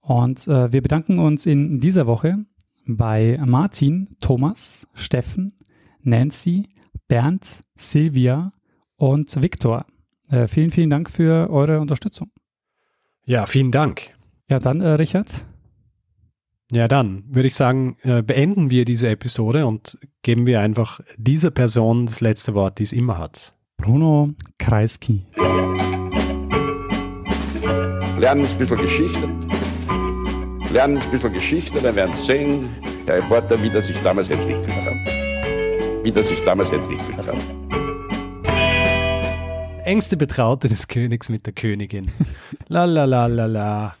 Und 0.00 0.48
äh, 0.48 0.72
wir 0.72 0.82
bedanken 0.82 1.20
uns 1.20 1.46
in 1.46 1.78
dieser 1.78 2.08
Woche 2.08 2.44
bei 2.86 3.38
Martin, 3.44 4.16
Thomas, 4.20 4.88
Steffen, 4.94 5.56
Nancy, 6.02 6.68
Bernd, 7.06 7.60
Silvia 7.76 8.52
und 9.00 9.42
Viktor. 9.42 9.86
Äh, 10.28 10.46
vielen, 10.46 10.70
vielen 10.70 10.90
Dank 10.90 11.10
für 11.10 11.50
eure 11.50 11.80
Unterstützung. 11.80 12.30
Ja, 13.24 13.46
vielen 13.46 13.70
Dank. 13.70 14.10
Ja, 14.48 14.60
dann, 14.60 14.80
äh, 14.80 14.90
Richard. 14.90 15.46
Ja, 16.70 16.86
dann 16.86 17.24
würde 17.26 17.48
ich 17.48 17.56
sagen, 17.56 17.96
äh, 18.02 18.22
beenden 18.22 18.70
wir 18.70 18.84
diese 18.84 19.08
Episode 19.08 19.66
und 19.66 19.98
geben 20.22 20.46
wir 20.46 20.60
einfach 20.60 21.00
dieser 21.16 21.50
Person 21.50 22.06
das 22.06 22.20
letzte 22.20 22.54
Wort, 22.54 22.78
die 22.78 22.84
es 22.84 22.92
immer 22.92 23.18
hat. 23.18 23.54
Bruno 23.76 24.34
Kreisky. 24.58 25.26
Lernen 28.18 28.44
ein 28.44 28.58
bisschen 28.58 28.76
Geschichte. 28.76 29.28
Lernen 30.72 30.98
ein 30.98 31.10
bisschen 31.10 31.32
Geschichte, 31.32 31.80
dann 31.80 31.96
werden 31.96 32.14
Sie 32.18 32.26
sehen, 32.26 32.68
der 33.06 33.16
Reporter, 33.16 33.60
wie 33.62 33.70
das 33.70 33.86
sich 33.86 34.00
damals 34.02 34.28
entwickelt 34.28 34.68
hat. 34.84 36.04
Wie 36.04 36.12
das 36.12 36.28
sich 36.28 36.44
damals 36.44 36.70
entwickelt 36.70 37.16
hat. 37.16 37.79
Engste 39.90 40.16
Betraute 40.16 40.68
des 40.68 40.86
Königs 40.86 41.30
mit 41.30 41.46
der 41.46 41.52
Königin. 41.52 42.12
la 42.68 42.84
la 42.84 43.06
la 43.06 43.26
la 43.26 43.46
la. 43.46 43.96